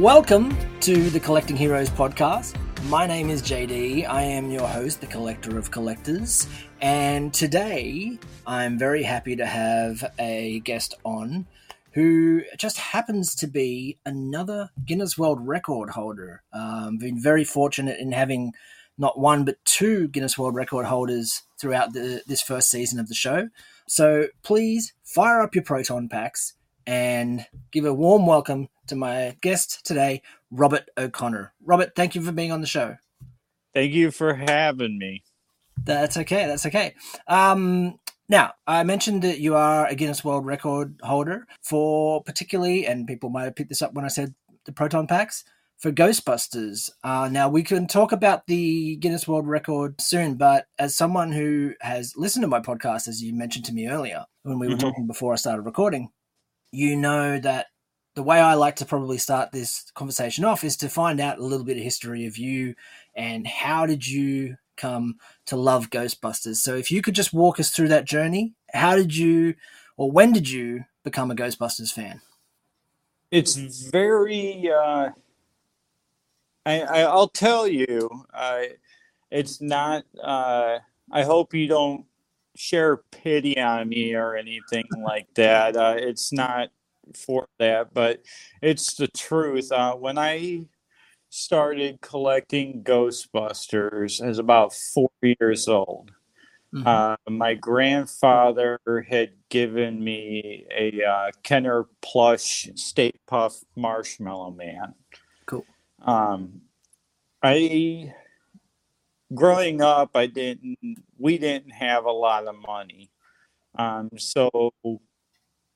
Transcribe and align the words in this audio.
Welcome 0.00 0.54
to 0.80 1.08
the 1.08 1.18
Collecting 1.18 1.56
Heroes 1.56 1.88
podcast. 1.88 2.54
My 2.84 3.06
name 3.06 3.30
is 3.30 3.40
JD. 3.40 4.06
I 4.06 4.20
am 4.20 4.50
your 4.50 4.68
host, 4.68 5.00
the 5.00 5.06
collector 5.06 5.56
of 5.56 5.70
collectors. 5.70 6.46
And 6.82 7.32
today 7.32 8.18
I'm 8.46 8.76
very 8.76 9.02
happy 9.02 9.36
to 9.36 9.46
have 9.46 10.12
a 10.18 10.60
guest 10.60 10.92
on 11.02 11.46
who 11.92 12.42
just 12.58 12.76
happens 12.76 13.34
to 13.36 13.46
be 13.46 13.96
another 14.04 14.68
Guinness 14.84 15.16
World 15.16 15.38
Record 15.40 15.88
holder. 15.88 16.42
Um, 16.52 16.98
been 16.98 17.18
very 17.18 17.42
fortunate 17.42 17.98
in 17.98 18.12
having 18.12 18.52
not 18.98 19.18
one 19.18 19.46
but 19.46 19.64
two 19.64 20.08
Guinness 20.08 20.36
World 20.36 20.54
Record 20.54 20.84
holders 20.84 21.44
throughout 21.58 21.94
the, 21.94 22.20
this 22.26 22.42
first 22.42 22.70
season 22.70 23.00
of 23.00 23.08
the 23.08 23.14
show. 23.14 23.48
So 23.88 24.26
please 24.42 24.92
fire 25.04 25.40
up 25.40 25.54
your 25.54 25.64
proton 25.64 26.10
packs 26.10 26.52
and 26.86 27.46
give 27.72 27.86
a 27.86 27.94
warm 27.94 28.26
welcome 28.26 28.68
to 28.88 28.96
my 28.96 29.36
guest 29.40 29.84
today, 29.84 30.22
Robert 30.50 30.88
O'Connor. 30.96 31.52
Robert, 31.64 31.92
thank 31.96 32.14
you 32.14 32.22
for 32.22 32.32
being 32.32 32.52
on 32.52 32.60
the 32.60 32.66
show. 32.66 32.96
Thank 33.74 33.92
you 33.92 34.10
for 34.10 34.34
having 34.34 34.98
me. 34.98 35.22
That's 35.84 36.16
okay. 36.16 36.46
That's 36.46 36.66
okay. 36.66 36.94
Um, 37.28 37.98
now, 38.28 38.54
I 38.66 38.82
mentioned 38.82 39.22
that 39.22 39.38
you 39.38 39.54
are 39.54 39.86
a 39.86 39.94
Guinness 39.94 40.24
World 40.24 40.46
Record 40.46 40.98
holder 41.02 41.46
for 41.62 42.22
particularly, 42.24 42.86
and 42.86 43.06
people 43.06 43.30
might 43.30 43.44
have 43.44 43.54
picked 43.54 43.68
this 43.68 43.82
up 43.82 43.94
when 43.94 44.04
I 44.04 44.08
said 44.08 44.34
the 44.64 44.72
proton 44.72 45.06
packs 45.06 45.44
for 45.78 45.92
Ghostbusters. 45.92 46.90
Uh, 47.04 47.28
now, 47.30 47.48
we 47.48 47.62
can 47.62 47.86
talk 47.86 48.12
about 48.12 48.46
the 48.46 48.96
Guinness 48.96 49.28
World 49.28 49.46
Record 49.46 50.00
soon, 50.00 50.34
but 50.34 50.66
as 50.78 50.96
someone 50.96 51.30
who 51.30 51.74
has 51.82 52.14
listened 52.16 52.42
to 52.42 52.48
my 52.48 52.60
podcast, 52.60 53.06
as 53.06 53.22
you 53.22 53.34
mentioned 53.34 53.66
to 53.66 53.74
me 53.74 53.88
earlier 53.88 54.24
when 54.42 54.58
we 54.58 54.66
were 54.66 54.74
mm-hmm. 54.74 54.88
talking 54.88 55.06
before 55.06 55.32
I 55.32 55.36
started 55.36 55.62
recording, 55.62 56.10
you 56.72 56.96
know 56.96 57.38
that 57.38 57.66
the 58.16 58.22
way 58.22 58.40
I 58.40 58.54
like 58.54 58.76
to 58.76 58.86
probably 58.86 59.18
start 59.18 59.52
this 59.52 59.90
conversation 59.94 60.44
off 60.44 60.64
is 60.64 60.76
to 60.78 60.88
find 60.88 61.20
out 61.20 61.38
a 61.38 61.44
little 61.44 61.66
bit 61.66 61.76
of 61.76 61.82
history 61.82 62.26
of 62.26 62.38
you 62.38 62.74
and 63.14 63.46
how 63.46 63.84
did 63.84 64.08
you 64.08 64.56
come 64.76 65.16
to 65.46 65.56
love 65.56 65.90
Ghostbusters. 65.90 66.56
So 66.56 66.76
if 66.76 66.90
you 66.90 67.02
could 67.02 67.14
just 67.14 67.34
walk 67.34 67.60
us 67.60 67.70
through 67.70 67.88
that 67.88 68.06
journey, 68.06 68.54
how 68.72 68.96
did 68.96 69.14
you 69.14 69.54
or 69.98 70.10
when 70.10 70.32
did 70.32 70.48
you 70.48 70.84
become 71.04 71.30
a 71.30 71.34
Ghostbusters 71.34 71.92
fan? 71.92 72.22
It's 73.30 73.54
very 73.54 74.70
uh 74.72 75.10
I, 76.64 76.80
I 76.80 77.14
will 77.14 77.28
tell 77.28 77.68
you, 77.68 78.24
uh, 78.34 78.62
it's 79.30 79.60
not. 79.60 80.04
Uh, 80.20 80.80
I 81.12 81.22
hope 81.22 81.54
you 81.54 81.68
don't 81.68 82.06
share 82.56 82.96
pity 82.96 83.56
on 83.60 83.88
me 83.88 84.14
or 84.14 84.34
anything 84.34 84.88
like 85.00 85.32
that. 85.34 85.76
Uh, 85.76 85.94
it's 85.96 86.32
not 86.32 86.70
for 87.14 87.48
that, 87.58 87.92
but 87.92 88.22
it's 88.62 88.94
the 88.94 89.08
truth. 89.08 89.70
Uh, 89.70 89.94
when 89.94 90.18
I 90.18 90.66
started 91.30 92.00
collecting 92.00 92.82
Ghostbusters, 92.82 94.22
as 94.26 94.38
about 94.38 94.72
four 94.72 95.10
years 95.22 95.68
old. 95.68 96.12
Mm-hmm. 96.74 96.86
Uh, 96.86 97.16
my 97.28 97.54
grandfather 97.54 98.80
had 99.08 99.32
given 99.50 100.02
me 100.02 100.66
a 100.76 101.02
uh, 101.02 101.30
Kenner 101.42 101.86
plush 102.02 102.68
Stay 102.74 103.12
Puft 103.30 103.64
Marshmallow 103.76 104.50
Man. 104.50 104.94
Cool. 105.46 105.64
Um, 106.04 106.62
I 107.42 108.12
growing 109.32 109.80
up, 109.80 110.16
I 110.16 110.26
didn't. 110.26 110.78
We 111.18 111.38
didn't 111.38 111.70
have 111.70 112.04
a 112.04 112.12
lot 112.12 112.46
of 112.46 112.56
money, 112.56 113.10
um, 113.78 114.10
so 114.16 114.50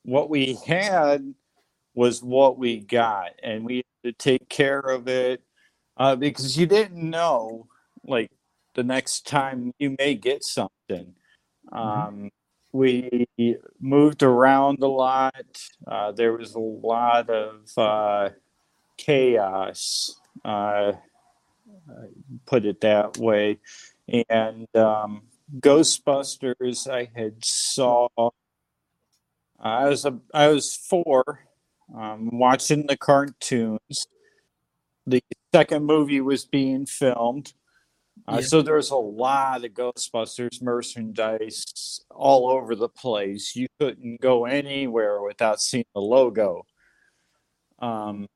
what 0.03 0.29
we 0.29 0.57
had 0.65 1.33
was 1.93 2.23
what 2.23 2.57
we 2.57 2.79
got, 2.79 3.31
and 3.43 3.65
we 3.65 3.77
had 3.77 3.83
to 4.03 4.11
take 4.13 4.49
care 4.49 4.79
of 4.79 5.07
it 5.07 5.41
uh, 5.97 6.15
because 6.15 6.57
you 6.57 6.65
didn't 6.65 7.09
know, 7.09 7.67
like 8.05 8.31
the 8.75 8.83
next 8.83 9.27
time 9.27 9.73
you 9.77 9.95
may 9.99 10.15
get 10.15 10.43
something. 10.43 11.13
Mm-hmm. 11.71 11.77
Um, 11.77 12.31
we 12.71 13.27
moved 13.81 14.23
around 14.23 14.81
a 14.81 14.87
lot. 14.87 15.61
Uh, 15.85 16.11
there 16.13 16.33
was 16.33 16.55
a 16.55 16.59
lot 16.59 17.29
of 17.29 17.69
uh, 17.77 18.29
chaos. 18.97 20.15
Uh, 20.45 20.93
put 22.45 22.65
it 22.65 22.81
that 22.81 23.17
way. 23.17 23.59
And 24.29 24.67
um, 24.75 25.23
Ghostbusters, 25.59 26.89
I 26.89 27.09
had 27.15 27.43
saw. 27.43 28.07
I 29.61 29.87
was 29.87 30.05
a, 30.05 30.17
I 30.33 30.47
was 30.47 30.75
four, 30.75 31.45
um, 31.95 32.29
watching 32.33 32.87
the 32.87 32.97
cartoons. 32.97 34.07
The 35.05 35.23
second 35.53 35.85
movie 35.85 36.21
was 36.21 36.45
being 36.45 36.85
filmed, 36.85 37.53
uh, 38.27 38.37
yeah. 38.39 38.41
so 38.41 38.61
there 38.61 38.75
was 38.75 38.91
a 38.91 38.95
lot 38.95 39.65
of 39.65 39.71
Ghostbusters 39.71 40.61
merchandise 40.61 42.01
all 42.09 42.49
over 42.49 42.75
the 42.75 42.89
place. 42.89 43.55
You 43.55 43.67
couldn't 43.79 44.21
go 44.21 44.45
anywhere 44.45 45.21
without 45.21 45.61
seeing 45.61 45.85
the 45.95 46.01
logo. 46.01 46.65
Um, 47.79 48.27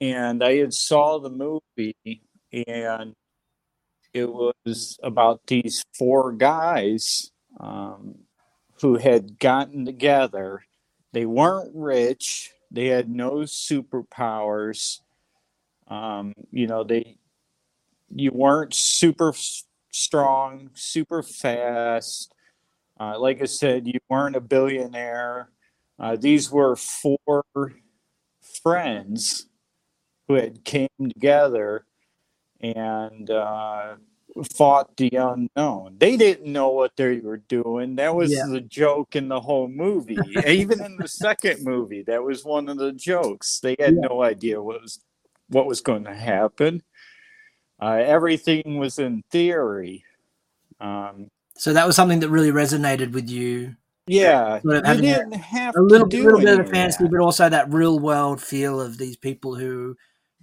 and 0.00 0.42
I 0.42 0.56
had 0.56 0.72
saw 0.72 1.18
the 1.18 1.30
movie 1.30 2.22
and 2.52 3.14
it 4.14 4.32
was 4.32 4.98
about 5.02 5.40
these 5.46 5.84
four 5.98 6.32
guys 6.32 7.30
um, 7.60 8.14
who 8.80 8.96
had 8.98 9.38
gotten 9.38 9.84
together. 9.84 10.62
They 11.12 11.26
weren't 11.26 11.72
rich. 11.74 12.52
They 12.70 12.86
had 12.86 13.08
no 13.08 13.32
superpowers. 13.40 15.00
Um, 15.88 16.34
you 16.50 16.66
know, 16.66 16.84
they 16.84 17.18
you 18.14 18.30
weren't 18.32 18.74
super 18.74 19.32
strong, 19.90 20.70
super 20.74 21.22
fast. 21.22 22.32
Uh, 23.00 23.18
like 23.18 23.42
I 23.42 23.46
said, 23.46 23.86
you 23.86 23.98
weren't 24.08 24.36
a 24.36 24.40
billionaire. 24.40 25.50
Uh, 25.98 26.16
these 26.16 26.50
were 26.50 26.76
four 26.76 27.44
friends 28.62 29.48
who 30.28 30.34
had 30.34 30.64
came 30.64 30.88
together 31.00 31.86
and 32.60 33.30
uh, 33.30 33.96
fought 34.44 34.96
the 34.96 35.10
unknown. 35.12 35.96
They 35.98 36.16
didn't 36.16 36.52
know 36.52 36.70
what 36.70 36.96
they 36.96 37.18
were 37.18 37.38
doing. 37.38 37.96
That 37.96 38.14
was 38.14 38.32
yeah. 38.32 38.46
the 38.48 38.60
joke 38.60 39.16
in 39.16 39.28
the 39.28 39.40
whole 39.40 39.68
movie. 39.68 40.18
Even 40.46 40.84
in 40.84 40.96
the 40.96 41.08
second 41.08 41.64
movie, 41.64 42.02
that 42.02 42.22
was 42.22 42.44
one 42.44 42.68
of 42.68 42.78
the 42.78 42.92
jokes. 42.92 43.60
They 43.60 43.76
had 43.78 43.94
yeah. 43.94 44.08
no 44.08 44.22
idea 44.22 44.62
what 44.62 44.82
was 44.82 45.00
what 45.48 45.66
was 45.66 45.80
going 45.80 46.04
to 46.04 46.14
happen. 46.14 46.82
Uh, 47.80 48.02
everything 48.04 48.78
was 48.78 48.98
in 48.98 49.22
theory. 49.30 50.04
Um, 50.80 51.30
so 51.56 51.72
that 51.72 51.86
was 51.86 51.96
something 51.96 52.20
that 52.20 52.28
really 52.28 52.50
resonated 52.50 53.12
with 53.12 53.28
you. 53.28 53.76
Yeah, 54.08 54.60
sort 54.60 54.84
of 54.84 54.96
you 54.96 55.02
didn't 55.02 55.32
a, 55.32 55.38
have 55.38 55.74
a 55.74 55.80
little, 55.80 56.06
little 56.06 56.40
bit 56.40 56.60
of 56.60 56.70
fantasy, 56.70 57.08
but 57.08 57.20
also 57.20 57.48
that 57.48 57.72
real 57.72 57.98
world 57.98 58.40
feel 58.40 58.80
of 58.80 58.98
these 58.98 59.16
people 59.16 59.56
who 59.56 59.96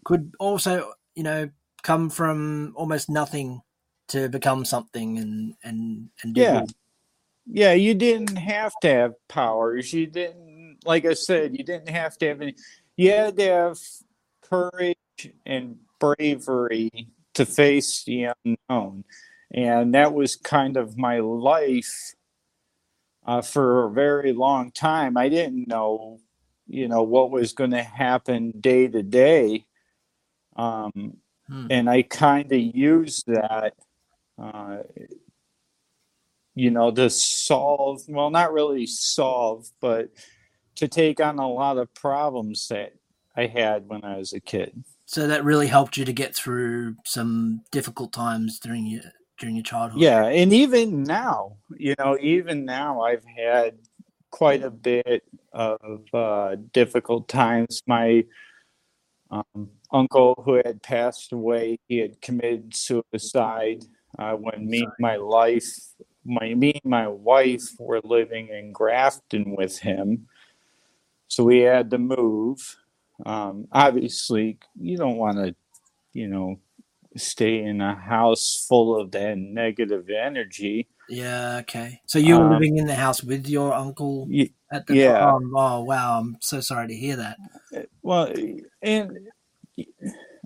could 0.04 0.34
also, 0.38 0.92
you 1.16 1.24
know, 1.24 1.50
come 1.82 2.10
from 2.10 2.74
almost 2.76 3.10
nothing 3.10 3.62
to 4.14 4.30
become 4.30 4.64
something 4.64 5.18
and 5.18 5.56
and 5.64 6.10
and 6.22 6.38
yeah. 6.38 6.60
good. 6.60 6.74
yeah 7.48 7.74
you 7.74 7.94
didn't 7.96 8.38
have 8.38 8.74
to 8.82 8.88
have 8.88 9.14
powers. 9.28 9.92
You 9.92 10.08
didn't 10.08 10.78
like 10.86 11.06
i 11.06 11.14
said 11.14 11.58
you 11.58 11.64
didn't 11.64 11.90
have 11.90 12.18
to 12.18 12.28
have 12.28 12.42
any 12.42 12.56
you 12.98 13.12
had 13.12 13.38
to 13.38 13.44
have 13.44 13.78
courage 14.42 14.98
and 15.46 15.78
bravery 16.00 17.08
to 17.34 17.46
face 17.46 18.04
the 18.04 18.30
unknown. 18.46 19.06
And 19.52 19.96
that 19.96 20.14
was 20.14 20.36
kind 20.36 20.78
of 20.78 20.98
my 20.98 21.20
life 21.20 22.14
uh, 23.26 23.42
for 23.42 23.86
a 23.86 23.92
very 23.92 24.34
long 24.34 24.72
time. 24.72 25.18
I 25.18 25.30
didn't 25.30 25.68
know 25.68 26.20
you 26.68 26.88
know 26.88 27.02
what 27.04 27.32
was 27.32 27.54
going 27.54 27.72
to 27.72 27.84
happen 27.84 28.52
day 28.60 28.88
to 28.88 29.02
day. 29.02 29.66
Um, 30.56 31.18
Hmm. 31.48 31.68
And 31.70 31.90
I 31.90 32.04
kind 32.04 32.52
of 32.52 32.60
used 32.60 33.28
that, 33.28 33.74
uh, 34.44 34.84
you 36.56 36.70
know, 36.70 36.92
to 36.92 37.10
solve, 37.10 38.02
well, 38.08 38.30
not 38.30 38.54
really 38.54 38.86
solve, 38.86 39.70
but 39.80 40.10
to 40.76 40.88
take 40.88 41.20
on 41.20 41.40
a 41.40 41.50
lot 41.50 41.78
of 41.78 41.94
problems 41.94 42.68
that 42.68 42.94
I 43.36 43.48
had 43.48 43.88
when 43.88 44.04
I 44.04 44.18
was 44.18 44.34
a 44.34 44.40
kid. 44.40 44.84
So 45.06 45.28
that 45.28 45.44
really 45.44 45.68
helped 45.68 45.98
you 45.98 46.06
to 46.06 46.14
get 46.14 46.36
through 46.36 46.96
some 47.06 47.62
difficult 47.72 48.14
times 48.14 48.60
during 48.60 48.86
your 48.86 49.04
during 49.40 49.56
your 49.56 49.64
childhood. 49.64 50.02
Yeah, 50.02 50.26
and 50.26 50.54
even 50.54 51.04
now, 51.04 51.58
you 51.78 51.96
know, 52.00 52.18
even 52.22 52.66
now 52.66 53.02
I've 53.02 53.26
had 53.26 53.78
quite 54.32 54.64
a 54.64 54.72
bit 54.72 55.24
of 55.52 56.02
uh, 56.14 56.56
difficult 56.72 57.28
times. 57.28 57.82
My 57.86 58.24
um, 59.34 59.70
uncle 59.92 60.42
who 60.46 60.56
had 60.56 60.82
passed 60.82 61.32
away. 61.32 61.80
He 61.88 61.98
had 61.98 62.22
committed 62.22 62.76
suicide 62.76 63.86
uh, 64.18 64.34
when 64.34 64.66
me 64.66 64.84
and 64.84 64.94
my 65.00 65.16
life, 65.16 65.68
my 66.26 66.54
me 66.54 66.80
and 66.84 66.90
my 66.90 67.08
wife 67.08 67.64
were 67.80 68.02
living 68.04 68.50
in 68.50 68.72
Grafton 68.72 69.56
with 69.56 69.80
him. 69.80 70.28
So 71.28 71.44
we 71.44 71.60
had 71.62 71.90
to 71.92 71.98
move. 71.98 72.78
Um, 73.26 73.68
obviously, 73.72 74.58
you 74.80 74.98
don't 74.98 75.18
want 75.18 75.38
to, 75.38 75.56
you 76.14 76.28
know, 76.28 76.60
stay 77.16 77.64
in 77.64 77.82
a 77.82 77.96
house 77.96 78.66
full 78.68 79.00
of 79.00 79.12
that 79.12 79.38
negative 79.38 80.10
energy. 80.10 80.88
Yeah. 81.10 81.58
Okay. 81.62 82.02
So 82.06 82.20
you 82.20 82.38
were 82.38 82.44
Um, 82.44 82.54
living 82.54 82.78
in 82.78 82.88
the 82.88 82.96
house 82.96 83.24
with 83.24 83.48
your 83.48 83.74
uncle 83.74 84.28
Y- 84.30 84.50
at 84.72 84.88
the 84.88 84.96
yeah. 84.96 85.20
time. 85.20 85.56
Oh 85.56 85.84
wow! 85.84 86.20
I'm 86.20 86.38
so 86.42 86.62
sorry 86.62 86.88
to 86.88 86.96
hear 86.96 87.18
that. 87.18 87.38
Well, 88.02 88.34
and 88.82 89.18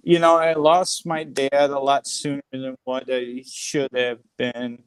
you 0.07 0.19
know, 0.19 0.37
I 0.37 0.53
lost 0.53 1.05
my 1.05 1.25
dad 1.25 1.51
a 1.51 1.77
lot 1.77 2.07
sooner 2.07 2.41
than 2.53 2.77
what 2.85 3.03
I 3.11 3.43
should 3.45 3.89
have 3.93 4.19
been. 4.37 4.81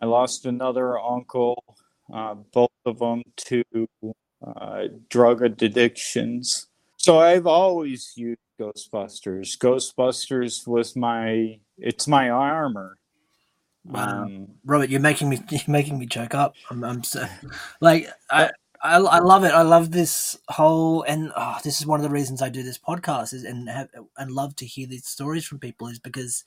I 0.00 0.06
lost 0.06 0.46
another 0.46 0.96
uncle, 0.96 1.60
uh, 2.12 2.34
both 2.52 2.70
of 2.86 3.00
them 3.00 3.24
to 3.36 3.64
uh, 4.46 4.84
drug 5.08 5.42
addictions. 5.42 6.68
So 6.98 7.18
I've 7.18 7.48
always 7.48 8.12
used 8.14 8.38
Ghostbusters. 8.60 9.58
Ghostbusters 9.58 10.68
was 10.68 10.94
my 10.94 11.58
it's 11.76 12.06
my 12.06 12.30
armor. 12.30 12.96
Wow. 13.84 14.22
Um, 14.22 14.46
Robert, 14.64 14.88
you're 14.88 15.00
making 15.00 15.30
me 15.30 15.42
you're 15.50 15.62
making 15.66 15.98
me 15.98 16.06
choke 16.06 16.36
up. 16.36 16.54
I'm, 16.70 16.84
I'm 16.84 17.02
so 17.02 17.26
like 17.80 18.06
I, 18.30 18.50
I 18.84 18.96
I 18.98 19.18
love 19.18 19.44
it. 19.44 19.52
I 19.52 19.62
love 19.62 19.90
this 19.90 20.38
whole 20.48 21.02
and 21.02 21.32
oh, 21.36 21.58
this 21.64 21.80
is 21.80 21.86
one 21.86 21.98
of 22.00 22.04
the 22.04 22.10
reasons 22.10 22.42
I 22.42 22.50
do 22.50 22.62
this 22.62 22.78
podcast 22.78 23.32
is 23.34 23.42
and 23.44 23.68
have 23.68 23.88
and 24.16 24.30
love 24.30 24.54
to 24.56 24.66
hear 24.66 24.86
these 24.86 25.06
stories 25.06 25.44
from 25.46 25.58
people 25.58 25.88
is 25.88 25.98
because 25.98 26.44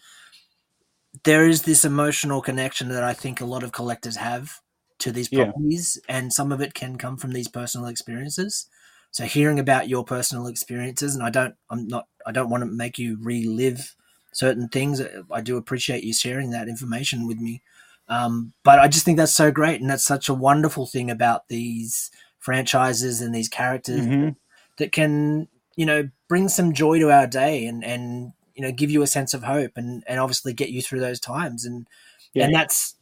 there 1.24 1.48
is 1.48 1.64
this 1.64 1.84
emotional 1.86 2.42
connection 2.42 2.90
that 2.90 3.04
I 3.04 3.14
think 3.14 3.42
a 3.42 3.46
lot 3.46 3.64
of 3.64 3.72
collectors 3.72 4.18
have 4.18 4.62
to 5.00 5.12
these 5.12 5.30
Yeah. 5.32 5.52
properties, 5.54 6.00
and 6.10 6.34
some 6.34 6.52
of 6.52 6.62
it 6.62 6.74
can 6.74 6.98
come 6.98 7.18
from 7.18 7.32
these 7.32 7.48
personal 7.48 7.88
experiences. 7.88 8.68
So 9.12 9.26
hearing 9.26 9.60
about 9.60 9.88
your 9.90 10.04
personal 10.04 10.48
experiences, 10.48 11.16
and 11.16 11.24
I 11.24 11.30
don't, 11.30 11.56
I'm 11.70 11.88
not, 11.88 12.08
I 12.26 12.32
don't 12.32 12.50
want 12.50 12.62
to 12.62 12.66
make 12.68 12.98
you 13.00 13.18
relive 13.22 13.96
certain 14.34 14.68
things. 14.70 15.02
I 15.32 15.42
do 15.42 15.58
appreciate 15.58 16.04
you 16.04 16.14
sharing 16.14 16.52
that 16.52 16.68
information 16.68 17.28
with 17.28 17.40
me. 17.40 17.62
Um, 18.10 18.54
but 18.64 18.80
I 18.80 18.88
just 18.88 19.06
think 19.06 19.18
that's 19.18 19.34
so 19.36 19.52
great, 19.52 19.82
and 19.82 19.90
that's 19.90 20.04
such 20.04 20.30
a 20.30 20.34
wonderful 20.34 20.86
thing 20.88 21.12
about 21.12 21.48
these 21.48 22.12
franchises 22.48 23.20
and 23.20 23.36
these 23.36 23.50
characters 23.50 24.06
mhm. 24.06 24.34
that 24.78 24.94
can, 24.94 25.50
you 25.76 25.86
know, 25.86 26.10
bring 26.30 26.48
some 26.48 26.72
joy 26.72 26.98
to 26.98 27.12
our 27.12 27.28
day 27.28 27.66
and 27.66 27.84
and 27.84 28.32
you 28.56 28.62
know 28.64 28.72
give 28.72 28.90
you 28.90 29.02
a 29.02 29.08
sense 29.08 29.34
of 29.34 29.44
hope 29.44 29.74
and 29.76 30.02
and 30.08 30.18
obviously 30.18 30.54
get 30.54 30.70
you 30.70 30.82
through 30.82 31.02
those 31.02 31.20
times 31.20 31.66
and 31.66 31.88
Yeah. 32.34 32.46
and 32.46 32.56
that's 32.56 32.96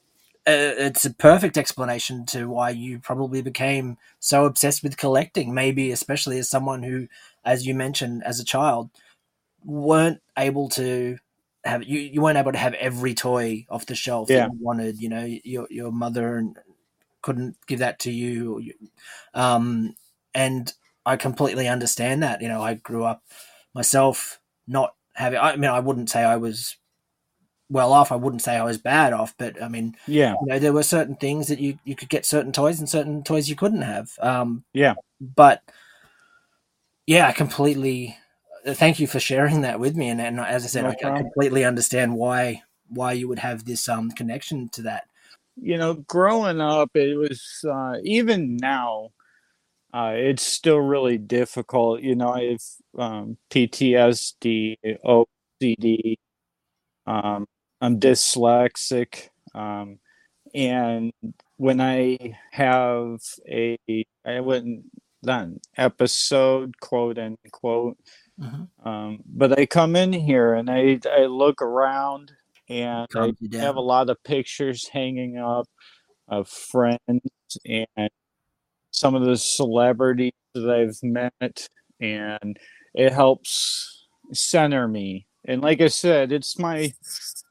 uh, 0.47 0.73
it's 0.87 1.05
a 1.05 1.13
perfect 1.13 1.57
explanation 1.57 2.25
to 2.25 2.47
why 2.49 2.71
you 2.71 2.97
probably 2.99 3.41
became 3.43 3.97
so 4.19 4.45
obsessed 4.45 4.81
with 4.83 4.97
collecting 4.97 5.53
maybe 5.53 5.91
especially 5.91 6.39
as 6.39 6.49
someone 6.49 6.81
who 6.81 7.07
as 7.43 7.67
you 7.67 7.75
mentioned 7.75 8.23
as 8.25 8.39
a 8.39 8.45
child 8.45 8.89
weren't 9.63 10.21
able 10.37 10.69
to 10.69 11.17
have 11.63 11.83
you, 11.83 11.99
you 11.99 12.21
weren't 12.21 12.37
able 12.37 12.51
to 12.51 12.57
have 12.65 12.73
every 12.75 13.13
toy 13.13 13.65
off 13.69 13.85
the 13.85 13.95
shelf 13.95 14.27
Yeah. 14.29 14.47
that 14.47 14.53
you 14.53 14.59
wanted 14.69 14.99
you 14.99 15.09
know 15.09 15.25
your 15.43 15.67
your 15.69 15.91
mother 15.91 16.37
couldn't 17.25 17.57
give 17.65 17.79
that 17.79 17.97
to 17.97 18.11
you 18.11 18.61
um 19.33 19.95
and 20.35 20.73
i 21.07 21.15
completely 21.15 21.67
understand 21.67 22.21
that 22.21 22.39
you 22.39 22.47
know 22.47 22.61
i 22.61 22.75
grew 22.75 23.03
up 23.03 23.23
myself 23.73 24.39
not 24.67 24.93
having 25.15 25.39
i 25.39 25.55
mean 25.55 25.71
i 25.71 25.79
wouldn't 25.79 26.09
say 26.09 26.23
i 26.23 26.35
was 26.35 26.77
well 27.67 27.91
off 27.93 28.11
i 28.11 28.15
wouldn't 28.15 28.43
say 28.43 28.55
i 28.55 28.63
was 28.63 28.77
bad 28.77 29.11
off 29.11 29.33
but 29.39 29.59
i 29.59 29.67
mean 29.67 29.95
Yeah. 30.05 30.35
you 30.39 30.47
know 30.47 30.59
there 30.59 30.71
were 30.71 30.83
certain 30.83 31.15
things 31.15 31.47
that 31.47 31.59
you 31.59 31.79
you 31.83 31.95
could 31.95 32.09
get 32.09 32.27
certain 32.27 32.51
toys 32.51 32.77
and 32.79 32.87
certain 32.87 33.23
toys 33.23 33.49
you 33.49 33.55
couldn't 33.55 33.81
have 33.81 34.11
um 34.19 34.63
Yeah. 34.71 34.93
but 35.19 35.63
yeah 37.07 37.27
i 37.27 37.31
completely 37.31 38.15
uh, 38.67 38.75
thank 38.75 38.99
you 38.99 39.07
for 39.07 39.19
sharing 39.19 39.61
that 39.61 39.79
with 39.79 39.95
me 39.95 40.09
and, 40.09 40.21
and 40.21 40.39
as 40.39 40.63
i 40.63 40.67
said 40.67 40.83
No 40.83 40.89
I, 40.89 41.13
I 41.15 41.17
completely 41.17 41.65
understand 41.65 42.13
why 42.15 42.61
why 42.87 43.13
you 43.13 43.27
would 43.27 43.39
have 43.39 43.65
this 43.65 43.89
um 43.89 44.11
connection 44.11 44.69
to 44.69 44.83
that 44.83 45.07
you 45.57 45.77
know, 45.77 45.95
growing 45.95 46.61
up, 46.61 46.91
it 46.95 47.17
was 47.17 47.41
uh, 47.69 47.95
even 48.03 48.57
now, 48.57 49.09
uh, 49.93 50.13
it's 50.15 50.43
still 50.43 50.79
really 50.79 51.17
difficult. 51.17 52.01
You 52.01 52.15
know, 52.15 52.29
I 52.33 52.43
have 52.51 52.61
um, 52.97 53.37
PTSD, 53.49 54.77
OCD, 55.05 56.17
um, 57.07 57.47
I'm 57.81 57.99
dyslexic, 57.99 59.29
um, 59.53 59.99
and 60.55 61.13
when 61.57 61.81
I 61.81 62.17
have 62.51 63.19
a, 63.49 63.77
I 64.25 64.39
wouldn't 64.41 64.85
an 65.27 65.59
episode, 65.77 66.79
quote 66.81 67.17
unquote, 67.19 67.97
Mhm. 68.39 68.69
um, 68.85 69.19
but 69.25 69.57
I 69.59 69.65
come 69.65 69.95
in 69.95 70.13
here 70.13 70.53
and 70.53 70.69
I 70.69 70.99
I 71.11 71.25
look 71.25 71.61
around 71.61 72.33
and 72.69 73.07
I 73.15 73.33
have 73.57 73.75
a 73.75 73.81
lot 73.81 74.09
of 74.09 74.21
pictures 74.23 74.87
hanging 74.87 75.37
up 75.37 75.67
of 76.27 76.47
friends 76.49 76.99
and 77.65 78.09
some 78.91 79.15
of 79.15 79.25
the 79.25 79.37
celebrities 79.37 80.33
that 80.53 80.69
I've 80.69 80.97
met, 81.03 81.67
and 81.99 82.57
it 82.93 83.11
helps 83.11 84.07
center 84.33 84.87
me. 84.87 85.27
And 85.47 85.61
like 85.61 85.81
I 85.81 85.87
said, 85.87 86.31
it's 86.31 86.57
my 86.57 86.93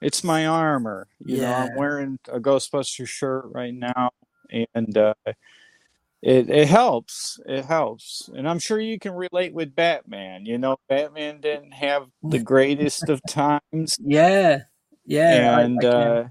it's 0.01 0.25
my 0.25 0.47
armor. 0.47 1.09
You 1.25 1.39
know, 1.39 1.53
I'm 1.53 1.77
wearing 1.77 2.19
a 2.29 2.41
Ghostbuster 2.41 3.07
shirt 3.07 3.45
right 3.53 3.75
now, 3.75 4.11
and 4.75 4.99
uh, 4.99 5.15
it 6.23 6.51
it 6.51 6.69
helps. 6.69 7.39
It 7.47 7.65
helps, 7.65 8.29
and 8.35 8.49
I'm 8.49 8.59
sure 8.59 8.81
you 8.81 8.99
can 8.99 9.13
relate 9.13 9.55
with 9.55 9.75
Batman. 9.75 10.47
You 10.47 10.59
know, 10.59 10.77
Batman 10.89 11.41
didn't 11.41 11.73
have 11.73 12.07
the 12.23 12.39
greatest 12.39 13.09
of 13.09 13.21
times 13.27 13.99
yeah 14.01 14.61
yeah 15.06 15.53
I- 15.56 15.61
I 15.61 15.62
and 15.65 15.85
uh, 15.85 16.25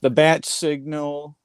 the 0.00 0.10
bat 0.10 0.44
signal 0.44 1.36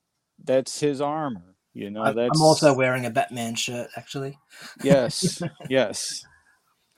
that's 0.43 0.79
his 0.79 1.01
armor 1.01 1.55
you 1.73 1.89
know 1.89 2.03
I'm- 2.05 2.15
that's 2.15 2.35
I'm 2.35 2.41
also 2.41 2.73
wearing 2.73 3.05
a 3.05 3.09
Batman 3.09 3.55
shirt, 3.55 3.89
actually. 3.95 4.37
yes 4.83 5.41
yes 5.69 6.25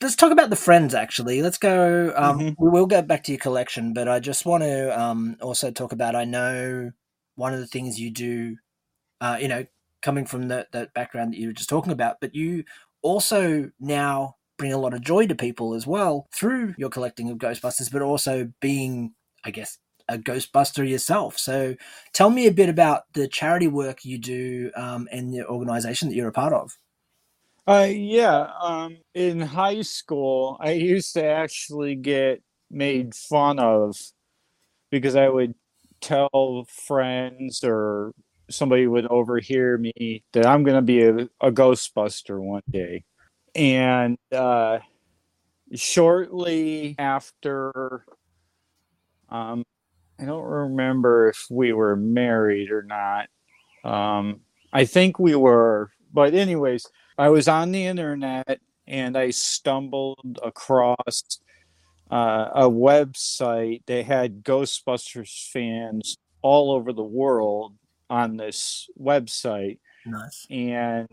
Let's 0.01 0.17
talk 0.17 0.31
about 0.33 0.49
the 0.49 0.57
friends. 0.57 0.93
Actually, 0.93 1.41
let's 1.41 1.57
go. 1.57 2.13
Um, 2.17 2.39
Mhm. 2.39 2.55
We 2.59 2.69
will 2.69 2.85
get 2.85 3.07
back 3.07 3.23
to 3.23 3.31
your 3.31 3.39
collection, 3.39 3.93
but 3.93 4.09
I 4.09 4.19
just 4.19 4.45
want 4.45 4.61
to 4.63 4.99
um, 4.99 5.37
also 5.41 5.71
talk 5.71 5.93
about. 5.93 6.15
I 6.15 6.25
know 6.25 6.91
one 7.35 7.53
of 7.53 7.61
the 7.61 7.65
things 7.67 7.97
you 7.97 8.11
do, 8.11 8.57
uh, 9.21 9.37
you 9.39 9.47
know, 9.47 9.65
coming 10.01 10.25
from 10.25 10.49
the 10.49 10.67
that 10.73 10.93
background 10.93 11.33
that 11.33 11.39
you 11.39 11.47
were 11.47 11.53
just 11.53 11.69
talking 11.69 11.93
about, 11.93 12.17
but 12.19 12.35
you 12.35 12.65
also 13.01 13.71
now 13.79 14.35
bring 14.57 14.73
a 14.73 14.77
lot 14.77 14.93
of 14.93 15.01
joy 15.01 15.27
to 15.27 15.35
people 15.35 15.73
as 15.73 15.87
well 15.87 16.27
through 16.33 16.75
your 16.77 16.89
collecting 16.89 17.29
of 17.29 17.37
Ghostbusters, 17.37 17.89
but 17.91 18.01
also 18.01 18.51
being, 18.59 19.13
I 19.45 19.51
guess, 19.51 19.77
a 20.09 20.17
Ghostbuster 20.17 20.87
yourself. 20.89 21.37
So, 21.39 21.75
tell 22.13 22.29
me 22.31 22.47
a 22.47 22.51
bit 22.53 22.69
about 22.69 23.03
the 23.13 23.27
charity 23.27 23.67
work 23.67 24.05
you 24.05 24.17
do 24.19 24.71
um, 24.75 25.07
and 25.11 25.33
the 25.33 25.47
organization 25.47 26.09
that 26.09 26.15
you're 26.15 26.29
a 26.29 26.33
part 26.33 26.53
of. 26.53 26.77
uh, 27.67 27.87
yeah 27.89 28.47
um, 28.61 28.97
in 29.13 29.39
high 29.39 29.81
school 29.81 30.57
i 30.59 30.71
used 30.71 31.13
to 31.13 31.23
actually 31.23 31.95
get 31.95 32.41
made 32.69 33.13
fun 33.15 33.59
of 33.59 33.95
because 34.91 35.15
i 35.15 35.27
would 35.29 35.53
tell 36.01 36.65
friends 36.69 37.63
or 37.63 38.11
somebody 38.49 38.87
would 38.87 39.05
overhear 39.07 39.77
me 39.77 40.23
that 40.33 40.45
i'm 40.45 40.63
going 40.63 40.75
to 40.75 40.81
be 40.81 41.01
a, 41.03 41.15
a 41.41 41.51
ghostbuster 41.51 42.39
one 42.39 42.61
day 42.71 43.03
and 43.55 44.17
uh, 44.33 44.79
shortly 45.73 46.95
after 46.97 48.05
um, 49.29 49.63
I 50.19 50.25
don't 50.25 50.43
remember 50.43 51.29
if 51.29 51.45
we 51.49 51.73
were 51.73 51.95
married 51.95 52.71
or 52.71 52.83
not. 52.83 53.27
Um, 53.83 54.41
I 54.71 54.85
think 54.85 55.19
we 55.19 55.35
were, 55.35 55.91
but 56.13 56.33
anyways, 56.33 56.87
I 57.17 57.29
was 57.29 57.47
on 57.47 57.71
the 57.71 57.85
internet 57.85 58.59
and 58.87 59.17
I 59.17 59.31
stumbled 59.31 60.39
across 60.43 61.39
uh, 62.11 62.49
a 62.53 62.69
website 62.69 63.83
that 63.87 64.05
had 64.05 64.43
Ghostbusters 64.43 65.49
fans 65.51 66.17
all 66.41 66.71
over 66.71 66.93
the 66.93 67.03
world 67.03 67.73
on 68.09 68.37
this 68.37 68.87
website, 68.99 69.79
Nice. 70.05 70.45
and 70.49 71.07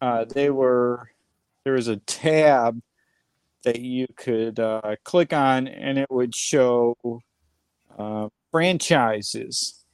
uh, 0.00 0.24
they 0.24 0.50
were 0.50 1.10
there 1.64 1.72
was 1.74 1.88
a 1.88 1.96
tab 1.96 2.80
that 3.66 3.80
you 3.80 4.06
could 4.16 4.60
uh, 4.60 4.94
click 5.04 5.32
on, 5.32 5.66
and 5.66 5.98
it 5.98 6.06
would 6.08 6.34
show 6.34 6.96
uh, 7.98 8.28
franchises. 8.52 9.84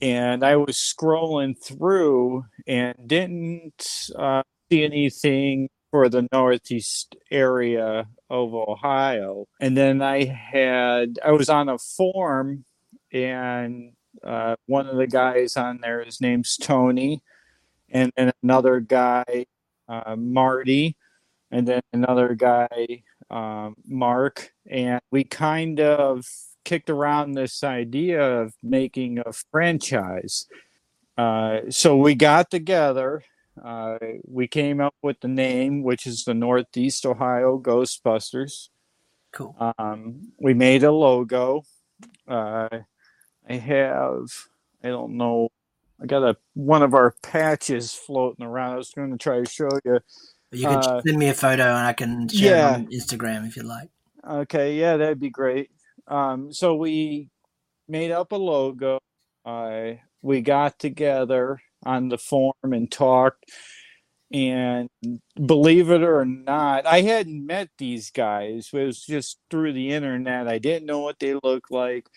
And 0.00 0.44
I 0.44 0.54
was 0.56 0.76
scrolling 0.76 1.60
through 1.60 2.44
and 2.66 2.94
didn't 3.04 3.84
uh, 4.16 4.44
see 4.70 4.84
anything 4.84 5.68
for 5.90 6.08
the 6.08 6.28
northeast 6.30 7.16
area 7.32 8.06
of 8.30 8.54
Ohio. 8.54 9.46
And 9.60 9.76
then 9.76 10.00
I 10.00 10.24
had, 10.24 11.18
I 11.24 11.32
was 11.32 11.48
on 11.48 11.68
a 11.68 11.78
form 11.78 12.64
and 13.12 13.92
uh, 14.22 14.54
one 14.66 14.86
of 14.86 14.96
the 14.96 15.06
guys 15.08 15.56
on 15.56 15.80
there, 15.82 16.04
his 16.04 16.20
name's 16.20 16.56
Tony, 16.56 17.22
and 17.90 18.12
then 18.16 18.32
another 18.42 18.78
guy, 18.78 19.46
uh, 19.88 20.14
Marty, 20.16 20.96
and 21.50 21.66
then 21.66 21.82
another 21.92 22.34
guy, 22.34 23.02
um, 23.30 23.76
Mark, 23.86 24.52
and 24.68 25.00
we 25.10 25.24
kind 25.24 25.80
of 25.80 26.26
kicked 26.64 26.90
around 26.90 27.32
this 27.32 27.62
idea 27.62 28.20
of 28.20 28.54
making 28.62 29.20
a 29.20 29.32
franchise. 29.32 30.46
Uh, 31.16 31.60
so 31.70 31.96
we 31.96 32.14
got 32.14 32.50
together. 32.50 33.22
Uh, 33.64 33.98
we 34.26 34.46
came 34.46 34.80
up 34.80 34.94
with 35.02 35.18
the 35.20 35.28
name, 35.28 35.82
which 35.82 36.06
is 36.06 36.24
the 36.24 36.34
Northeast 36.34 37.06
Ohio 37.06 37.58
Ghostbusters. 37.58 38.68
Cool. 39.32 39.56
Um, 39.78 40.32
we 40.38 40.54
made 40.54 40.82
a 40.82 40.92
logo. 40.92 41.62
Uh, 42.26 42.68
I 43.48 43.54
have, 43.54 44.26
I 44.82 44.88
don't 44.88 45.16
know, 45.16 45.50
I 46.00 46.06
got 46.06 46.22
a 46.22 46.36
one 46.54 46.82
of 46.82 46.94
our 46.94 47.14
patches 47.22 47.94
floating 47.94 48.44
around. 48.44 48.74
I 48.74 48.76
was 48.76 48.90
going 48.90 49.10
to 49.12 49.18
try 49.18 49.38
to 49.40 49.50
show 49.50 49.70
you. 49.84 50.00
You 50.52 50.66
can 50.68 50.78
Uh, 50.78 51.02
send 51.04 51.18
me 51.18 51.28
a 51.28 51.34
photo 51.34 51.64
and 51.64 51.86
I 51.86 51.92
can 51.92 52.28
share 52.28 52.56
yeah. 52.56 52.70
it 52.70 52.74
on 52.74 52.86
Instagram 52.88 53.46
if 53.46 53.56
you 53.56 53.62
like. 53.62 53.90
Okay, 54.28 54.78
yeah, 54.78 54.96
that'd 54.96 55.20
be 55.20 55.30
great. 55.30 55.70
Um, 56.08 56.52
so 56.52 56.74
we 56.74 57.30
made 57.88 58.10
up 58.10 58.32
a 58.32 58.36
logo. 58.36 58.98
Uh, 59.44 59.92
we 60.22 60.40
got 60.40 60.78
together 60.78 61.60
on 61.84 62.08
the 62.08 62.18
forum 62.18 62.72
and 62.72 62.90
talked. 62.90 63.44
And 64.32 64.88
believe 65.46 65.90
it 65.90 66.02
or 66.02 66.24
not, 66.24 66.84
I 66.84 67.02
hadn't 67.02 67.46
met 67.46 67.68
these 67.78 68.10
guys. 68.10 68.70
It 68.72 68.84
was 68.84 69.04
just 69.04 69.38
through 69.50 69.72
the 69.72 69.92
internet. 69.92 70.48
I 70.48 70.58
didn't 70.58 70.86
know 70.86 71.00
what 71.00 71.20
they 71.20 71.34
looked 71.34 71.70
like. 71.70 72.08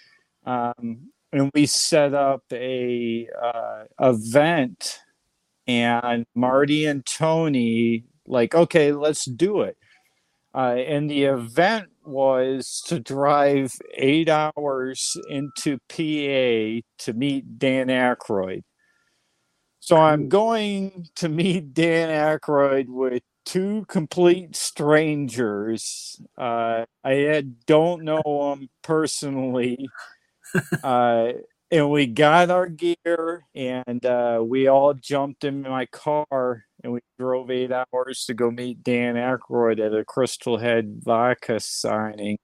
Um, 0.44 1.12
and 1.32 1.52
we 1.54 1.68
set 1.68 2.16
up 2.16 2.42
a 2.52 3.28
uh, 3.40 3.84
event, 4.00 5.00
and 5.68 6.26
Marty 6.34 6.88
and 6.88 7.06
Tony 7.06 8.06
like, 8.30 8.56
okay, 8.56 8.92
let's 8.94 9.26
do 9.26 9.62
it. 9.62 9.78
Uh, 10.54 10.76
and 10.88 11.10
the 11.10 11.26
event 11.26 11.90
was 12.06 12.82
to 12.88 13.00
drive 13.00 13.74
eight 13.96 14.30
hours 14.30 15.16
into 15.30 15.78
PA 15.90 16.82
to 17.04 17.14
meet 17.14 17.60
Dan 17.60 17.88
Aykroyd. 17.88 18.64
So 19.80 19.98
I'm 19.98 20.30
going 20.30 21.08
to 21.16 21.30
meet 21.30 21.74
Dan 21.74 22.10
Aykroyd 22.10 22.88
with 22.88 23.24
two 23.46 23.86
complete 23.88 24.56
strangers. 24.56 26.20
Uh, 26.38 26.86
I 27.04 27.14
had, 27.14 27.66
don't 27.66 28.04
know 28.04 28.22
them 28.26 28.70
personally. 28.84 29.90
uh, 30.84 31.30
and 31.72 31.92
we 31.92 32.08
got 32.08 32.50
our 32.50 32.68
gear 32.68 33.44
and 33.54 34.04
uh, 34.06 34.42
we 34.44 34.68
all 34.68 34.94
jumped 34.94 35.44
in 35.44 35.62
my 35.62 35.86
car 35.88 36.66
and 36.84 36.94
we 36.94 37.00
drove 37.20 37.52
eight 37.52 37.72
hours 37.72 38.26
to 38.26 38.34
go 38.34 38.52
meet 38.52 38.84
Dan 38.84 39.16
Aykroyd 39.16 39.80
at 39.80 39.94
a 39.94 40.06
Crystal 40.06 40.58
Head 40.58 41.02
vodka 41.04 41.60
signing. 41.60 42.38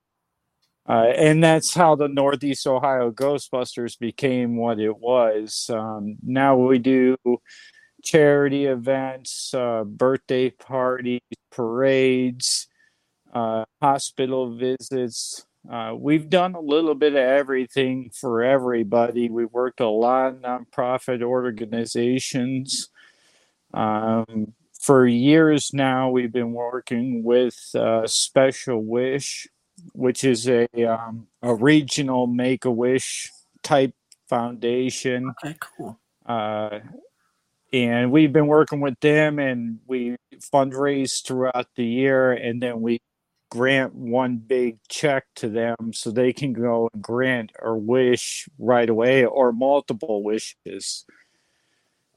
Uh, 0.87 1.11
and 1.15 1.43
that's 1.43 1.73
how 1.73 1.95
the 1.95 2.07
Northeast 2.07 2.67
Ohio 2.67 3.11
Ghostbusters 3.11 3.97
became 3.97 4.57
what 4.57 4.79
it 4.79 4.97
was. 4.97 5.69
Um, 5.73 6.17
now 6.23 6.55
we 6.55 6.77
do 6.77 7.17
charity 8.03 8.65
events, 8.65 9.51
uh, 9.53 9.83
birthday 9.83 10.51
parties, 10.51 11.21
parades, 11.51 12.67
uh, 13.33 13.65
hospital 13.81 14.55
visits. 14.55 15.45
Uh, 15.69 15.93
we've 15.97 16.29
done 16.29 16.53
a 16.53 16.59
little 16.59 16.93
bit 16.93 17.13
of 17.13 17.19
everything 17.19 18.11
for 18.13 18.43
everybody. 18.43 19.29
We've 19.29 19.51
worked 19.51 19.79
a 19.79 19.89
lot 19.89 20.33
of 20.33 20.41
nonprofit 20.41 21.23
organizations. 21.23 22.89
Um, 23.75 24.53
for 24.79 25.05
years 25.05 25.71
now, 25.73 26.09
we've 26.09 26.31
been 26.31 26.53
working 26.53 27.23
with 27.23 27.57
uh, 27.75 28.07
Special 28.07 28.83
Wish, 28.83 29.47
which 29.93 30.23
is 30.23 30.47
a 30.47 30.67
um, 30.85 31.27
a 31.41 31.53
regional 31.53 32.27
Make 32.27 32.65
a 32.65 32.71
Wish 32.71 33.31
type 33.63 33.93
foundation, 34.29 35.33
Okay, 35.43 35.55
cool. 35.59 35.99
uh, 36.25 36.79
and 37.73 38.11
we've 38.11 38.31
been 38.31 38.47
working 38.47 38.79
with 38.79 38.99
them, 39.01 39.39
and 39.39 39.79
we 39.87 40.15
fundraise 40.39 41.25
throughout 41.25 41.67
the 41.75 41.85
year, 41.85 42.31
and 42.31 42.61
then 42.61 42.81
we 42.81 42.99
grant 43.51 43.93
one 43.93 44.37
big 44.37 44.77
check 44.89 45.25
to 45.35 45.49
them 45.49 45.75
so 45.93 46.11
they 46.11 46.33
can 46.33 46.53
go 46.53 46.89
and 46.93 47.01
grant 47.01 47.51
or 47.61 47.77
wish 47.77 48.47
right 48.57 48.89
away 48.89 49.25
or 49.25 49.51
multiple 49.51 50.23
wishes. 50.23 51.05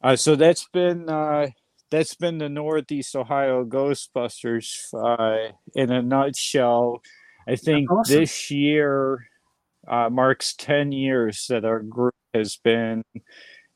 Uh, 0.02 0.16
so 0.16 0.36
that's 0.36 0.66
been 0.72 1.08
uh, 1.08 1.48
that's 1.90 2.14
been 2.14 2.38
the 2.38 2.48
Northeast 2.48 3.16
Ohio 3.16 3.64
Ghostbusters 3.64 4.92
uh, 4.94 5.52
in 5.74 5.90
a 5.90 6.02
nutshell. 6.02 7.02
I 7.48 7.56
think 7.56 7.90
awesome. 7.90 8.16
this 8.16 8.50
year 8.50 9.28
uh, 9.86 10.08
marks 10.10 10.54
ten 10.54 10.92
years 10.92 11.46
that 11.48 11.64
our 11.64 11.80
group 11.80 12.14
has 12.34 12.56
been 12.56 13.02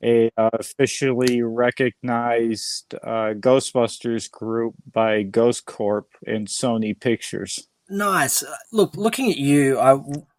a 0.05 0.31
uh, 0.37 0.51
officially 0.55 1.43
recognized 1.43 2.95
uh, 3.03 3.35
Ghostbusters 3.35 4.31
group 4.31 4.75
by 4.93 5.23
Ghost 5.23 5.65
Corp 5.65 6.09
and 6.27 6.47
Sony 6.47 6.99
Pictures. 6.99 7.69
Nice. 7.89 8.45
Look, 8.73 8.97
looking 8.97 9.31
at 9.31 9.39
you, 9.39 9.79
I 9.79 9.99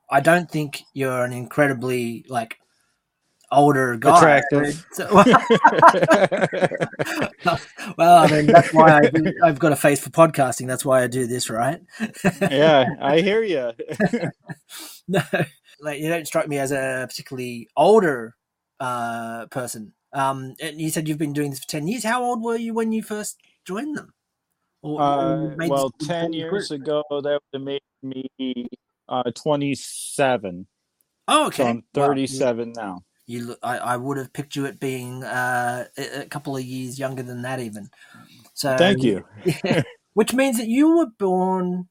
I 0.09 0.19
don't 0.19 0.49
think 0.49 0.83
you're 0.93 1.23
an 1.23 1.33
incredibly 1.33 2.25
like 2.27 2.57
older 3.53 3.95
guy. 3.97 4.17
Attractive. 4.17 4.85
So- 4.91 5.07
well, 7.97 8.17
I 8.17 8.27
mean 8.31 8.47
that's 8.47 8.73
why 8.73 8.97
I 8.97 9.01
do, 9.09 9.33
I've 9.43 9.59
got 9.59 9.71
a 9.71 9.75
face 9.75 9.99
for 10.01 10.09
podcasting. 10.09 10.67
That's 10.67 10.85
why 10.85 11.03
I 11.03 11.07
do 11.07 11.27
this, 11.27 11.49
right? 11.49 11.81
yeah, 12.41 12.85
I 13.01 13.21
hear 13.21 13.43
you. 13.43 13.71
no, 15.07 15.21
like 15.81 15.99
you 15.99 16.09
don't 16.09 16.27
strike 16.27 16.47
me 16.47 16.59
as 16.59 16.71
a 16.71 17.05
particularly 17.07 17.67
older 17.75 18.35
uh, 18.79 19.45
person. 19.47 19.93
Um, 20.13 20.55
and 20.61 20.79
you 20.79 20.89
said 20.89 21.07
you've 21.07 21.17
been 21.17 21.33
doing 21.33 21.49
this 21.49 21.59
for 21.59 21.67
ten 21.67 21.87
years. 21.87 22.03
How 22.03 22.23
old 22.23 22.43
were 22.43 22.55
you 22.57 22.73
when 22.73 22.91
you 22.91 23.01
first 23.03 23.39
joined 23.65 23.97
them? 23.97 24.13
Or, 24.81 25.01
or 25.01 25.55
Uh, 25.61 25.67
well, 25.67 25.91
10 26.01 26.33
years 26.33 26.67
group? 26.67 26.81
ago, 26.81 27.03
that 27.09 27.39
would 27.53 27.53
have 27.53 27.61
made 27.61 27.81
me 28.01 28.67
uh, 29.07 29.23
27. 29.33 30.67
Oh, 31.29 31.49
So 31.51 31.63
okay. 31.63 31.69
I'm 31.69 31.83
Wow, 31.95 32.11
you- 32.11 32.27
37 32.27 32.73
now. 32.75 33.01
You, 33.25 33.45
look, 33.45 33.59
I, 33.63 33.77
I 33.77 33.97
would 33.97 34.17
have 34.17 34.33
picked 34.33 34.55
you 34.55 34.65
at 34.65 34.79
being 34.79 35.23
uh, 35.23 35.85
a, 35.97 36.25
couple 36.25 36.57
of 36.57 36.63
years 36.63 36.99
younger 36.99 37.23
than 37.23 37.41
that, 37.43 37.59
even. 37.59 37.89
So 38.53 38.75
Thank 38.77 39.03
you. 39.03 39.23
Which 40.13 40.33
means 40.33 40.57
that 40.57 40.67
you 40.67 40.97
were 40.97 41.07
born 41.17 41.89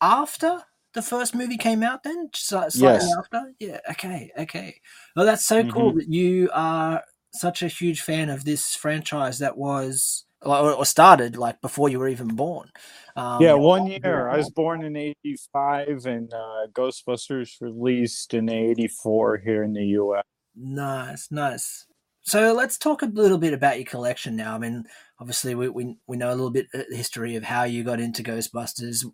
after 0.00 0.64
the 0.94 1.02
first 1.02 1.34
movie 1.34 1.56
came 1.56 1.82
out. 1.82 2.02
Then 2.02 2.28
Sli- 2.34 2.72
slightly 2.72 2.82
Yes. 2.82 3.14
after. 3.18 3.52
Yeah. 3.60 3.80
Okay. 3.90 4.32
Okay. 4.36 4.80
Well, 5.14 5.26
that's 5.26 5.46
so 5.46 5.64
cool 5.64 5.94
that 5.94 6.08
you 6.08 6.50
are 6.52 7.04
such 7.32 7.62
a 7.62 7.68
huge 7.68 8.00
fan 8.00 8.28
of 8.28 8.44
this 8.44 8.74
franchise 8.74 9.38
that 9.38 9.56
was 9.56 10.24
or, 10.42 10.72
or 10.72 10.84
started 10.84 11.36
like 11.36 11.60
before 11.60 11.88
you 11.88 11.98
were 11.98 12.08
even 12.08 12.28
born. 12.28 12.70
Um, 13.16 13.42
yeah, 13.42 13.54
one 13.54 13.86
year. 13.86 14.28
I 14.28 14.36
was 14.36 14.50
born 14.50 14.84
in 14.84 14.96
85 14.96 16.06
and 16.06 16.32
uh, 16.32 16.66
Ghostbusters 16.72 17.60
released 17.60 18.34
in 18.34 18.48
84 18.48 19.38
here 19.38 19.62
in 19.62 19.72
the 19.72 19.84
US. 19.84 20.24
Nice, 20.56 21.28
nice. 21.30 21.86
So 22.22 22.52
let's 22.52 22.78
talk 22.78 23.02
a 23.02 23.06
little 23.06 23.38
bit 23.38 23.54
about 23.54 23.78
your 23.78 23.86
collection 23.86 24.36
now. 24.36 24.54
I 24.54 24.58
mean, 24.58 24.84
obviously 25.18 25.54
we 25.54 25.68
we, 25.68 25.96
we 26.06 26.16
know 26.16 26.28
a 26.28 26.36
little 26.36 26.50
bit 26.50 26.66
of 26.74 26.84
the 26.88 26.96
history 26.96 27.36
of 27.36 27.44
how 27.44 27.64
you 27.64 27.82
got 27.82 28.00
into 28.00 28.22
Ghostbusters, 28.22 29.04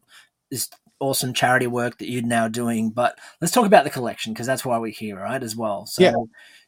this 0.51 0.69
awesome 1.01 1.35
charity 1.35 1.67
work 1.67 1.99
that 1.99 2.09
you're 2.11 2.23
now 2.23 2.49
doing. 2.49 2.91
But 2.91 3.19
let's 3.41 3.53
talk 3.53 3.67
about 3.67 3.85
the 3.85 3.91
collection 3.91 4.33
because 4.33 4.47
that's 4.47 4.65
why 4.65 4.79
we're 4.79 4.93
here, 4.93 5.17
right? 5.17 5.43
As 5.43 5.57
well. 5.57 5.87
So 5.87 6.03
Yeah. 6.03 6.13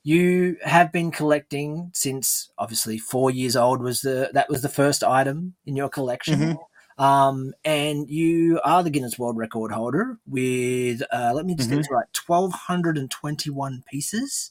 you 0.04 0.56
have 0.64 0.92
been 0.92 1.10
collecting 1.10 1.90
since 1.94 2.50
obviously 2.58 2.98
four 2.98 3.30
years 3.30 3.56
old 3.56 3.82
was 3.82 4.00
the 4.02 4.30
that 4.34 4.48
was 4.48 4.62
the 4.62 4.68
first 4.68 5.02
item 5.04 5.54
in 5.66 5.76
your 5.76 5.88
collection. 5.88 6.40
Mhm. 6.40 6.58
Um, 6.98 7.54
and 7.64 8.10
you 8.10 8.60
are 8.64 8.82
the 8.82 8.90
Guinness 8.90 9.18
World 9.18 9.36
Record 9.36 9.70
holder 9.70 10.18
with, 10.26 11.00
uh, 11.12 11.32
let 11.32 11.46
me 11.46 11.54
just 11.54 11.70
get 11.70 11.76
Mhm. 11.76 11.78
this 11.78 11.90
right, 11.92 12.06
1,221 12.12 13.84
pieces 13.88 14.50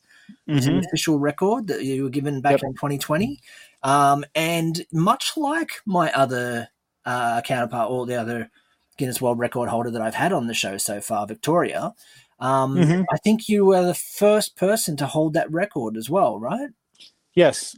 is 0.53 0.65
an 0.67 0.77
Mhm. 0.77 0.81
official 0.87 1.19
record 1.19 1.67
that 1.67 1.83
you 1.83 2.03
were 2.03 2.09
given 2.09 2.41
back 2.41 2.53
Yep. 2.53 2.63
in 2.63 2.73
2020. 2.73 3.39
Um, 3.83 4.23
and 4.35 4.85
much 4.93 5.35
like 5.37 5.71
my 5.85 6.11
other 6.13 6.69
uh, 7.05 7.41
counterpart, 7.41 7.89
all 7.89 8.05
the 8.05 8.15
other 8.19 8.49
Guinness 8.97 9.21
World 9.21 9.39
Record 9.39 9.69
holder 9.69 9.91
that 9.91 10.01
I've 10.01 10.15
had 10.15 10.33
on 10.33 10.47
the 10.47 10.53
show 10.53 10.77
so 10.77 10.99
far, 11.01 11.25
Victoria, 11.27 11.93
um, 12.39 12.75
Mhm. 12.75 13.05
I 13.11 13.17
think 13.17 13.47
you 13.49 13.65
were 13.65 13.83
the 13.83 13.93
first 13.95 14.55
person 14.55 14.95
to 14.97 15.07
hold 15.07 15.33
that 15.33 15.51
record 15.51 15.97
as 15.97 16.09
well, 16.09 16.39
right? 16.39 16.69
Yes. 17.33 17.75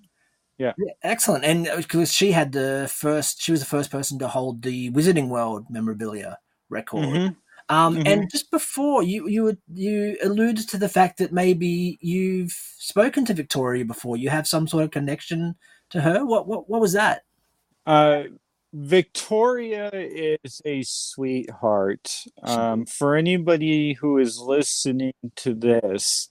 Yeah, 0.58 0.74
excellent. 1.04 1.46
And 1.46 1.70
because 1.78 2.12
she 2.12 2.32
had 2.34 2.52
the 2.52 2.92
first, 2.94 3.42
she 3.42 3.52
was 3.52 3.62
the 3.62 3.66
first 3.66 3.92
person 3.92 4.20
to 4.20 4.28
hold 4.28 4.62
the 4.62 4.92
Wizarding 4.92 5.30
World 5.30 5.66
memorabilia 5.70 6.38
record. 6.70 7.06
Mhm. 7.06 7.36
Um, 7.70 7.98
Mhm. 7.98 8.08
And 8.08 8.32
just 8.32 8.52
before 8.52 9.04
you 9.04 9.28
you 9.30 9.58
you 9.74 10.18
alluded 10.24 10.68
to 10.70 10.78
the 10.78 10.90
fact 10.90 11.18
that 11.20 11.32
maybe 11.32 11.98
you've 12.02 12.52
spoken 12.78 13.24
to 13.26 13.34
Victoria 13.34 13.86
before. 13.86 14.18
You 14.18 14.30
have 14.32 14.48
some 14.48 14.68
sort 14.68 14.84
of 14.84 14.92
connection 14.92 15.56
to 15.92 16.02
her. 16.02 16.26
What 16.26 16.48
what 16.48 16.70
what 16.70 16.82
was 16.82 16.94
that? 16.94 17.24
Uh, 17.86 18.24
Victoria 18.72 19.90
is 19.94 20.62
a 20.66 20.84
sweetheart. 20.84 22.12
Um, 22.44 22.86
for 22.86 23.16
anybody 23.16 23.94
who 23.94 24.18
is 24.20 24.38
listening 24.38 25.14
to 25.38 25.56
this, 25.56 26.30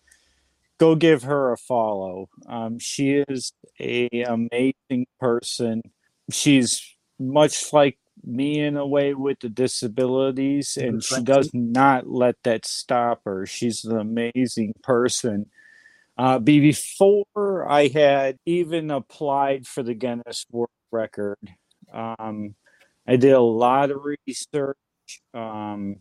go 0.79 0.95
give 0.95 1.25
her 1.25 1.53
a 1.53 1.57
follow. 1.57 2.29
Um, 2.47 2.79
she 2.79 3.25
is 3.29 3.53
a 3.81 4.09
amazing 4.23 5.07
person. 5.19 5.83
She's 6.31 6.97
much 7.19 7.73
like 7.73 7.99
me 8.25 8.61
in 8.61 8.77
a 8.77 8.87
way 8.87 9.15
with 9.15 9.41
the 9.41 9.49
disabilities, 9.49 10.77
and 10.81 11.03
she 11.03 11.23
does 11.23 11.51
not 11.53 12.09
let 12.09 12.37
that 12.45 12.67
stop 12.67 13.23
her. 13.25 13.47
She's 13.47 13.85
an 13.85 13.99
amazing 13.99 14.75
person. 14.83 15.47
Uh, 16.17 16.39
before 16.39 17.71
I 17.71 17.89
had 17.89 18.39
even 18.45 18.91
applied 18.91 19.67
for 19.67 19.83
the 19.83 19.95
Guinness 19.95 20.47
World 20.51 20.71
Record, 20.91 21.39
um, 21.93 22.55
I 23.07 23.17
did 23.17 23.33
a 23.33 23.41
lot 23.41 23.91
of 23.91 24.05
research. 24.05 24.77
Um, 25.35 25.97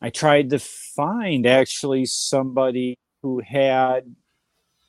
I 0.00 0.10
tried 0.10 0.50
to 0.50 0.58
find 0.58 1.46
actually 1.46 2.06
somebody 2.06 2.98
who 3.22 3.40
had 3.40 4.14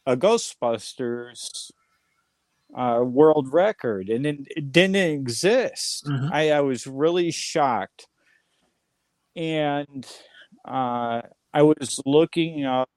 a 0.05 0.17
Ghostbusters 0.17 1.71
uh, 2.75 3.01
world 3.03 3.53
record, 3.53 4.09
and 4.09 4.25
it, 4.25 4.39
it 4.55 4.71
didn't 4.71 4.95
exist. 4.97 6.05
Mhm. 6.05 6.31
I, 6.31 6.51
I 6.51 6.61
was 6.61 6.85
really 6.87 7.31
shocked, 7.31 8.07
and 9.35 10.05
uh, 10.65 11.21
I 11.53 11.61
was 11.61 12.01
looking 12.05 12.65
up 12.65 12.89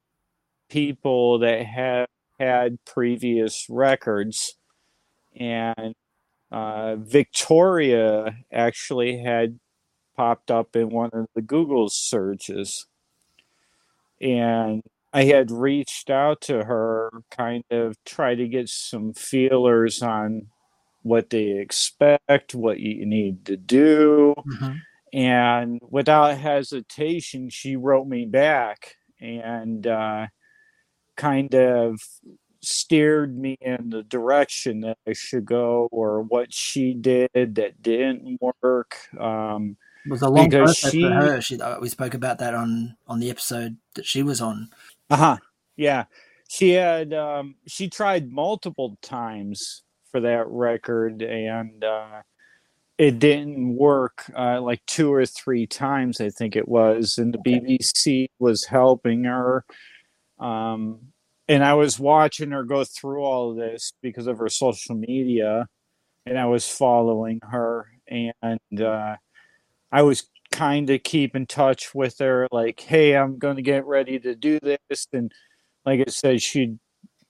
people 0.69 1.39
that 1.41 1.65
have 1.65 2.09
had 2.41 2.79
previous 2.85 3.67
records, 3.69 4.57
and 5.39 5.95
uh, 6.53 6.97
Victoria 6.97 8.37
actually 8.53 9.19
had 9.23 9.59
popped 10.17 10.51
up 10.51 10.77
in 10.77 10.91
one 10.91 11.11
of 11.13 11.27
the 11.35 11.43
Google 11.43 11.89
searches, 11.91 12.87
and 14.21 14.83
I 15.13 15.25
had 15.25 15.51
reached 15.51 16.11
out 16.11 16.41
to 16.43 16.65
her, 16.65 17.11
kind 17.31 17.65
of 17.71 17.97
try 18.05 18.35
to 18.35 18.47
get 18.49 18.69
some 18.69 19.13
feelers 19.15 20.03
on 20.03 20.49
what 21.03 21.31
they 21.31 21.59
expect, 21.59 22.55
what 22.55 22.81
you 22.81 23.07
need 23.07 23.47
to 23.47 23.57
do. 23.57 24.35
Mhm. 24.47 24.81
And 25.13 25.81
without 25.91 26.39
hesitation, 26.39 27.51
she 27.51 27.77
wrote 27.77 28.07
me 28.09 28.27
back 28.27 28.97
and 29.21 29.87
uh, 29.87 30.27
kind 31.17 31.55
of 31.55 32.01
steered 32.63 33.39
me 33.39 33.57
in 33.61 33.91
the 33.91 34.03
direction 34.03 34.81
that 34.81 34.99
I 35.07 35.13
should 35.13 35.45
go 35.45 35.89
or 35.93 36.23
what 36.23 36.53
she 36.53 36.95
did 36.95 37.31
that 37.35 37.83
didn't 37.83 38.39
work. 38.41 38.97
Um, 39.19 39.77
It 40.05 40.11
was 40.11 40.23
a 40.23 40.29
long 40.29 40.51
process 40.51 40.93
she- 40.93 41.03
for 41.03 41.11
her. 41.11 41.41
She, 41.41 41.61
uh, 41.61 41.79
we 41.81 41.89
spoke 41.89 42.15
about 42.15 42.39
that 42.39 42.55
on 42.55 42.97
on 43.07 43.21
the 43.21 43.31
episode 43.31 43.77
that 43.95 44.07
she 44.07 44.23
was 44.23 44.41
on. 44.41 44.71
Uh-huh. 45.11 45.37
Yeah. 45.77 46.05
She 46.49 46.71
had 46.71 47.13
um 47.13 47.57
she 47.67 47.89
tried 47.89 48.31
multiple 48.33 48.97
times 49.03 49.83
for 50.11 50.21
that 50.21 50.47
record 50.49 51.21
and 51.23 51.85
uh 51.85 52.23
it 52.97 53.19
didn't 53.19 53.77
work 53.77 54.25
uh 54.37 54.61
like 54.61 54.85
two 54.87 55.13
or 55.13 55.27
three 55.27 55.67
times 55.67 56.21
I 56.21 56.31
think 56.31 56.57
it 56.57 56.67
was 56.67 57.19
and 57.19 57.33
the 57.35 57.39
BBC 57.39 58.29
was 58.39 58.65
helping 58.65 59.25
her 59.25 59.65
um 60.39 61.13
and 61.49 61.65
I 61.65 61.75
was 61.75 61.99
watching 61.99 62.51
her 62.51 62.63
go 62.63 62.85
through 62.85 63.23
all 63.25 63.51
of 63.51 63.57
this 63.57 63.93
because 64.03 64.27
of 64.27 64.39
her 64.39 64.49
social 64.49 64.95
media 64.95 65.67
and 66.27 66.39
I 66.39 66.47
was 66.47 66.69
following 66.69 67.41
her 67.43 67.89
and 68.09 68.81
uh 68.81 69.17
I 69.91 70.03
was 70.03 70.29
kind 70.51 70.89
of 70.91 71.03
keep 71.03 71.37
in 71.37 71.47
touch 71.47 71.95
with 71.95 72.19
her 72.19 72.49
like 72.51 72.81
hey 72.81 73.15
i'm 73.15 73.39
going 73.39 73.57
to 73.57 73.63
get 73.63 73.85
ready 73.87 74.19
to 74.19 74.35
do 74.35 74.59
this 74.61 75.07
and 75.13 75.31
like 75.85 76.01
i 76.01 76.11
said 76.11 76.41
she'd 76.41 76.79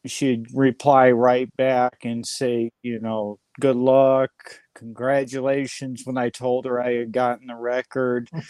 she'd 0.07 0.47
reply 0.55 1.11
right 1.11 1.55
back 1.57 1.99
and 2.05 2.25
say 2.25 2.71
you 2.83 3.01
know 3.01 3.39
good 3.61 3.77
luck 3.77 4.31
congratulations 4.75 6.03
when 6.05 6.17
i 6.17 6.29
told 6.31 6.65
her 6.65 6.81
i 6.81 6.95
had 6.95 7.13
gotten 7.13 7.47
the 7.47 7.55
record. 7.55 8.29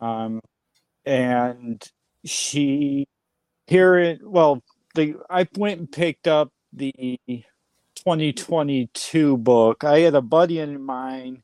Um 0.00 0.40
and 1.06 1.82
she 2.24 3.06
here 3.68 3.96
it 3.96 4.18
well 4.22 4.60
the 4.94 5.16
i 5.30 5.46
went 5.56 5.80
and 5.80 5.90
picked 5.90 6.26
up 6.26 6.50
the 6.72 7.18
2022 7.96 9.36
book 9.38 9.84
i 9.84 10.00
had 10.00 10.14
a 10.14 10.22
buddy 10.22 10.58
in 10.58 10.82
mine 10.82 11.42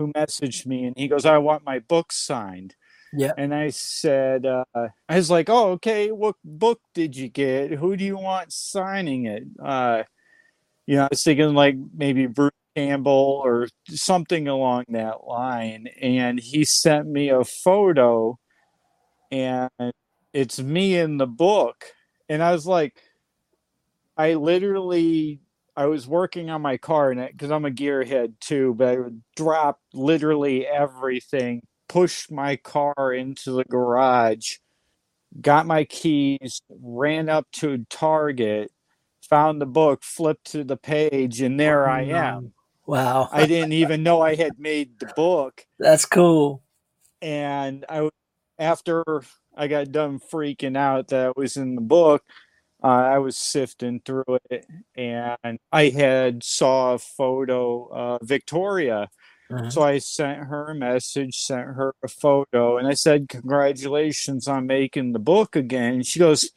who 0.00 0.10
messaged 0.14 0.66
me 0.66 0.84
and 0.84 0.96
he 0.96 1.08
goes, 1.08 1.26
I 1.26 1.36
want 1.36 1.66
my 1.66 1.78
book 1.78 2.10
signed. 2.10 2.74
Yeah. 3.12 3.32
And 3.36 3.54
I 3.54 3.68
said, 3.68 4.46
uh, 4.46 4.64
I 4.74 5.16
was 5.16 5.30
like, 5.30 5.50
oh, 5.50 5.72
okay, 5.72 6.10
what 6.10 6.36
book 6.42 6.80
did 6.94 7.14
you 7.14 7.28
get? 7.28 7.72
Who 7.72 7.96
do 7.96 8.04
you 8.04 8.16
want 8.16 8.50
signing 8.50 9.26
it? 9.26 9.44
Uh, 9.62 10.04
you 10.86 10.96
know, 10.96 11.04
I 11.04 11.08
was 11.10 11.22
thinking 11.22 11.54
like 11.54 11.76
maybe 11.94 12.26
Bruce 12.26 12.52
Campbell 12.74 13.42
or 13.44 13.68
something 13.88 14.48
along 14.48 14.86
that 14.88 15.26
line. 15.26 15.88
And 16.00 16.40
he 16.40 16.64
sent 16.64 17.06
me 17.06 17.28
a 17.28 17.44
photo 17.44 18.38
and 19.30 19.70
it's 20.32 20.60
me 20.60 20.96
in 20.96 21.18
the 21.18 21.26
book. 21.26 21.84
And 22.30 22.44
I 22.44 22.52
was 22.52 22.64
like, 22.64 22.94
I 24.16 24.34
literally 24.34 25.40
I 25.76 25.86
was 25.86 26.06
working 26.06 26.48
on 26.48 26.62
my 26.62 26.76
car 26.76 27.10
and 27.10 27.20
it 27.20 27.32
because 27.32 27.50
I'm 27.50 27.64
a 27.64 27.70
gearhead 27.70 28.34
too, 28.38 28.74
but 28.74 28.88
I 28.88 28.96
would 28.98 29.22
drop 29.34 29.80
literally 29.92 30.66
everything, 30.66 31.62
push 31.88 32.30
my 32.30 32.56
car 32.56 33.12
into 33.12 33.52
the 33.52 33.64
garage, 33.64 34.58
got 35.40 35.66
my 35.66 35.84
keys, 35.84 36.60
ran 36.68 37.28
up 37.28 37.46
to 37.52 37.84
Target, 37.90 38.70
found 39.22 39.60
the 39.60 39.66
book, 39.66 40.04
flipped 40.04 40.52
to 40.52 40.62
the 40.62 40.76
page, 40.76 41.40
and 41.40 41.58
there 41.58 41.88
I 41.88 42.04
mm-hmm. 42.04 42.14
am. 42.14 42.52
Wow, 42.86 43.28
I 43.32 43.46
didn't 43.46 43.72
even 43.72 44.04
know 44.04 44.20
I 44.20 44.36
had 44.36 44.58
made 44.58 45.00
the 45.00 45.12
book. 45.16 45.66
that's 45.80 46.04
cool. 46.04 46.62
And 47.20 47.84
I 47.88 48.08
after 48.58 49.02
I 49.56 49.68
got 49.68 49.92
done 49.92 50.18
freaking 50.20 50.76
out 50.76 51.08
that 51.08 51.36
was 51.36 51.56
in 51.56 51.74
the 51.74 51.80
book, 51.80 52.22
uh, 52.82 52.88
I 52.88 53.18
was 53.18 53.36
sifting 53.38 54.00
through 54.04 54.38
it, 54.50 54.66
and 54.96 55.58
I 55.72 55.90
had 55.90 56.42
saw 56.44 56.94
a 56.94 56.98
photo 56.98 57.88
of 57.92 58.20
Victoria. 58.22 59.08
Mhm. 59.50 59.72
So 59.72 59.82
I 59.82 59.98
sent 59.98 60.44
her 60.48 60.66
a 60.68 60.74
message, 60.74 61.36
sent 61.38 61.66
her 61.68 61.94
a 62.04 62.08
photo, 62.08 62.78
and 62.78 62.88
I 62.88 62.94
said, 62.94 63.28
"Congratulations 63.28 64.48
on 64.48 64.66
making 64.66 65.12
the 65.12 65.18
book 65.20 65.56
again." 65.56 65.94
And 65.96 66.06
she 66.06 66.18
goes, 66.20 66.50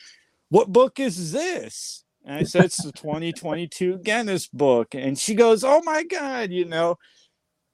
"What 0.50 0.72
book 0.72 1.00
is 1.00 1.32
this?" 1.34 2.04
And 2.26 2.38
I 2.38 2.44
said, 2.44 2.66
"It's 2.66 2.84
the 2.84 2.92
2022 2.94 4.00
Guinness 4.00 4.48
book." 4.50 4.96
And 4.96 5.18
she 5.20 5.36
goes, 5.36 5.64
"Oh 5.64 5.82
my 5.84 6.04
god!" 6.04 6.52
You 6.52 6.66
know, 6.66 6.98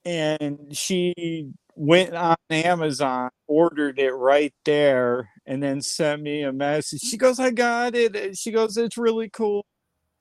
and 0.05 0.75
she 0.77 1.51
went 1.79 2.13
on 2.13 2.35
Amazon, 2.49 3.29
ordered 3.47 3.99
it 3.99 4.11
right 4.11 4.53
there, 4.65 5.29
and 5.45 5.63
then 5.63 5.81
sent 5.81 6.21
me 6.21 6.43
a 6.43 6.51
message. 6.51 6.99
She 7.01 7.15
goes, 7.15 7.39
I 7.39 7.51
got 7.51 7.95
it. 7.95 8.37
She 8.37 8.51
goes, 8.51 8.75
It's 8.75 8.97
really 8.97 9.29
cool. 9.29 9.65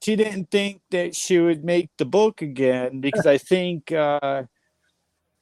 She 0.01 0.15
didn't 0.15 0.53
think 0.53 0.81
that 0.93 1.17
she 1.17 1.39
would 1.39 1.65
make 1.65 1.91
the 1.99 2.05
book 2.05 2.41
again 2.43 3.01
because 3.01 3.27
I 3.27 3.39
think 3.39 3.91
uh 3.91 4.45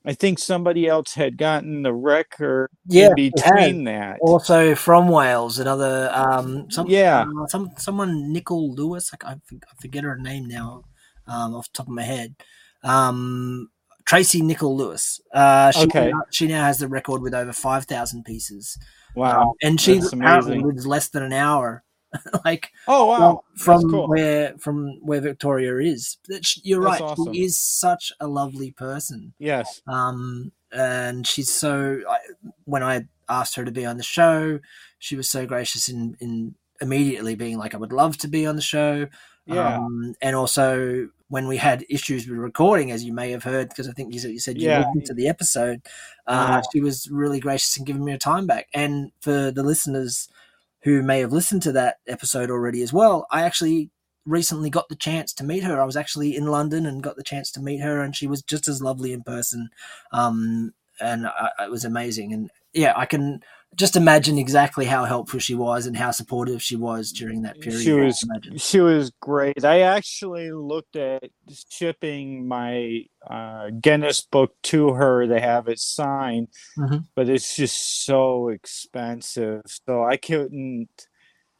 I 0.06 0.14
think 0.14 0.38
somebody 0.38 0.86
else 0.86 1.12
had 1.12 1.36
gotten 1.36 1.82
the 1.82 1.92
record 1.92 2.70
Yeah, 2.86 3.08
in 3.08 3.14
between 3.16 3.84
that. 3.84 4.18
Also 4.22 4.74
from 4.74 5.08
Wales, 5.08 5.58
another 5.58 6.10
um, 6.14 6.70
some, 6.70 6.88
Yeah. 6.88 7.26
uh, 7.42 7.46
some 7.48 7.72
someone 7.76 8.32
Nicole 8.32 8.72
Lewis. 8.72 9.10
I, 9.12 9.32
I, 9.32 9.32
I 9.32 9.80
forget 9.80 10.04
her 10.04 10.16
name 10.16 10.46
now, 10.46 10.84
um, 11.26 11.54
off 11.54 11.66
the 11.72 11.78
top 11.78 11.88
of 11.88 11.92
my 11.92 12.04
head. 12.04 12.36
Um, 12.84 13.68
Tracy 14.06 14.40
Nicole 14.40 14.76
Lewis. 14.76 15.20
Uh, 15.34 15.70
she 15.72 15.82
Okay. 15.84 16.10
now, 16.10 16.22
she 16.30 16.46
now 16.46 16.64
has 16.64 16.78
the 16.78 16.88
record 16.88 17.20
with 17.22 17.34
over 17.34 17.52
five 17.52 17.84
thousand 17.84 18.24
pieces. 18.24 18.78
Wow. 19.14 19.42
Um, 19.42 19.52
and 19.62 19.80
she 19.80 19.98
apparently 19.98 20.60
lives 20.60 20.86
less 20.86 21.08
than 21.08 21.22
an 21.22 21.32
hour, 21.32 21.82
like 22.44 22.70
Oh 22.86 23.06
wow. 23.06 23.42
from 23.56 23.80
That's 23.82 23.90
cool. 23.90 24.08
where 24.08 24.54
from 24.58 24.98
where 25.02 25.20
Victoria 25.20 25.76
is. 25.78 26.18
She- 26.42 26.60
You're 26.64 26.84
That's 26.84 27.00
right. 27.00 27.10
awesome. 27.10 27.34
She 27.34 27.42
is 27.44 27.58
such 27.60 28.12
a 28.20 28.26
lovely 28.26 28.70
person. 28.70 29.34
Yes. 29.38 29.82
Um, 29.88 30.52
and 30.72 31.26
she's 31.26 31.52
so. 31.52 32.00
I, 32.08 32.18
when 32.64 32.82
I 32.82 33.06
asked 33.28 33.56
her 33.56 33.64
to 33.64 33.72
be 33.72 33.84
on 33.86 33.96
the 33.96 34.02
show, 34.02 34.60
she 34.98 35.16
was 35.16 35.28
so 35.28 35.46
gracious 35.46 35.88
in 35.88 36.16
in 36.20 36.54
immediately 36.80 37.34
being 37.34 37.56
like, 37.58 37.74
"I 37.74 37.78
would 37.78 37.92
love 37.92 38.18
to 38.18 38.28
be 38.28 38.46
on 38.46 38.54
the 38.56 38.62
show." 38.62 39.06
Yeah. 39.46 39.76
Um, 39.78 40.14
and 40.20 40.34
also 40.36 41.08
when 41.28 41.48
we 41.48 41.56
had 41.56 41.84
issues 41.88 42.28
with 42.28 42.38
recording, 42.38 42.90
as 42.90 43.04
you 43.04 43.12
may 43.12 43.30
have 43.32 43.42
heard, 43.44 43.68
because 43.68 43.88
I 43.88 43.92
think 43.92 44.12
you 44.14 44.20
said 44.20 44.30
you 44.30 44.38
said 44.40 44.58
you 44.58 44.68
Yeah. 44.68 44.78
listened 44.78 45.06
to 45.06 45.14
the 45.14 45.28
episode, 45.28 45.82
uh, 46.26 46.42
Uh-huh. 46.44 46.62
she 46.72 46.80
was 46.80 47.08
really 47.10 47.40
gracious 47.40 47.76
in 47.76 47.84
giving 47.84 48.04
me 48.04 48.12
her 48.12 48.18
time 48.18 48.46
back. 48.46 48.68
And 48.74 49.10
for 49.20 49.50
the 49.50 49.62
listeners 49.64 50.28
who 50.82 51.02
may 51.02 51.20
have 51.20 51.32
listened 51.32 51.62
to 51.62 51.72
that 51.72 51.96
episode 52.06 52.50
already 52.50 52.82
as 52.82 52.92
well, 52.92 53.26
I 53.30 53.42
actually 53.42 53.90
recently 54.24 54.70
got 54.70 54.88
the 54.88 54.96
chance 54.96 55.32
to 55.34 55.44
meet 55.44 55.64
her. 55.64 55.80
I 55.80 55.84
was 55.84 55.96
actually 55.96 56.36
in 56.36 56.46
London 56.46 56.86
and 56.86 57.02
got 57.02 57.16
the 57.16 57.22
chance 57.24 57.50
to 57.52 57.60
meet 57.60 57.78
her, 57.80 58.00
and 58.00 58.14
she 58.14 58.26
was 58.26 58.42
just 58.42 58.68
as 58.68 58.82
lovely 58.82 59.12
in 59.12 59.22
person. 59.22 59.70
Um, 60.12 60.74
and 61.00 61.26
I, 61.26 61.50
it 61.64 61.70
was 61.70 61.84
amazing. 61.84 62.32
And 62.32 62.50
yeah, 62.72 62.92
I 62.96 63.06
can 63.06 63.42
just 63.76 63.94
imagine 63.94 64.38
exactly 64.38 64.86
how 64.86 65.04
helpful 65.04 65.38
she 65.38 65.54
was 65.54 65.86
and 65.86 65.96
how 65.96 66.10
supportive 66.10 66.62
she 66.62 66.76
was 66.76 67.12
during 67.12 67.42
that 67.42 67.60
period. 67.60 67.82
She 67.82 67.92
was 67.92 68.24
she 68.56 68.80
was 68.80 69.12
great. 69.20 69.64
I 69.64 69.80
actually 69.80 70.50
looked 70.50 70.96
at 70.96 71.24
shipping 71.68 72.48
my 72.48 73.04
uh, 73.28 73.70
Guinness 73.80 74.22
book 74.22 74.54
to 74.64 74.94
her 74.94 75.26
to 75.26 75.38
have 75.38 75.68
it 75.68 75.78
signed, 75.78 76.48
mm-hmm. 76.78 76.98
but 77.14 77.28
it's 77.28 77.54
just 77.54 78.04
so 78.04 78.48
expensive. 78.48 79.62
So 79.66 80.04
I 80.04 80.16
couldn't 80.16 80.88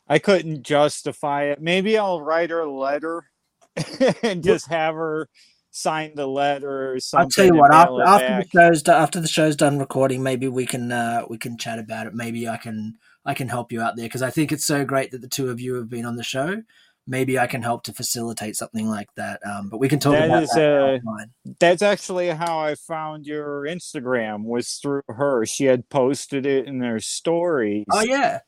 I 0.09 0.19
couldn't 0.19 0.63
justify 0.63 1.45
it. 1.45 1.61
Maybe 1.61 1.99
I'll 1.99 2.23
write 2.23 2.51
her 2.51 2.61
a 2.61 2.73
letter 2.73 3.31
and 4.23 4.43
just 4.43 4.69
have 4.69 4.95
her 4.95 5.29
sign 5.77 6.15
the 6.15 6.27
letter 6.27 6.93
or 6.93 7.01
something. 7.01 7.25
I'll 7.25 7.29
tell 7.29 7.47
you 7.47 7.61
what. 7.61 7.75
After, 7.75 8.03
after 8.03 8.43
the 8.43 8.49
show's 8.51 8.89
after 8.89 9.21
the 9.21 9.29
show's 9.29 9.57
done 9.57 9.79
recording, 9.79 10.23
maybe 10.23 10.49
we 10.49 10.67
can 10.67 10.91
uh, 10.91 11.25
we 11.29 11.39
can 11.39 11.59
chat 11.59 11.79
about 11.79 12.07
it. 12.07 12.15
Maybe 12.15 12.49
I 12.49 12.57
can 12.57 12.95
I 13.25 13.35
can 13.35 13.49
help 13.49 13.73
you 13.73 13.83
out 13.83 13.97
there 13.97 14.07
because 14.07 14.23
I 14.23 14.31
think 14.31 14.53
it's 14.53 14.65
so 14.65 14.85
great 14.85 15.11
that 15.11 15.21
the 15.21 15.29
two 15.29 15.51
of 15.51 15.61
you 15.61 15.75
have 15.75 15.91
been 15.91 16.07
on 16.07 16.17
the 16.17 16.25
show. 16.25 16.63
Maybe 17.09 17.39
I 17.39 17.47
can 17.47 17.63
help 17.63 17.85
to 17.85 17.93
facilitate 17.93 18.57
something 18.57 18.89
like 18.89 19.07
that. 19.15 19.41
Um, 19.47 19.69
but 19.71 19.79
we 19.79 19.89
can 19.89 20.01
talk 20.01 20.15
that 20.15 20.25
about 20.25 20.43
is, 20.43 20.51
that. 20.51 21.01
Uh, 21.07 21.53
that's 21.61 21.83
actually 21.83 22.31
how 22.31 22.59
I 22.59 22.75
found 22.75 23.27
your 23.27 23.63
Instagram 23.63 24.43
was 24.43 24.81
through 24.83 25.03
her. 25.07 25.47
She 25.47 25.67
had 25.67 25.89
posted 25.89 26.47
it 26.47 26.67
in 26.67 26.81
their 26.81 26.99
stories. 26.99 27.85
Oh 27.93 28.03
yeah 28.03 28.41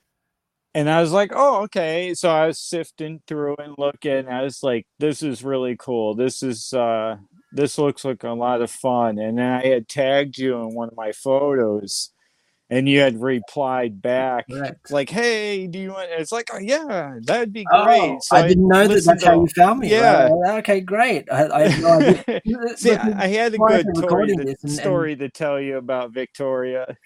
and 0.75 0.89
I 0.91 1.01
was 1.01 1.13
like, 1.13 1.33
oh, 1.35 1.63
okay. 1.65 2.15
So 2.15 2.31
I 2.31 2.47
was 2.47 2.59
sifting 2.59 3.21
through 3.27 3.57
and 3.59 3.75
looking. 3.79 4.29
I 4.29 4.43
was 4.43 4.63
like, 4.63 4.87
this 4.99 5.23
is 5.23 5.43
really 5.43 5.77
cool. 5.77 6.15
This 6.15 6.43
is 6.43 6.73
uh 6.73 7.17
this 7.53 7.79
looks 7.79 8.05
like 8.05 8.25
a 8.25 8.31
lot 8.31 8.61
of 8.61 8.71
fun. 8.71 9.19
And 9.19 9.39
then 9.39 9.53
I 9.53 9.67
had 9.67 9.89
tagged 9.89 10.39
you 10.39 10.57
in 10.61 10.75
one 10.75 10.89
of 10.89 10.97
my 10.97 11.13
photos 11.13 12.11
and 12.71 12.89
you 12.89 13.01
had 13.01 13.21
replied 13.21 14.03
back 14.03 14.47
Correct. 14.51 14.91
like, 14.91 15.09
"Hey, 15.09 15.67
do 15.67 15.79
you 15.79 15.91
want?" 15.91 16.11
It's 16.11 16.33
like, 16.33 16.51
"Oh 16.53 16.59
yeah, 16.59 17.15
that'd 17.23 17.53
be 17.53 17.67
oh, 17.73 17.85
great." 17.85 18.01
Oh, 18.01 18.19
so 18.21 18.37
I 18.37 18.47
didn't 18.47 18.69
know 18.69 18.87
that 18.87 19.05
that's 19.05 19.23
to, 19.23 19.29
how 19.29 19.41
you 19.41 19.49
found 19.49 19.81
me. 19.81 19.91
Yeah. 19.91 20.29
Right? 20.31 20.59
Okay, 20.59 20.81
great. 20.81 21.31
I, 21.33 21.45
I 21.45 21.63
idea. 22.29 22.77
See, 22.77 22.93
I, 22.93 23.25
I 23.25 23.27
had 23.29 23.55
a 23.55 23.59
good 23.59 23.87
story, 23.97 24.37
to, 24.37 24.57
and, 24.63 24.73
story 24.73 25.13
and... 25.13 25.21
to 25.21 25.29
tell 25.31 25.61
you 25.61 25.79
about 25.79 26.13
Victoria. 26.13 26.97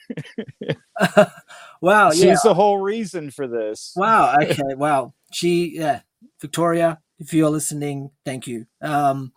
wow, 1.81 2.11
she's 2.13 2.25
yeah. 2.25 2.37
the 2.43 2.55
whole 2.55 2.79
reason 2.79 3.31
for 3.31 3.47
this. 3.47 3.93
Wow. 3.97 4.37
Okay. 4.43 4.75
Wow. 4.75 5.15
She, 5.33 5.77
yeah, 5.77 6.01
Victoria. 6.41 6.99
If 7.19 7.33
you're 7.33 7.51
listening, 7.51 8.11
thank 8.25 8.49
you. 8.49 8.67
Um, 8.81 9.33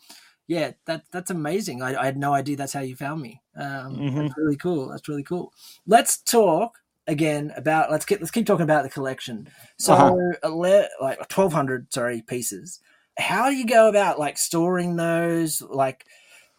yeah, 0.47 0.71
that 0.88 1.03
that's 1.11 1.29
amazing. 1.29 1.83
I, 1.83 2.01
I 2.01 2.05
had 2.05 2.17
no 2.17 2.33
idea 2.33 2.55
that's 2.55 2.73
how 2.73 2.81
you 2.81 2.95
found 2.95 3.21
me. 3.21 3.41
Um, 3.55 3.95
mm-hmm. 3.95 4.17
That's 4.19 4.37
really 4.37 4.57
cool. 4.57 4.89
That's 4.89 5.07
really 5.07 5.23
cool. 5.23 5.53
Let's 5.87 6.17
talk 6.17 6.77
again 7.07 7.53
about 7.55 7.91
let's 7.91 8.05
get 8.05 8.19
let's 8.19 8.31
keep 8.31 8.45
talking 8.45 8.63
about 8.63 8.83
the 8.83 8.89
collection. 8.89 9.47
So 9.77 9.93
uh-huh. 9.93 10.87
like 11.01 11.27
twelve 11.29 11.53
hundred 11.53 11.91
sorry 11.93 12.21
pieces. 12.21 12.79
How 13.17 13.49
do 13.49 13.55
you 13.55 13.65
go 13.65 13.87
about 13.87 14.19
like 14.19 14.37
storing 14.37 14.95
those? 14.95 15.61
Like 15.61 16.05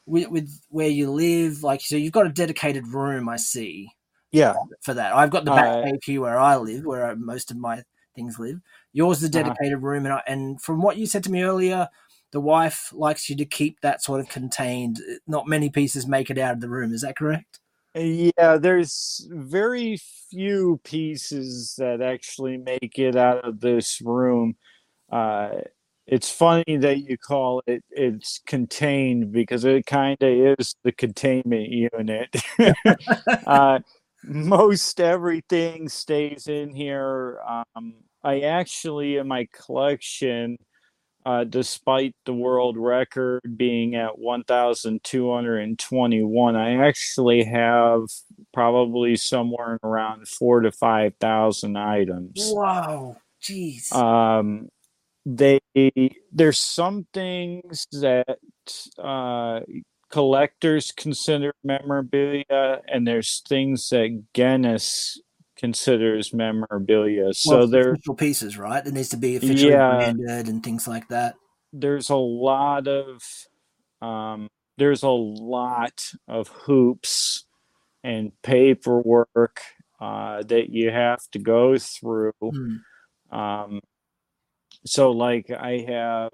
with, 0.07 0.29
with 0.29 0.61
where 0.69 0.89
you 0.89 1.11
live, 1.11 1.63
like 1.63 1.81
so 1.81 1.97
you've 1.97 2.13
got 2.13 2.27
a 2.27 2.31
dedicated 2.33 2.87
room. 2.89 3.29
I 3.29 3.37
see. 3.37 3.91
Yeah. 4.33 4.55
For 4.83 4.95
that, 4.95 5.15
I've 5.15 5.31
got 5.31 5.45
the 5.45 5.53
back 5.53 5.87
uh, 5.87 5.97
here 6.05 6.21
where 6.21 6.39
I 6.39 6.57
live, 6.57 6.85
where 6.85 7.15
most 7.17 7.51
of 7.51 7.57
my 7.57 7.83
things 8.15 8.39
live. 8.39 8.61
Yours 8.93 9.19
is 9.19 9.25
a 9.25 9.27
uh-huh. 9.27 9.49
dedicated 9.49 9.75
uh-huh. 9.75 9.87
room, 9.87 10.07
and 10.07 10.15
I, 10.15 10.23
and 10.27 10.61
from 10.61 10.83
what 10.83 10.97
you 10.97 11.07
said 11.07 11.25
to 11.25 11.31
me 11.31 11.43
earlier, 11.43 11.89
the 12.33 12.41
wife 12.41 12.93
likes 12.93 13.31
you 13.31 13.37
to 13.37 13.45
keep 13.45 13.81
that 13.81 14.03
sort 14.03 14.21
of 14.21 14.29
contained. 14.29 15.01
Not 15.27 15.47
many 15.47 15.71
pieces 15.71 16.07
make 16.07 16.31
it 16.31 16.39
out 16.39 16.55
of 16.55 16.61
the 16.61 16.69
room. 16.69 16.93
Is 16.93 17.03
that 17.03 17.17
correct? 17.17 17.61
Yeah, 17.95 18.59
there's 18.59 19.27
very 19.31 19.99
few 20.31 20.81
pieces 20.85 21.75
that 21.79 22.03
actually 22.03 22.59
make 22.59 22.99
it 22.99 23.17
out 23.17 23.45
of 23.45 23.61
this 23.61 24.03
room. 24.03 24.57
Uh, 25.11 25.61
it's 26.07 26.31
funny 26.31 26.77
that 26.77 26.99
you 26.99 27.17
call 27.19 27.63
it 27.67 27.83
it's 27.91 28.41
contained 28.47 29.33
because 29.33 29.65
it 29.65 29.87
kind 29.87 30.17
of 30.21 30.57
is 30.59 30.77
the 30.85 30.93
containment 30.93 31.69
unit. 31.69 32.37
uh, 33.47 33.81
most 34.23 35.01
everything 35.01 35.89
stays 35.89 36.49
in 36.49 36.75
here. 36.75 37.41
Um, 37.49 37.95
I 38.23 38.41
actually, 38.41 39.17
in 39.17 39.29
my 39.29 39.49
collection, 39.53 40.59
uh, 41.27 41.43
despite 41.43 42.15
the 42.25 42.33
world 42.33 42.77
record 42.79 43.41
being 43.57 43.97
at 43.97 44.17
1,221, 44.17 46.57
I 46.57 46.87
actually 46.87 47.43
have 47.43 48.03
probably 48.55 49.17
somewhere 49.17 49.81
around 49.83 50.29
four 50.29 50.61
to 50.61 50.71
5,000 50.71 51.77
items. 51.77 52.53
Wow. 52.55 53.17
Jeez. 53.43 53.93
Um, 53.93 54.69
they, 55.27 55.59
there's 56.31 56.61
some 56.61 57.09
things 57.13 57.89
that 57.91 58.39
uh, 58.97 59.63
collectors 60.11 60.93
consider 60.93 61.53
memorabilia, 61.65 62.83
and 62.87 63.05
there's 63.05 63.43
things 63.49 63.89
that 63.89 64.27
Guinness 64.33 65.21
considers 65.57 66.33
memorabilia. 66.33 67.33
So 67.35 67.59
well, 67.59 67.67
they're 67.67 67.93
official 67.93 68.15
pieces, 68.15 68.59
right? 68.59 68.87
It 68.87 68.93
needs 68.93 69.09
to 69.11 69.17
be 69.17 69.37
officially 69.37 69.71
yeah, 69.71 69.97
branded 69.97 70.49
and 70.49 70.63
things 70.63 70.87
like 70.87 71.09
that. 71.09 71.37
There's 71.73 72.11
a 72.11 72.17
lot 72.17 72.89
of 72.89 73.23
um, 74.01 74.49
there's 74.79 75.03
a 75.03 75.09
lot 75.09 76.05
of 76.29 76.49
hoops 76.49 77.45
and 78.05 78.33
paperwork 78.43 79.61
uh, 80.01 80.43
that 80.43 80.71
you 80.71 80.91
have 80.91 81.21
to 81.33 81.39
go 81.39 81.77
through. 81.79 82.33
Mm. 82.43 82.81
Um, 83.31 83.81
so 84.85 85.11
like 85.11 85.51
I 85.51 85.85
have 85.89 86.31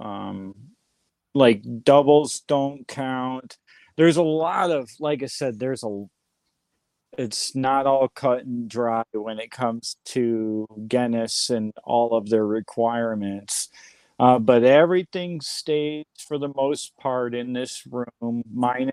um, 0.00 0.54
like 1.34 1.62
doubles 1.82 2.42
don't 2.46 2.86
count. 2.86 3.58
There's 3.96 4.16
a 4.16 4.22
lot 4.22 4.70
of 4.70 4.88
like 5.00 5.22
I 5.22 5.26
said, 5.26 5.58
there's 5.58 5.82
a 5.82 6.04
it's 7.18 7.54
not 7.54 7.86
all 7.86 8.08
cut 8.08 8.44
and 8.44 8.68
dry 8.68 9.04
when 9.12 9.38
it 9.38 9.50
comes 9.50 9.96
to 10.06 10.66
Guinness 10.88 11.50
and 11.50 11.72
all 11.84 12.16
of 12.16 12.28
their 12.28 12.46
requirements. 12.46 13.68
Uh, 14.18 14.38
but 14.38 14.64
everything 14.64 15.40
stays 15.40 16.04
for 16.18 16.38
the 16.38 16.52
most 16.54 16.96
part 16.96 17.34
in 17.34 17.52
this 17.52 17.84
room. 17.86 18.42
Mine, 18.52 18.90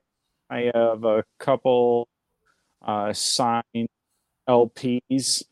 I 0.50 0.72
have 0.74 1.04
a 1.04 1.24
couple 1.40 2.08
uh, 2.86 3.14
signed 3.14 3.88
LPs. 4.48 5.44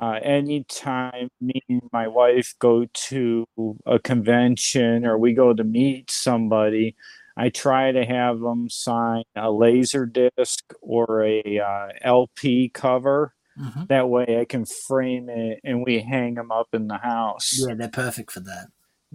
Uh, 0.00 0.18
anytime 0.22 1.28
me 1.40 1.60
and 1.68 1.82
my 1.92 2.08
wife 2.08 2.54
go 2.58 2.86
to 2.92 3.46
a 3.86 3.98
convention 3.98 5.06
or 5.06 5.18
we 5.18 5.32
go 5.34 5.52
to 5.52 5.64
meet 5.64 6.10
somebody, 6.10 6.96
I 7.36 7.48
try 7.48 7.92
to 7.92 8.04
have 8.04 8.40
them 8.40 8.68
sign 8.68 9.24
a 9.36 9.50
laser 9.50 10.06
disc 10.06 10.72
or 10.80 11.24
a 11.24 11.60
uh, 11.60 11.88
LP 12.02 12.68
cover. 12.68 13.34
Mm-hmm. 13.58 13.84
That 13.88 14.08
way 14.08 14.38
I 14.40 14.44
can 14.44 14.64
frame 14.64 15.28
it 15.28 15.60
and 15.64 15.84
we 15.84 16.00
hang 16.00 16.34
them 16.34 16.50
up 16.50 16.68
in 16.72 16.88
the 16.88 16.98
house. 16.98 17.54
Yeah, 17.58 17.74
they're 17.74 17.88
perfect 17.88 18.32
for 18.32 18.40
that. 18.40 18.68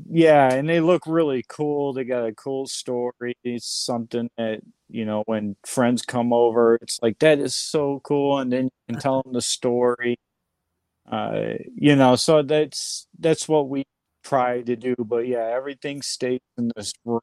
Yeah, 0.10 0.53
and 0.53 0.69
they 0.69 0.80
look 0.80 1.03
really 1.08 1.43
cool. 1.47 1.93
They 1.93 2.03
got 2.03 2.27
a 2.27 2.34
cool 2.34 2.67
story. 2.67 3.36
It's 3.43 3.67
something 3.67 4.30
that, 4.38 4.62
you 4.89 5.06
know, 5.06 5.23
when 5.25 5.56
friends 5.65 6.03
come 6.03 6.32
over, 6.32 6.75
it's 6.75 6.99
like, 7.01 7.17
that 7.19 7.39
is 7.39 7.56
so 7.56 7.99
cool. 8.03 8.38
And 8.38 8.51
then 8.51 8.65
you 8.65 8.71
can 8.89 8.99
tell 8.99 9.23
them 9.23 9.34
the 9.34 9.41
story. 9.41 10.19
Uh, 11.12 11.53
you 11.73 11.95
know, 11.95 12.15
so 12.15 12.43
that's 12.43 13.08
that's 13.17 13.47
what 13.47 13.69
we 13.69 13.86
try 14.28 14.62
to 14.62 14.76
do. 14.76 14.96
But 14.98 15.28
yeah, 15.28 15.50
everything 15.54 16.02
stays 16.02 16.42
in 16.58 16.72
this 16.76 16.94
room. 17.06 17.22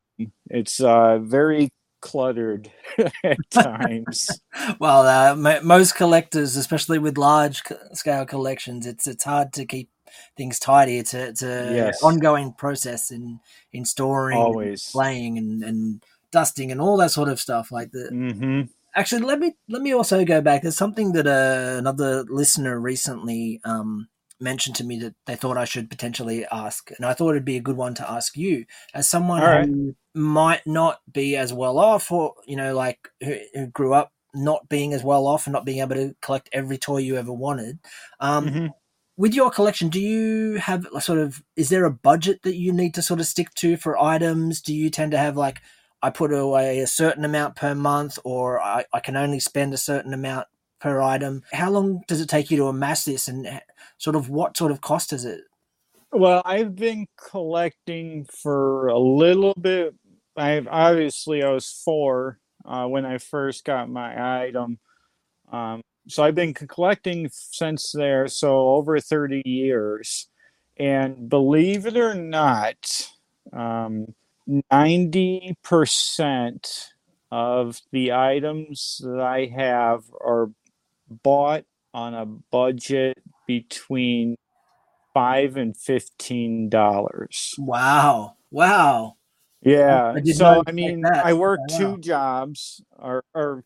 It's 0.48 0.80
uh, 0.80 1.18
very 1.18 1.70
cluttered 2.00 2.70
at 3.24 3.38
times. 3.50 4.30
well, 4.78 5.06
uh, 5.06 5.32
m- 5.32 5.66
most 5.66 5.94
collectors, 5.96 6.56
especially 6.56 6.98
with 6.98 7.18
large 7.18 7.62
scale 7.92 8.26
collections, 8.26 8.86
it's 8.86 9.06
it's 9.06 9.24
hard 9.24 9.52
to 9.54 9.64
keep 9.64 9.90
things 10.36 10.58
tidy. 10.58 10.98
It's 10.98 11.14
a 11.14 11.28
it's 11.28 11.42
a 11.42 11.74
yes. 11.74 12.02
ongoing 12.02 12.52
process 12.52 13.10
in 13.10 13.40
in 13.72 13.84
storing, 13.84 14.38
always 14.38 14.86
and 14.86 14.92
playing 14.92 15.38
and 15.38 15.62
and 15.64 16.02
dusting 16.30 16.72
and 16.72 16.80
all 16.80 16.96
that 16.98 17.10
sort 17.10 17.28
of 17.28 17.40
stuff. 17.40 17.72
Like 17.72 17.90
the. 17.92 18.10
Mm-hmm. 18.12 18.62
Actually, 18.96 19.22
let 19.22 19.40
me 19.40 19.52
let 19.68 19.82
me 19.82 19.92
also 19.92 20.24
go 20.24 20.40
back. 20.40 20.62
There's 20.62 20.76
something 20.76 21.12
that 21.12 21.26
uh, 21.26 21.78
another 21.78 22.22
listener 22.28 22.78
recently 22.78 23.60
um, 23.64 24.06
mentioned 24.44 24.76
to 24.76 24.84
me 24.84 24.98
that 25.00 25.14
they 25.26 25.34
thought 25.34 25.56
I 25.56 25.64
should 25.64 25.90
potentially 25.90 26.46
ask, 26.52 26.90
and 26.96 27.04
I 27.04 27.14
thought 27.14 27.30
it'd 27.30 27.44
be 27.44 27.56
a 27.56 27.62
good 27.62 27.76
one 27.76 27.94
to 27.94 28.08
ask 28.08 28.36
you 28.36 28.66
as 28.94 29.08
someone 29.08 29.42
right. 29.42 29.66
who 29.66 29.96
might 30.14 30.64
not 30.66 31.00
be 31.12 31.36
as 31.36 31.52
well 31.52 31.78
off, 31.78 32.12
or 32.12 32.34
you 32.46 32.54
know, 32.54 32.74
like 32.74 33.08
who, 33.22 33.36
who, 33.54 33.66
grew 33.66 33.94
up 33.94 34.12
not 34.34 34.68
being 34.68 34.92
as 34.92 35.02
well 35.02 35.26
off 35.26 35.46
and 35.46 35.52
not 35.52 35.64
being 35.64 35.80
able 35.80 35.96
to 35.96 36.14
collect 36.20 36.48
every 36.52 36.78
toy 36.78 36.98
you 36.98 37.16
ever 37.16 37.32
wanted. 37.32 37.78
Um, 38.20 38.46
mm-hmm. 38.46 38.66
with 39.16 39.34
your 39.34 39.50
collection, 39.50 39.88
do 39.88 40.00
you 40.00 40.56
have 40.58 40.86
a 40.94 41.00
sort 41.00 41.18
of 41.18 41.42
is 41.56 41.70
there 41.70 41.84
a 41.84 41.90
budget 41.90 42.42
that 42.42 42.56
you 42.56 42.72
need 42.72 42.94
to 42.94 43.02
sort 43.02 43.20
of 43.20 43.26
stick 43.26 43.52
to 43.54 43.76
for 43.76 44.00
items? 44.00 44.60
Do 44.60 44.74
you 44.74 44.90
tend 44.90 45.12
to 45.12 45.18
have 45.18 45.36
like 45.36 45.60
I 46.04 46.10
put 46.10 46.34
away 46.34 46.80
a 46.80 46.86
certain 46.86 47.24
amount 47.24 47.56
per 47.56 47.74
month, 47.74 48.18
or 48.24 48.60
I, 48.60 48.84
I 48.92 49.00
can 49.00 49.16
only 49.16 49.40
spend 49.40 49.72
a 49.72 49.78
certain 49.78 50.12
amount 50.12 50.48
per 50.78 51.00
item? 51.00 51.42
How 51.50 51.70
long 51.70 52.02
does 52.06 52.20
it 52.20 52.28
take 52.28 52.50
you 52.50 52.58
to 52.58 52.68
amass 52.68 53.06
this, 53.06 53.26
and 53.26 53.46
sort 54.04 54.16
of 54.16 54.28
what 54.28 54.54
sort 54.54 54.70
of 54.70 54.82
cost 54.82 55.14
is 55.14 55.24
it? 55.24 55.40
Well, 56.12 56.42
I've 56.44 56.76
been 56.76 57.06
collecting 57.30 58.26
for 58.26 58.88
a 58.88 58.98
little 58.98 59.54
bit. 59.54 59.94
I 60.36 60.62
obviously 60.70 61.42
I 61.42 61.48
was 61.48 61.80
four 61.84 62.38
uh, 62.66 62.86
when 62.86 63.06
I 63.06 63.16
first 63.16 63.64
got 63.64 63.88
my 63.88 64.46
item. 64.46 64.78
Um, 65.50 65.80
so 66.06 66.22
I've 66.22 66.34
been 66.34 66.52
collecting 66.52 67.30
since 67.32 67.92
there, 67.92 68.28
so 68.28 68.74
over 68.74 69.00
30 69.00 69.40
years. 69.46 70.28
And 70.76 71.30
believe 71.30 71.86
it 71.86 71.96
or 71.96 72.12
not, 72.12 73.08
um, 73.54 74.14
90% 74.70 76.88
of 77.32 77.80
the 77.90 78.12
items 78.12 79.00
that 79.02 79.20
I 79.20 79.46
have 79.46 80.04
are 80.20 80.50
bought 81.08 81.64
on 81.94 82.12
a 82.12 82.26
budget 82.26 83.16
between 83.46 84.36
five 85.12 85.56
and 85.56 85.76
fifteen 85.76 86.68
dollars. 86.68 87.54
Wow. 87.58 88.36
Wow. 88.50 89.16
Yeah. 89.62 90.14
I 90.16 90.22
so 90.32 90.62
I 90.66 90.72
mean. 90.72 91.04
I 91.06 91.32
work 91.32 91.60
wow. 91.68 91.78
two 91.78 91.98
jobs 91.98 92.82
or 92.98 93.24
or 93.34 93.64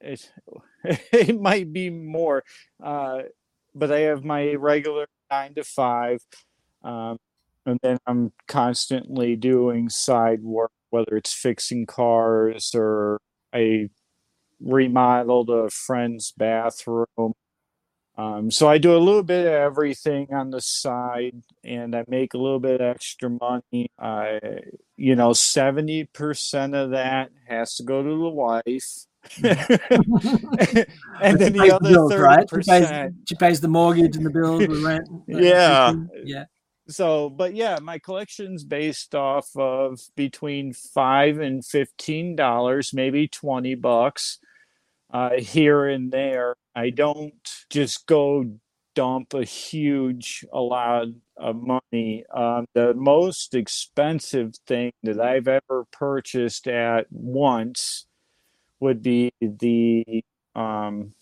it, 0.00 0.30
it 0.84 1.40
might 1.40 1.72
be 1.72 1.90
more. 1.90 2.44
Uh, 2.82 3.22
but 3.74 3.92
I 3.92 4.00
have 4.00 4.24
my 4.24 4.54
regular 4.54 5.06
nine 5.30 5.54
to 5.54 5.64
five. 5.64 6.20
Um, 6.82 7.18
and 7.66 7.78
then 7.82 7.98
I'm 8.06 8.32
constantly 8.46 9.36
doing 9.36 9.88
side 9.90 10.42
work, 10.42 10.72
whether 10.90 11.16
it's 11.16 11.32
fixing 11.32 11.86
cars 11.86 12.72
or 12.74 13.20
I 13.52 13.90
remodeled 14.60 15.50
a 15.50 15.70
friend's 15.70 16.32
bathroom. 16.36 17.34
Um, 18.18 18.50
so 18.50 18.68
I 18.68 18.78
do 18.78 18.96
a 18.96 18.98
little 18.98 19.22
bit 19.22 19.46
of 19.46 19.52
everything 19.52 20.34
on 20.34 20.50
the 20.50 20.60
side, 20.60 21.40
and 21.62 21.94
I 21.94 22.04
make 22.08 22.34
a 22.34 22.38
little 22.38 22.58
bit 22.58 22.80
extra 22.80 23.30
money. 23.30 23.92
I, 23.96 24.40
you 24.96 25.14
know, 25.14 25.32
seventy 25.32 26.02
percent 26.04 26.74
of 26.74 26.90
that 26.90 27.30
has 27.46 27.76
to 27.76 27.84
go 27.84 28.02
to 28.02 28.08
the 28.08 28.28
wife. 28.28 29.06
and 29.42 31.38
then 31.38 31.52
the 31.52 31.78
other 31.80 32.08
thirty 32.08 32.46
percent, 32.46 33.14
she, 33.20 33.34
she 33.34 33.38
pays 33.38 33.60
the 33.60 33.68
mortgage 33.68 34.16
and 34.16 34.26
the 34.26 34.30
bills, 34.30 34.66
the 34.66 34.82
rent. 34.84 35.08
yeah, 35.28 35.94
yeah. 36.24 36.46
So, 36.88 37.30
but 37.30 37.54
yeah, 37.54 37.78
my 37.80 38.00
collection's 38.00 38.64
based 38.64 39.14
off 39.14 39.48
of 39.54 40.00
between 40.16 40.72
five 40.72 41.38
and 41.38 41.64
fifteen 41.64 42.34
dollars, 42.34 42.92
maybe 42.92 43.28
twenty 43.28 43.76
bucks 43.76 44.38
uh, 45.12 45.38
here 45.38 45.86
and 45.86 46.10
there. 46.10 46.56
I 46.78 46.90
don't 46.90 47.34
just 47.70 48.06
go 48.06 48.44
dump 48.94 49.34
a 49.34 49.42
huge 49.42 50.46
a 50.52 50.60
lot 50.60 51.06
of 51.36 51.56
money. 51.56 52.24
Um, 52.32 52.66
the 52.72 52.94
most 52.94 53.56
expensive 53.56 54.54
thing 54.64 54.92
that 55.02 55.20
I've 55.20 55.48
ever 55.48 55.86
purchased 55.90 56.68
at 56.68 57.06
once 57.10 58.06
would 58.78 59.02
be 59.02 59.32
the 59.40 60.22
um, 60.54 61.14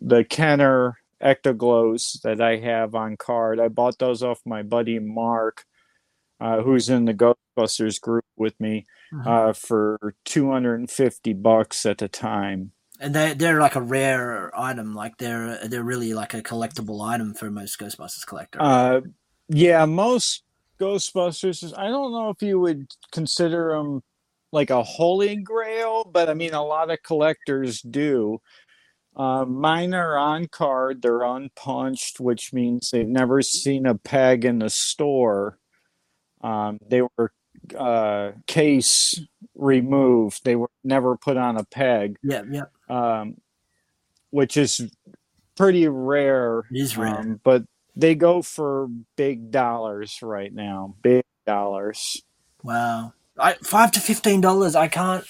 the 0.00 0.22
Kenner 0.22 0.98
Ectoglows 1.20 2.20
that 2.22 2.40
I 2.40 2.58
have 2.58 2.94
on 2.94 3.16
card. 3.16 3.58
I 3.58 3.66
bought 3.66 3.98
those 3.98 4.22
off 4.22 4.40
my 4.46 4.62
buddy 4.62 5.00
Mark, 5.00 5.64
uh, 6.40 6.62
who's 6.62 6.88
in 6.88 7.06
the 7.06 7.14
Ghostbusters 7.14 8.00
group 8.00 8.24
with 8.36 8.54
me, 8.60 8.86
mm-hmm. 9.12 9.28
uh, 9.28 9.52
for 9.54 10.14
250 10.24 11.32
bucks 11.32 11.84
at 11.84 11.98
the 11.98 12.08
time. 12.08 12.70
And 13.00 13.14
they 13.14 13.34
they're 13.34 13.60
like 13.60 13.76
a 13.76 13.82
rare 13.82 14.50
item, 14.58 14.94
like 14.94 15.18
they're 15.18 15.68
they're 15.68 15.84
really 15.84 16.14
like 16.14 16.34
a 16.34 16.42
collectible 16.42 17.06
item 17.06 17.32
for 17.34 17.50
most 17.50 17.78
Ghostbusters 17.78 18.26
collectors. 18.26 18.60
Uh, 18.60 19.00
yeah, 19.48 19.84
most 19.84 20.42
Ghostbusters. 20.80 21.72
I 21.76 21.88
don't 21.88 22.12
know 22.12 22.30
if 22.30 22.42
you 22.42 22.58
would 22.58 22.86
consider 23.12 23.72
them 23.76 24.02
like 24.52 24.70
a 24.70 24.82
holy 24.82 25.36
grail, 25.36 26.04
but 26.04 26.28
I 26.28 26.34
mean, 26.34 26.54
a 26.54 26.64
lot 26.64 26.90
of 26.90 26.98
collectors 27.02 27.80
do. 27.82 28.40
Uh, 29.16 29.44
mine 29.44 29.94
are 29.94 30.16
on 30.16 30.46
card, 30.46 31.02
they're 31.02 31.22
unpunched, 31.22 32.20
which 32.20 32.52
means 32.52 32.90
they've 32.90 33.06
never 33.06 33.42
seen 33.42 33.84
a 33.84 33.96
peg 33.96 34.44
in 34.44 34.60
the 34.60 34.70
store. 34.70 35.58
Um, 36.40 36.78
they 36.88 37.02
were 37.02 37.32
uh, 37.74 38.32
case 38.46 39.20
removed, 39.54 40.44
they 40.44 40.56
were 40.56 40.70
never 40.84 41.16
put 41.16 41.36
on 41.36 41.56
a 41.56 41.64
peg. 41.64 42.16
Yeah, 42.22 42.42
yeah. 42.50 42.64
Um, 42.88 43.38
which 44.30 44.56
is 44.56 44.90
pretty 45.56 45.88
rare. 45.88 46.64
It 46.70 46.78
is 46.78 46.96
rare. 46.96 47.18
Um, 47.18 47.40
but 47.42 47.64
they 47.96 48.14
go 48.14 48.42
for 48.42 48.88
big 49.16 49.50
dollars 49.50 50.20
right 50.22 50.52
now. 50.52 50.94
Big 51.02 51.24
dollars. 51.46 52.22
Wow. 52.62 53.12
I, 53.40 53.54
five 53.62 53.92
to 53.92 54.00
fifteen 54.00 54.40
dollars. 54.40 54.74
I 54.74 54.88
can't. 54.88 55.24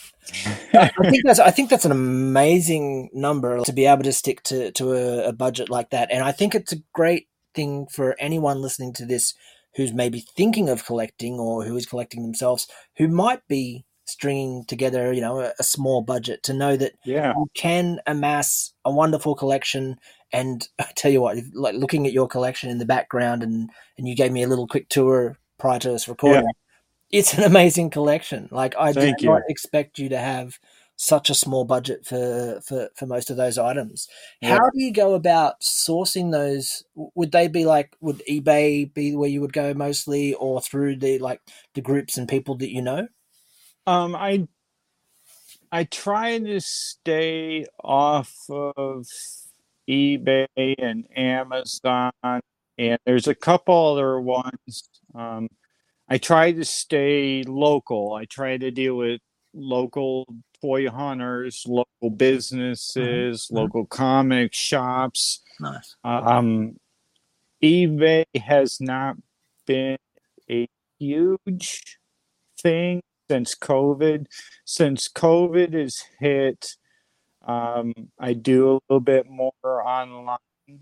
I 0.75 0.91
think 1.11 1.25
that's. 1.25 1.39
I 1.39 1.51
think 1.51 1.69
that's 1.69 1.85
an 1.85 1.93
amazing 1.93 3.11
number 3.13 3.63
to 3.65 3.73
be 3.73 3.87
able 3.87 4.05
to 4.05 4.13
stick 4.13 4.43
to 4.45 4.73
to 4.73 4.93
a, 4.93 5.29
a 5.29 5.33
budget 5.33 5.69
like 5.69 5.91
that, 5.91 6.11
and 6.11 6.25
I 6.25 6.33
think 6.33 6.55
it's 6.55 6.73
a 6.73 6.83
great 6.95 7.29
thing 7.55 7.87
for 7.87 8.17
anyone 8.19 8.63
listening 8.63 8.95
to 8.95 9.05
this 9.05 9.35
who's 9.79 9.95
maybe 9.95 10.25
thinking 10.37 10.69
of 10.69 10.85
collecting 10.85 11.39
or 11.39 11.65
who 11.65 11.77
is 11.77 11.87
collecting 11.87 12.23
themselves, 12.23 12.67
who 12.97 13.07
might 13.07 13.47
be 13.47 13.87
stringing 14.07 14.65
together, 14.65 15.13
you 15.13 15.21
know, 15.21 15.41
a, 15.41 15.53
a, 15.61 15.63
small 15.63 16.03
budget 16.03 16.43
to 16.43 16.53
know 16.53 16.77
that 16.77 16.95
yeah. 17.05 17.33
you 17.37 17.47
can 17.55 18.01
amass 18.05 18.73
a 18.85 18.91
wonderful 18.91 19.37
collection. 19.37 19.97
And 20.33 20.67
I 20.81 20.87
tell 20.97 21.13
you 21.13 21.21
what, 21.21 21.39
if, 21.39 21.47
like 21.55 21.77
looking 21.77 22.09
at 22.09 22.13
your 22.13 22.27
collection 22.27 22.71
in 22.71 22.79
the 22.79 22.85
background, 22.85 23.45
and 23.45 23.71
and 23.97 24.09
you 24.09 24.17
gave 24.17 24.33
me 24.33 24.43
a 24.43 24.49
little 24.49 24.67
quick 24.67 24.89
tour 24.89 25.39
prior 25.59 25.79
to 25.79 25.91
this 25.91 26.09
recording. 26.09 26.43
Yeah 26.43 26.51
it's 27.11 27.33
an 27.33 27.43
amazing 27.53 27.89
collection. 27.89 28.49
Like 28.51 28.75
I 28.79 28.93
Thank 28.93 29.19
did 29.19 29.25
you. 29.25 29.31
not 29.31 29.43
expect 29.49 29.99
you 29.99 30.11
to 30.11 30.19
have 30.19 30.59
such 31.01 31.31
a 31.31 31.35
small 31.35 31.65
budget 31.65 32.05
for 32.05 32.61
for, 32.67 32.91
for 32.97 33.07
most 33.07 33.31
of 33.31 33.37
those 33.37 33.57
items. 33.57 34.09
Yeah. 34.43 34.59
How 34.59 34.71
do 34.71 34.83
you 34.83 34.93
go 34.93 35.15
about 35.15 35.61
sourcing 35.63 36.33
those? 36.33 36.83
Would 37.15 37.31
they 37.31 37.47
be 37.47 37.65
like 37.65 37.97
would 38.01 38.21
eBay 38.29 38.93
be 38.93 39.15
where 39.15 39.31
you 39.31 39.41
would 39.41 39.53
go 39.53 39.73
mostly, 39.73 40.35
or 40.35 40.61
through 40.61 40.97
the 40.97 41.19
like 41.21 41.41
the 41.75 41.81
groups 41.81 42.19
and 42.19 42.29
people 42.29 42.57
that 42.57 42.73
you 42.73 42.83
know? 42.83 43.07
Um, 43.87 44.17
I 44.17 44.49
I 45.71 45.85
try 45.85 46.39
to 46.39 46.61
stay 46.61 47.67
off 47.83 48.35
of 48.51 49.07
eBay 49.89 50.47
and 50.57 51.07
Amazon, 51.17 52.11
and 52.77 52.99
there's 53.07 53.29
a 53.29 53.37
couple 53.37 53.93
other 53.95 54.21
ones. 54.21 54.89
Um, 55.15 55.49
I 56.09 56.19
try 56.19 56.53
to 56.53 56.65
stay 56.65 57.45
local. 57.47 58.15
I 58.15 58.25
try 58.25 58.57
to 58.57 58.71
deal 58.73 58.97
with 58.97 59.21
local 59.55 60.27
toy 60.61 60.89
hunters, 60.89 61.65
local 61.67 62.11
businesses, 62.17 63.47
mm-hmm. 63.47 63.57
local 63.57 63.87
comic 63.87 64.55
shops. 64.55 65.41
Nice. 65.61 65.97
Um, 66.05 66.77
eBay 67.63 68.25
has 68.37 68.81
not 68.81 69.17
been 69.67 69.99
a 70.51 70.69
huge 70.99 71.99
thing 72.61 73.03
since 73.31 73.55
COVID. 73.55 74.27
Since 74.65 75.09
COVID 75.09 75.75
has 75.75 76.03
hit, 76.19 76.77
um, 77.47 77.93
I 78.19 78.33
do 78.33 78.71
a 78.71 78.79
little 78.89 79.01
bit 79.01 79.29
more 79.29 79.53
online 79.65 80.39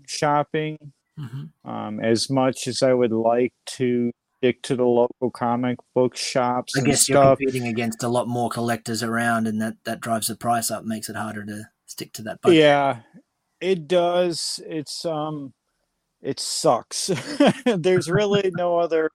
shopping. 0.07 0.77
Mm-hmm. 1.19 1.69
Um, 1.69 1.99
as 1.99 2.29
much 2.29 2.67
as 2.67 2.83
I 2.83 2.93
would 2.93 3.11
like 3.11 3.53
to 3.77 4.11
stick 4.37 4.61
to 4.63 4.75
the 4.75 4.85
local 4.85 5.31
comic 5.31 5.77
book 5.95 6.15
shops. 6.15 6.77
I 6.77 6.81
guess 6.81 7.03
stuff. 7.03 7.39
you're 7.39 7.47
competing 7.47 7.67
against 7.67 8.03
a 8.03 8.07
lot 8.07 8.27
more 8.27 8.49
collectors 8.49 9.03
around, 9.03 9.47
and 9.47 9.61
that 9.61 9.75
that 9.85 10.01
drives 10.01 10.27
the 10.27 10.35
price 10.35 10.71
up, 10.71 10.85
makes 10.85 11.09
it 11.09 11.15
harder 11.15 11.45
to 11.45 11.63
stick 11.85 12.13
to 12.13 12.21
that. 12.23 12.41
Budget. 12.41 12.59
Yeah, 12.59 12.99
it 13.59 13.87
does. 13.87 14.59
It's 14.65 15.05
um, 15.05 15.53
it 16.21 16.39
sucks. 16.39 17.11
There's 17.65 18.09
really 18.09 18.51
no 18.55 18.77
other 18.79 19.09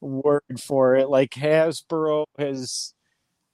word 0.00 0.42
for 0.58 0.96
it. 0.96 1.08
Like 1.08 1.30
Hasbro 1.30 2.24
has. 2.38 2.94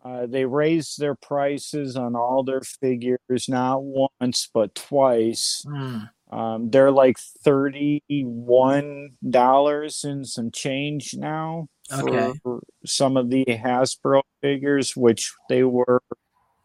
Uh, 0.04 0.24
they 0.24 0.44
raised 0.44 1.00
their 1.00 1.16
prices 1.16 1.96
on 1.96 2.14
all 2.14 2.44
their 2.44 2.60
figures 2.60 3.48
not 3.48 3.82
once 3.82 4.48
but 4.54 4.72
twice. 4.72 5.64
Mm. 5.66 6.08
Um, 6.30 6.70
they're 6.70 6.90
like 6.90 7.18
thirty-one 7.44 9.10
dollars 9.30 10.02
and 10.02 10.26
some 10.26 10.50
change 10.50 11.14
now 11.14 11.68
okay. 11.92 12.32
for 12.42 12.62
some 12.84 13.16
of 13.16 13.30
the 13.30 13.44
Hasbro 13.44 14.22
figures, 14.40 14.96
which 14.96 15.32
they 15.48 15.62
were 15.62 16.02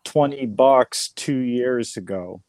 twenty 0.03 0.47
bucks 0.47 1.09
two 1.15 1.37
years 1.37 1.95
ago. 1.95 2.41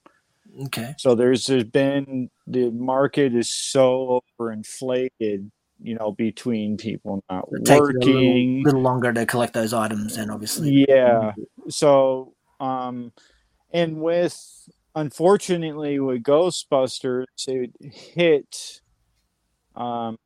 Okay. 0.64 0.94
So 0.98 1.14
there's, 1.14 1.46
there's 1.46 1.64
been 1.64 2.30
the 2.46 2.70
market 2.70 3.34
is 3.34 3.52
so 3.52 4.22
overinflated, 4.40 5.50
you 5.82 5.94
know, 5.94 6.12
between 6.12 6.76
people 6.76 7.22
not 7.30 7.48
It 7.52 7.64
takes 7.64 7.80
a 7.80 7.82
little, 7.82 8.14
working. 8.14 8.62
little 8.62 8.82
longer 8.82 9.12
to 9.12 9.26
collect 9.26 9.54
those 9.54 9.72
items, 9.72 10.16
and 10.16 10.30
obviously, 10.30 10.86
Yeah. 10.88 11.32
So, 11.68 12.34
um, 12.60 13.12
and 13.72 14.00
with 14.00 14.34
unfortunately 14.94 15.98
with 15.98 16.22
Ghostbusters, 16.22 17.26
it 17.46 17.72
hit. 17.80 18.80
Um, 19.74 20.18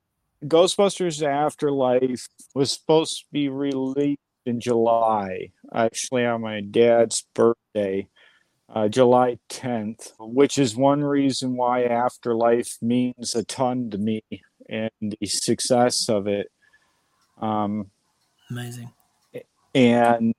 Ghostbusters 0.45 1.23
Afterlife 1.23 2.29
was 2.55 2.73
supposed 2.73 3.21
to 3.21 3.25
be 3.33 3.49
released 3.49 4.21
in 4.45 4.61
July, 4.61 5.51
actually 5.75 6.25
on 6.25 6.43
my 6.43 6.61
dad's 6.61 7.25
birthday, 7.35 8.09
uh, 8.69 8.89
July 8.89 9.39
10th, 9.49 10.13
which 10.19 10.59
is 10.59 10.77
one 10.77 11.03
reason 11.03 11.57
why 11.57 11.85
Afterlife 11.85 12.77
means 12.81 13.35
a 13.35 13.45
ton 13.45 13.91
to 13.91 13.99
me 13.99 14.23
and 14.69 14.91
the 15.01 15.27
success 15.27 16.09
of 16.09 16.27
it. 16.27 16.49
Um, 17.41 17.91
amazing. 18.51 18.91
and 19.75 20.35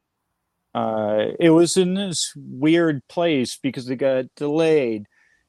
uh, 0.78 1.26
it 1.40 1.50
was 1.60 1.78
in 1.78 1.94
this 1.96 2.20
weird 2.36 2.98
place 3.08 3.58
because 3.62 3.90
it 3.90 3.98
got 3.98 4.26
delayed 4.36 5.04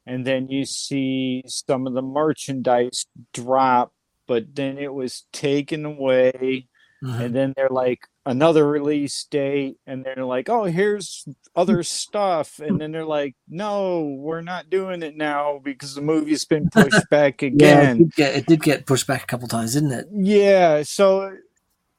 and 0.06 0.26
then 0.26 0.48
you 0.48 0.64
see 0.64 1.42
some 1.46 1.86
of 1.86 1.92
the 1.94 2.02
merchandise 2.02 3.06
drop 3.34 3.92
but 4.26 4.44
then 4.54 4.78
it 4.78 4.92
was 4.92 5.12
taken 5.32 5.84
away 5.84 6.66
Mhm. 7.04 7.20
and 7.20 7.32
then 7.36 7.52
they're 7.54 7.68
like 7.86 8.00
another 8.26 8.64
release 8.66 9.24
date 9.30 9.76
and 9.86 10.04
they're 10.04 10.24
like 10.36 10.48
oh 10.48 10.64
here's 10.64 11.24
other 11.54 11.82
stuff 12.00 12.58
and 12.58 12.80
then 12.80 12.90
they're 12.90 13.04
like 13.20 13.34
no 13.48 14.02
we're 14.18 14.40
not 14.54 14.68
doing 14.68 15.00
it 15.04 15.16
now 15.16 15.60
because 15.62 15.94
the 15.94 16.00
movie's 16.12 16.44
been 16.44 16.68
pushed 16.70 17.08
back 17.08 17.34
Yeah, 17.42 17.48
it 17.48 17.54
again 17.54 17.96
did, 17.98 18.14
get, 18.16 18.30
it 18.36 18.46
did 18.46 18.62
get 18.62 18.86
pushed 18.86 19.06
back 19.06 19.22
a 19.22 19.26
couple 19.26 19.46
times, 19.46 19.74
didn't 19.74 19.92
it? 19.92 20.06
yeah, 20.12 20.82
so 20.82 21.36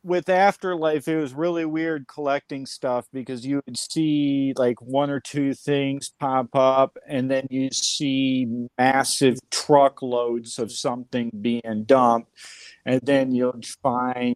with 0.10 0.28
Afterlife, 0.28 1.08
it 1.08 1.16
was 1.16 1.34
really 1.34 1.66
weird 1.66 2.08
collecting 2.08 2.66
stuff 2.66 3.06
because 3.14 3.46
you 3.46 3.62
would 3.66 3.78
see 3.78 4.54
like 4.58 4.82
one 4.82 5.12
or 5.12 5.20
two 5.20 5.54
things 5.54 6.12
pop 6.20 6.48
up, 6.56 6.98
and 7.08 7.30
then 7.30 7.48
you 7.52 7.70
see 7.72 8.48
massive 8.78 9.38
truckloads 9.52 10.58
of 10.58 10.72
something 10.72 11.32
being 11.42 11.84
dumped, 11.86 12.32
and 12.86 13.00
then 13.04 13.32
you'll 13.32 13.62
find, 13.84 14.36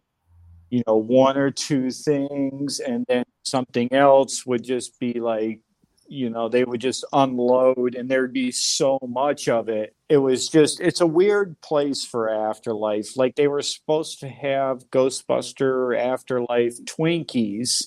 you 0.70 0.82
know, 0.86 0.96
one 0.96 1.36
or 1.36 1.50
two 1.50 1.90
things, 1.90 2.78
and 2.78 3.04
then 3.08 3.24
something 3.42 3.92
else 3.92 4.46
would 4.46 4.62
just 4.62 4.98
be 5.00 5.14
like, 5.20 5.60
you 6.06 6.30
know, 6.30 6.48
they 6.48 6.64
would 6.64 6.80
just 6.80 7.04
unload, 7.12 7.94
and 7.94 8.08
there'd 8.08 8.32
be 8.32 8.50
so 8.52 8.98
much 9.06 9.48
of 9.48 9.68
it. 9.68 9.94
It 10.08 10.18
was 10.18 10.48
just 10.48 10.80
it's 10.80 11.00
a 11.00 11.06
weird 11.06 11.60
place 11.60 12.04
for 12.04 12.28
afterlife. 12.28 13.16
Like 13.16 13.36
they 13.36 13.48
were 13.48 13.62
supposed 13.62 14.20
to 14.20 14.28
have 14.28 14.90
ghostbuster 14.90 15.98
afterlife 15.98 16.76
twinkies 16.84 17.84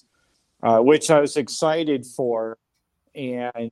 uh, 0.64 0.80
which 0.80 1.10
i 1.10 1.20
was 1.20 1.38
excited 1.38 2.06
for. 2.06 2.58
And 3.16 3.72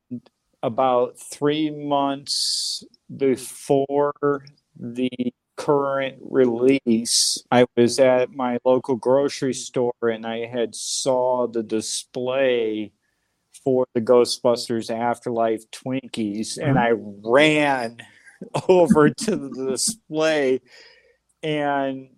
about 0.63 1.19
three 1.19 1.69
months 1.69 2.84
before 3.15 4.43
the 4.79 5.10
current 5.55 6.17
release 6.19 7.41
i 7.49 7.65
was 7.77 7.97
at 7.97 8.29
my 8.34 8.58
local 8.65 8.97
grocery 8.97 9.53
store 9.53 9.93
and 10.01 10.25
i 10.25 10.45
had 10.45 10.75
saw 10.75 11.47
the 11.47 11.63
display 11.63 12.91
for 13.65 13.86
the 13.93 13.99
ghostbusters 14.01 14.89
afterlife 14.89 15.69
twinkies 15.71 16.58
and 16.58 16.80
i 16.80 16.91
ran 17.23 17.97
over 18.69 19.10
to 19.10 19.36
the 19.36 19.67
display 19.71 20.62
and 21.43 22.10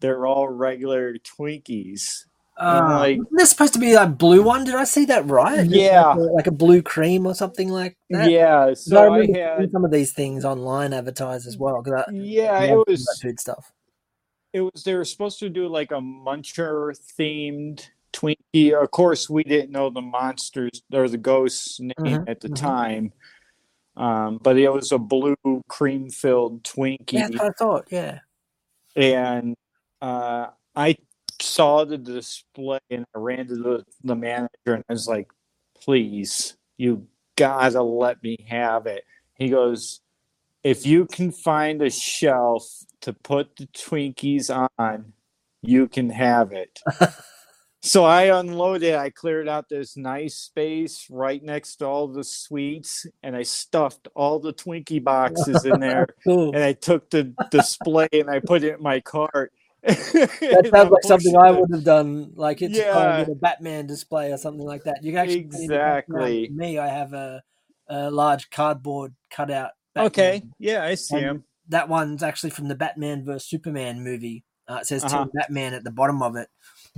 they're 0.00 0.26
all 0.26 0.48
regular 0.48 1.14
Twinkies. 1.14 2.24
Uh, 2.60 2.98
like- 3.00 3.18
there 3.32 3.46
supposed 3.46 3.72
to 3.72 3.78
be 3.78 3.92
a 3.94 4.06
blue 4.06 4.42
one? 4.42 4.64
Did 4.64 4.74
I 4.74 4.84
see 4.84 5.06
that 5.06 5.26
right? 5.26 5.64
Yeah. 5.66 6.08
like 6.08 6.16
a, 6.18 6.20
like 6.20 6.46
a 6.46 6.52
blue 6.52 6.82
cream 6.82 7.26
or 7.26 7.34
something 7.34 7.70
like 7.70 7.96
that. 8.10 8.30
yeah, 8.30 8.74
So 8.74 9.12
I 9.14 9.20
I 9.20 9.60
had 9.60 9.72
some 9.72 9.84
of 9.84 9.90
these 9.90 10.12
things 10.12 10.44
online 10.44 10.92
advertised 10.92 11.46
as 11.46 11.56
well. 11.56 11.82
Because 11.82 12.04
yeah, 12.12 12.52
I 12.52 12.64
it 12.66 12.86
was 12.86 13.04
that 13.04 13.18
food 13.22 13.40
stuff. 13.40 13.72
it 14.52 14.60
was 14.60 14.84
they 14.84 14.94
were 14.94 15.04
supposed 15.06 15.38
to 15.40 15.48
do 15.48 15.66
like 15.68 15.90
a 15.90 15.94
muncher 15.94 16.94
themed 17.18 17.88
Twinkie. 18.14 18.72
Of 18.72 18.90
course, 18.90 19.28
we 19.28 19.44
didn't 19.44 19.70
know 19.70 19.90
the 19.90 20.00
monsters 20.00 20.82
or 20.92 21.08
the 21.08 21.18
ghosts' 21.18 21.80
name 21.80 21.94
Mhm, 21.98 22.28
at 22.28 22.40
the 22.40 22.48
mhm. 22.48 22.56
time. 22.56 23.12
Um, 23.96 24.38
but 24.42 24.56
it 24.56 24.72
was 24.72 24.90
a 24.92 24.98
blue 24.98 25.36
cream 25.68 26.10
filled 26.10 26.64
Twinkie. 26.64 27.12
Yeah, 27.12 27.28
that's 27.28 27.38
what 27.38 27.48
I 27.48 27.52
thought. 27.52 27.88
Yeah. 27.90 28.20
and 28.96 29.56
uh, 30.00 30.48
I 30.76 30.96
saw 31.40 31.84
the 31.84 31.98
display 31.98 32.78
and 32.90 33.04
I 33.14 33.18
ran 33.18 33.48
to 33.48 33.56
the, 33.56 33.84
the 34.02 34.14
manager 34.14 34.48
and 34.66 34.84
I 34.88 34.92
was 34.92 35.08
like, 35.08 35.28
please, 35.80 36.56
you 36.76 37.06
gotta 37.36 37.82
let 37.82 38.22
me 38.22 38.46
have 38.48 38.86
it. 38.86 39.04
He 39.34 39.48
goes, 39.48 40.00
if 40.62 40.86
you 40.86 41.06
can 41.06 41.32
find 41.32 41.82
a 41.82 41.90
shelf 41.90 42.64
to 43.02 43.12
put 43.12 43.56
the 43.56 43.66
Twinkies 43.66 44.50
on, 44.78 45.12
you 45.62 45.88
can 45.88 46.10
have 46.10 46.52
it. 46.52 46.80
so 47.84 48.04
I 48.04 48.38
unloaded, 48.38 48.94
I 48.94 49.10
cleared 49.10 49.46
out 49.46 49.68
this 49.68 49.96
nice 49.96 50.36
space 50.36 51.06
right 51.10 51.42
next 51.42 51.76
to 51.76 51.86
all 51.86 52.08
the 52.08 52.24
sweets, 52.24 53.06
and 53.22 53.36
I 53.36 53.42
stuffed 53.42 54.08
all 54.14 54.38
the 54.40 54.54
Twinkie 54.54 55.04
boxes 55.04 55.64
in 55.66 55.80
there 55.80 56.06
Cool. 56.24 56.54
and 56.54 56.64
I 56.64 56.72
took 56.72 57.10
the 57.10 57.34
display 57.50 58.08
and 58.12 58.30
I 58.30 58.40
put 58.40 58.62
it 58.64 58.76
in 58.76 58.82
my 58.82 59.00
cart. 59.00 59.52
That 59.82 60.70
sounds 60.74 60.90
like 60.90 61.02
something 61.04 61.36
I 61.36 61.50
would 61.50 61.68
have 61.74 61.84
done. 61.84 62.32
Like 62.34 62.62
it's 62.62 62.76
Yeah. 62.78 63.20
a 63.20 63.34
Batman 63.34 63.86
display 63.86 64.32
or 64.32 64.38
something 64.38 64.64
like 64.64 64.84
that. 64.84 65.00
You 65.02 65.12
can 65.12 65.18
actually 65.20 65.50
see 65.50 65.64
in 65.64 65.70
the 65.70 65.76
background, 65.76 66.28
Exactly. 66.32 66.56
Me, 66.56 66.78
I 66.78 66.88
have 66.88 67.12
a, 67.12 67.42
a 67.88 68.10
large 68.10 68.48
cardboard 68.48 69.14
cutout. 69.30 69.72
Batman. 69.94 70.06
Okay, 70.06 70.42
yeah, 70.58 70.82
I 70.84 70.94
see 70.94 71.16
And 71.16 71.24
him. 71.24 71.44
That 71.68 71.88
one's 71.90 72.22
actually 72.22 72.50
from 72.50 72.68
the 72.68 72.74
Batman 72.74 73.24
vs 73.26 73.44
Superman 73.46 74.02
movie. 74.02 74.42
Uh, 74.66 74.76
it 74.80 74.86
says 74.86 75.04
Uh-huh. 75.04 75.24
Team 75.24 75.30
Batman 75.34 75.74
at 75.74 75.84
the 75.84 75.90
bottom 75.90 76.22
of 76.22 76.36
it. 76.36 76.48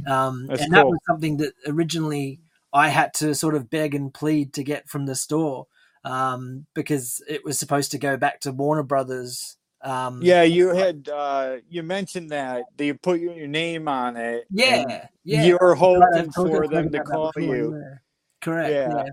Um, 0.07 0.49
and 0.51 0.73
that 0.73 0.87
was 0.87 0.99
something 1.07 1.39
that 1.39 1.53
originally 1.67 2.41
I 2.73 2.89
had 2.89 3.15
to 3.15 3.35
sort 3.35 3.55
of 3.55 3.71
beg 3.71 3.95
and 3.95 4.13
plead 4.13 4.53
to 4.55 4.63
get 4.63 4.89
from 4.89 5.07
the 5.07 5.15
store 5.15 5.67
um, 6.05 6.67
because 6.75 7.23
it 7.29 7.45
was 7.45 7.59
supposed 7.59 7.91
to 7.93 7.99
go 7.99 8.17
back 8.17 8.41
to 8.41 8.53
Warner 8.53 8.83
Brothers. 8.83 9.57
Um, 9.83 10.21
Yeah, 10.23 10.43
you 10.43 10.69
had 10.69 11.09
uh 11.09 11.57
you 11.69 11.83
mentioned 11.83 12.31
that 12.31 12.65
they 12.77 12.93
put 12.93 13.21
your 13.21 13.47
name 13.47 13.89
on 13.89 14.17
it. 14.17 14.47
yeah, 14.51 15.07
yeah. 15.25 15.45
You 15.45 15.59
were 15.61 15.75
hoping 15.75 16.31
for 16.33 16.67
them 16.67 16.91
to 16.91 17.01
call 17.01 17.33
before, 17.35 17.57
you. 17.57 17.77
yeah. 17.77 17.99
Correct. 18.41 18.71
Yeah. 18.71 19.05
Yeah. 19.05 19.11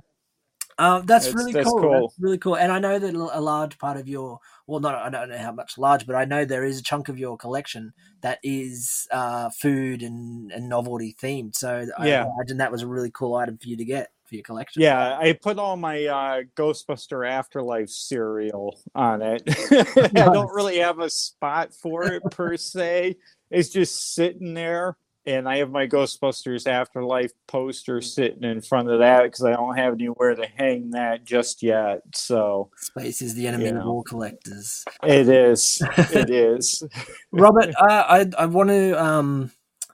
Um, 0.78 1.06
that's, 1.06 1.26
That's- 1.26 1.34
really 1.36 1.52
that's 1.54 1.70
cool. 1.70 1.82
cool. 1.82 2.02
That's 2.08 2.20
really 2.20 2.38
cool. 2.38 2.56
And 2.56 2.72
I 2.72 2.80
know 2.80 3.00
that 3.00 3.14
a 3.14 3.42
large 3.42 3.78
part 3.78 3.98
of 3.98 4.08
your, 4.08 4.40
well, 4.68 4.80
not 4.80 4.96
I 4.96 5.10
don't 5.10 5.30
know 5.30 5.38
how 5.38 5.52
much 5.52 5.78
large, 5.78 6.06
but 6.08 6.16
I 6.16 6.26
know 6.26 6.46
there 6.46 6.64
is 6.64 6.80
a 6.80 6.84
chunk 6.84 7.10
of 7.10 7.20
your 7.20 7.38
collection 7.38 7.94
that 8.22 8.40
is 8.44 9.08
uh, 9.12 9.50
food 9.52 10.02
and, 10.02 10.52
and 10.52 10.70
novelty 10.70 11.16
themed. 11.22 11.56
So 11.56 11.86
I 11.98 12.08
imagine 12.08 12.58
that 12.58 12.72
was 12.72 12.82
a 12.82 12.88
really 12.88 13.12
cool 13.12 13.36
item 13.36 13.58
for 13.58 13.68
you 13.68 13.78
to 13.78 13.86
get 13.86 14.10
for 14.26 14.36
your 14.36 14.44
collection. 14.44 14.82
Yeah, 14.82 15.18
I 15.18 15.34
put 15.34 15.60
all 15.60 15.76
my 15.76 16.06
uh, 16.06 16.42
Ghostbuster 16.56 17.30
Afterlife 17.30 17.90
cereal 17.90 18.80
on 18.96 19.22
it. 19.22 19.44
I 19.48 20.10
don't 20.14 20.54
really 20.54 20.78
have 20.78 21.00
a 21.00 21.10
spot 21.10 21.74
for 21.74 22.06
it 22.06 22.24
per 22.32 22.56
se. 22.58 23.18
It's 23.52 23.70
just 23.70 24.16
sitting 24.16 24.54
there, 24.54 24.98
and 25.26 25.48
I 25.48 25.58
have 25.58 25.72
my 25.72 25.88
Ghostbusters 25.88 26.68
Afterlife 26.68 27.32
poster 27.48 28.02
sitting 28.02 28.44
in 28.44 28.62
front 28.62 28.90
of 28.90 29.00
that 29.00 29.24
because 29.24 29.46
I 29.46 29.54
don't 29.54 29.78
have 29.78 29.94
anywhere 29.94 30.36
to 30.36 30.46
hang 30.46 30.92
that 30.92 31.26
just 31.26 31.64
yet. 31.64 32.02
So 32.14 32.70
Space 32.78 33.22
is 33.22 33.36
the 33.36 33.48
enemy 33.48 33.68
of 33.68 33.86
all 33.86 34.04
collectors. 34.04 34.84
it 35.04 35.30
is. 35.30 35.82
It 35.98 36.30
is. 36.30 36.84
Robert, 37.32 37.74
uh, 37.78 38.04
I 38.08 38.30
I 38.38 38.46
want 38.48 38.70
to 38.70 39.02
um 39.04 39.52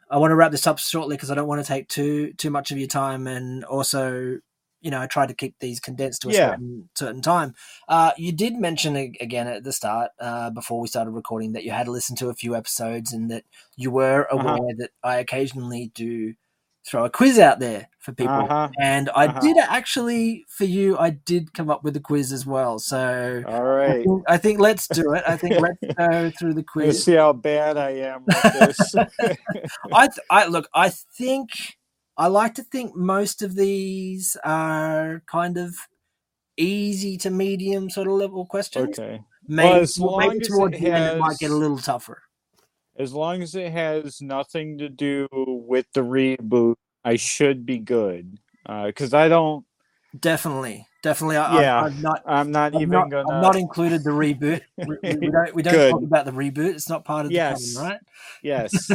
I 0.10 0.18
want 0.18 0.32
to 0.32 0.36
wrap 0.36 0.52
this 0.52 0.68
up 0.68 0.80
shortly 0.80 1.16
because 1.16 1.30
I 1.30 1.36
don't 1.36 1.48
want 1.48 1.62
to 1.64 1.68
take 1.68 1.88
too 1.88 2.34
too 2.34 2.50
much 2.50 2.72
of 2.72 2.78
your 2.78 2.88
time, 2.88 3.28
and 3.28 3.64
also 3.64 4.40
you 4.82 4.92
know 4.92 5.02
I 5.02 5.08
try 5.08 5.26
to 5.26 5.34
keep 5.34 5.56
these 5.60 5.80
condensed 5.80 6.22
to 6.24 6.30
a 6.30 6.34
Yeah. 6.34 6.50
certain 6.52 6.90
certain 6.96 7.22
time. 7.22 7.54
Uh, 7.88 8.12
you 8.18 8.32
did 8.32 8.56
mention 8.56 8.96
again 8.96 9.48
at 9.48 9.64
the 9.64 9.74
start 9.74 10.12
uh, 10.20 10.50
before 10.52 10.80
we 10.80 10.88
started 10.88 11.12
recording 11.12 11.54
that 11.54 11.64
you 11.64 11.72
had 11.72 11.88
listened 11.88 12.18
to 12.20 12.30
a 12.30 12.34
few 12.36 12.56
episodes 12.56 13.14
and 13.14 13.30
that 13.32 13.44
you 13.76 13.92
were 13.92 14.28
aware 14.32 14.54
Uh-huh. 14.56 14.74
that 14.78 14.90
I 15.04 15.18
occasionally 15.18 15.92
do 15.94 16.34
throw 16.88 17.04
a 17.06 17.10
quiz 17.10 17.38
out 17.38 17.60
there 17.60 17.88
for 18.00 18.14
people. 18.14 18.34
Uh-huh. 18.34 18.70
And 18.82 19.10
I 19.14 19.28
Uh-huh. 19.28 19.40
did 19.42 19.58
actually 19.58 20.46
for 20.48 20.64
you. 20.64 20.98
I 20.98 21.10
did 21.12 21.54
come 21.54 21.70
up 21.70 21.84
with 21.84 21.96
a 21.98 22.00
quiz 22.00 22.32
as 22.32 22.46
well. 22.48 22.80
So 22.80 23.44
all 23.46 23.64
right. 23.64 23.90
I 24.00 24.04
think, 24.04 24.24
I 24.30 24.38
think 24.38 24.60
let's 24.60 24.88
do 24.88 25.14
it. 25.14 25.24
I 25.28 25.36
think 25.38 25.60
let's 25.60 25.78
go 25.98 26.32
through 26.40 26.54
the 26.54 26.64
quiz. 26.64 26.88
Let's 26.96 27.04
see 27.04 27.16
how 27.16 27.34
bad 27.34 27.78
I 27.78 27.92
am 27.92 28.24
with 28.26 28.42
this. 28.54 28.96
I, 29.94 30.08
th- 30.08 30.26
I 30.30 30.48
look. 30.48 30.68
I 30.74 30.90
think 30.90 31.50
I 32.20 32.28
like 32.28 32.54
to 32.56 32.64
think 32.64 32.96
most 32.96 33.42
of 33.42 33.56
these 33.56 34.36
are 34.44 35.24
kind 35.26 35.58
of 35.58 35.74
easy 36.58 37.18
to 37.20 37.30
medium 37.30 37.90
sort 37.90 38.08
of 38.08 38.14
level 38.14 38.46
questions. 38.46 39.00
Okay. 39.00 39.22
Maybe, 39.48 39.80
as 39.80 39.98
long 39.98 40.20
maybe 40.20 40.42
as 40.42 40.48
towards 40.50 40.76
it 40.76 40.82
the 40.82 40.92
end 40.92 41.16
it 41.16 41.20
might 41.20 41.30
has- 41.30 41.38
get 41.38 41.52
a 41.52 41.56
little 41.56 41.78
tougher. 41.78 42.22
As 42.98 43.14
long 43.14 43.42
as 43.42 43.56
it 43.56 43.72
has 43.72 44.22
nothing 44.22 44.78
to 44.80 44.90
do 44.90 45.30
with 45.32 45.86
the 45.94 46.02
reboot, 46.02 46.76
I 47.06 47.16
should 47.16 47.66
be 47.66 47.78
good. 47.78 48.38
Uh, 48.66 48.88
because 48.88 49.14
I 49.14 49.30
don't. 49.30 49.66
Definitely, 50.20 50.86
definitely. 51.02 51.38
I, 51.38 51.62
Yeah. 51.62 51.82
I, 51.82 51.86
I've 51.86 52.02
not. 52.02 52.22
I'm 52.26 52.52
not 52.52 52.76
I've 52.76 52.82
even 52.82 52.90
not, 52.92 53.10
gonna. 53.10 53.30
I've 53.32 53.42
not 53.42 53.56
included 53.56 54.04
the 54.04 54.12
reboot. 54.12 54.62
We, 54.78 54.98
we- 55.04 55.30
don't. 55.32 55.56
We 55.56 55.64
don't 55.64 55.74
Good. 55.74 55.92
talk 55.92 56.04
about 56.04 56.26
the 56.26 56.32
reboot. 56.32 56.74
It's 56.76 56.90
not 56.90 57.06
part 57.06 57.26
of 57.26 57.30
the 57.30 57.36
Yes. 57.36 57.76
canon, 57.76 57.90
right? 57.92 58.00
Yes. 58.44 58.92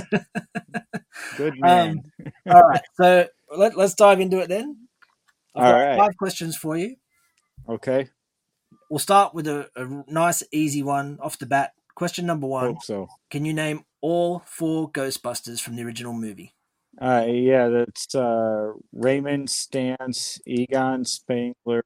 good 1.37 1.53
Um, 1.55 1.61
man. 1.61 2.03
All 2.51 2.63
right. 2.63 2.83
So 2.95 3.27
let, 3.57 3.77
let's 3.77 3.95
dive 3.95 4.21
into 4.21 4.39
it 4.41 4.49
then. 4.49 4.77
I've 5.55 5.65
All 5.65 5.73
got 5.73 5.79
right. 5.87 5.99
five 5.99 6.17
questions 6.17 6.57
for 6.57 6.77
you. 6.77 6.97
okay. 7.69 8.09
We'll 8.91 8.99
start 8.99 9.35
with 9.35 9.47
a, 9.49 9.69
a 9.77 10.05
nice, 10.13 10.43
easy 10.53 10.83
one 10.83 11.19
off 11.21 11.39
the 11.39 11.47
bat. 11.47 11.73
Question 11.95 12.27
number 12.27 12.47
one: 12.47 12.75
Hope 12.75 12.83
so. 12.83 13.09
Can 13.31 13.45
you 13.45 13.53
name 13.55 13.85
all 14.01 14.43
four 14.47 14.91
Ghostbusters 14.91 15.61
from 15.61 15.77
the 15.77 15.83
original 15.83 16.13
movie? 16.13 16.55
Uh, 17.01 17.25
yeah, 17.29 17.69
that's 17.69 18.15
uh, 18.15 18.73
Raymond 18.93 19.49
Stantz, 19.49 20.41
Egon 20.47 21.05
Spengler, 21.05 21.85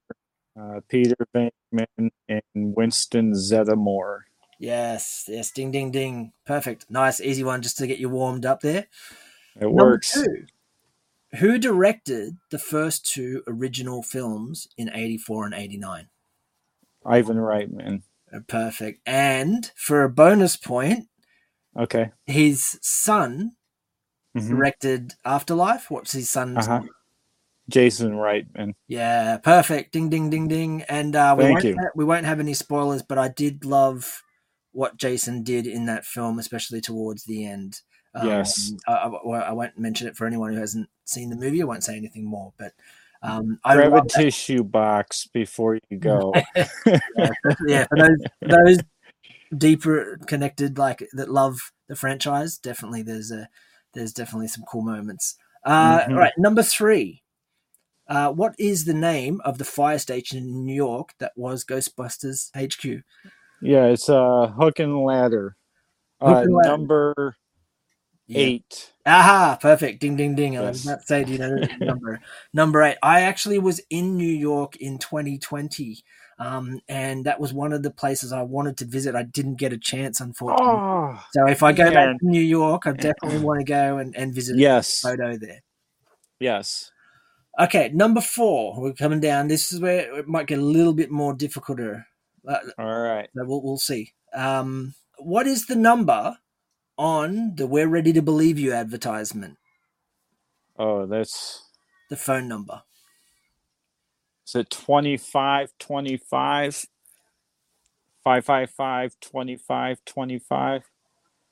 uh, 0.61 0.81
Peter 0.89 1.17
Venkman, 1.35 2.11
and 2.29 2.43
Winston 2.55 3.33
Zeddemore. 3.33 4.21
Yes, 4.61 5.25
yes, 5.29 5.51
ding, 5.51 5.71
ding, 5.71 5.91
ding. 5.91 6.33
Perfect. 6.45 6.87
Nice, 6.91 7.21
easy 7.21 7.45
one 7.45 7.63
just 7.63 7.79
to 7.79 7.87
get 7.87 7.99
you 7.99 8.09
warmed 8.09 8.45
up 8.45 8.61
there. 8.61 8.87
It 9.57 9.63
Number 9.63 9.85
works. 9.93 10.13
two. 10.13 10.47
Who 11.39 11.59
directed 11.59 12.37
the 12.51 12.59
first 12.59 13.07
two 13.07 13.43
original 13.47 14.03
films 14.03 14.67
in 14.77 14.91
84 14.93 15.47
and 15.47 15.55
89? 15.55 16.09
Ivan 17.07 17.37
Reitman. 17.37 18.03
Uh, 18.35 18.41
Perfect. 18.47 19.01
And 19.07 19.71
for 19.77 20.03
a 20.03 20.09
bonus 20.11 20.57
point, 20.57 21.07
Okay. 21.79 22.11
his 22.27 22.79
son 22.83 23.53
Mhm. 24.43 24.49
directed 24.49 25.15
Afterlife. 25.25 25.91
What's 25.91 26.13
his 26.13 26.29
son's 26.29 26.67
Uh-huh. 26.67 26.81
name? 26.81 26.91
Jason 27.69 28.13
Reitman. 28.13 28.75
Yeah, 28.87 29.37
perfect. 29.39 29.93
Ding, 29.93 30.09
ding, 30.09 30.31
ding, 30.31 30.49
ding. 30.49 30.83
And 30.89 31.15
uh, 31.15 31.35
we, 31.37 31.45
Thank 31.45 31.65
won't 31.65 31.77
ha- 31.79 31.91
we 31.95 32.05
won't 32.05 32.25
have 32.27 32.41
any 32.41 32.55
spoilers, 32.55 33.03
but 33.03 33.19
I 33.19 33.29
did 33.29 33.65
love 33.65 34.23
what 34.73 34.97
Jason 34.97 35.43
did 35.43 35.67
in 35.67 35.85
that 35.87 36.07
film, 36.07 36.39
especially 36.39 36.81
towards 36.81 37.25
the 37.25 37.45
end. 37.47 37.81
Um, 38.15 38.27
Yes. 38.27 38.73
I, 38.87 38.93
I, 38.93 39.39
I 39.41 39.53
won't 39.53 39.79
mention 39.79 40.09
it 40.09 40.17
for 40.17 40.27
anyone 40.27 40.53
who 40.55 40.59
hasn't 40.61 40.89
seen 41.05 41.29
the 41.29 41.37
movie. 41.37 41.61
I 41.61 41.67
won't 41.67 41.85
say 41.85 41.97
anything 41.97 42.25
more, 42.25 42.53
but 42.59 42.73
um, 43.23 43.59
I 43.65 43.75
Grab 43.75 43.93
a 43.93 44.09
tissue 44.09 44.63
box 44.65 45.27
before 45.27 45.79
you 45.91 45.99
go. 45.99 46.33
yeah, 47.67 47.85
for 47.87 47.97
those 47.99 48.19
those 48.41 48.79
deeper 49.57 50.19
connected 50.27 50.79
like 50.79 51.07
that 51.13 51.29
love 51.31 51.73
the 51.89 51.97
franchise, 51.97 52.57
definitely 52.59 53.03
there's 53.03 53.31
a 53.31 53.49
there's 53.95 54.13
definitely 54.13 54.49
some 54.49 54.65
cool 54.71 54.83
moments. 54.83 55.37
Uh, 55.65 56.01
Mhm. 56.01 56.09
all 56.11 56.15
right, 56.17 56.33
number 56.39 56.63
three. 56.63 57.23
Uh, 58.09 58.33
what 58.33 58.55
is 58.59 58.85
the 58.87 58.95
name 58.95 59.41
of 59.45 59.59
the 59.59 59.65
fire 59.65 59.99
station 59.99 60.39
in 60.39 60.65
New 60.65 60.75
York 60.75 61.13
that 61.19 61.33
was 61.37 61.65
Ghostbusters 61.65 62.51
HQ? 62.55 63.03
yeah, 63.61 63.85
it's 63.87 64.09
a 64.09 64.17
uh, 64.17 64.47
hook 64.49 64.79
and 64.79 65.05
ladder. 65.05 65.57
Hook 66.21 66.37
Uh, 66.39 66.41
and 66.41 66.55
ladder. 66.55 66.69
number 66.71 67.37
Yeah. 68.27 68.39
eight. 68.47 68.93
Aha, 69.05 69.59
perfect. 69.61 70.01
Ding, 70.01 70.17
ding, 70.17 70.35
ding. 70.35 70.57
I 70.57 70.63
was 70.63 70.85
Yes. 70.85 70.87
about 70.87 71.01
to 71.01 71.07
say, 71.07 71.25
do 71.25 71.33
you 71.33 71.39
know 71.39 71.59
number? 71.81 72.21
number 72.53 72.83
eight. 72.83 72.97
I 73.03 73.23
actually 73.23 73.59
was 73.59 73.81
in 73.91 74.17
New 74.17 74.25
York 74.33 74.77
in 74.77 74.99
2020, 74.99 76.03
um, 76.39 76.81
and 76.89 77.25
that 77.27 77.41
was 77.41 77.53
one 77.53 77.73
of 77.73 77.83
the 77.83 77.91
places 77.91 78.33
I 78.33 78.43
wanted 78.43 78.77
to 78.79 78.85
visit. 78.85 79.15
I 79.17 79.25
didn't 79.25 79.57
get 79.57 79.73
a 79.73 79.79
chance, 79.79 80.21
unfortunately. 80.21 80.67
Oh, 80.67 81.25
So 81.33 81.49
if 81.49 81.63
I 81.63 81.73
go 81.73 81.85
man. 81.85 81.93
back 81.93 82.19
to 82.21 82.27
New 82.27 82.41
York, 82.41 82.87
I 82.87 82.93
definitely 82.93 83.41
want 83.41 83.61
to 83.61 83.65
go 83.65 83.99
and, 83.99 84.17
and 84.17 84.33
visit 84.35 84.57
yes. 84.57 85.05
a 85.05 85.09
photo 85.09 85.37
there. 85.37 85.63
Yes. 86.39 86.93
Okay, 87.59 87.91
number 87.93 88.21
four. 88.21 88.81
We're 88.81 88.93
coming 88.93 89.19
down. 89.19 89.49
This 89.49 89.73
is 89.73 89.81
where 89.81 90.19
it 90.21 90.29
might 90.29 90.47
get 90.47 90.61
a 90.61 90.65
little 90.65 90.95
bit 90.95 91.11
more 91.11 91.35
difficult. 91.35 91.81
Uh, 91.81 92.59
All 92.79 93.01
right. 93.01 93.29
we'll, 93.35 93.61
we'll 93.61 93.79
see. 93.79 94.13
Um, 94.33 94.95
what 95.19 95.49
is 95.49 95.67
the 95.67 95.75
number 95.75 96.39
on 96.97 97.57
the 97.57 97.67
"We're 97.67 97.89
Ready 97.89 98.13
to 98.13 98.23
Believe 98.23 98.61
You" 98.61 98.73
advertisement? 98.73 99.59
Oh, 100.79 101.07
that's. 101.07 101.65
The 102.11 102.17
phone 102.17 102.47
number. 102.47 102.83
Is 104.49 104.55
it 104.55 104.71
25 104.71 105.73
25? 105.79 106.87
555 108.25 109.17
25 109.21 110.05
25? 110.07 110.83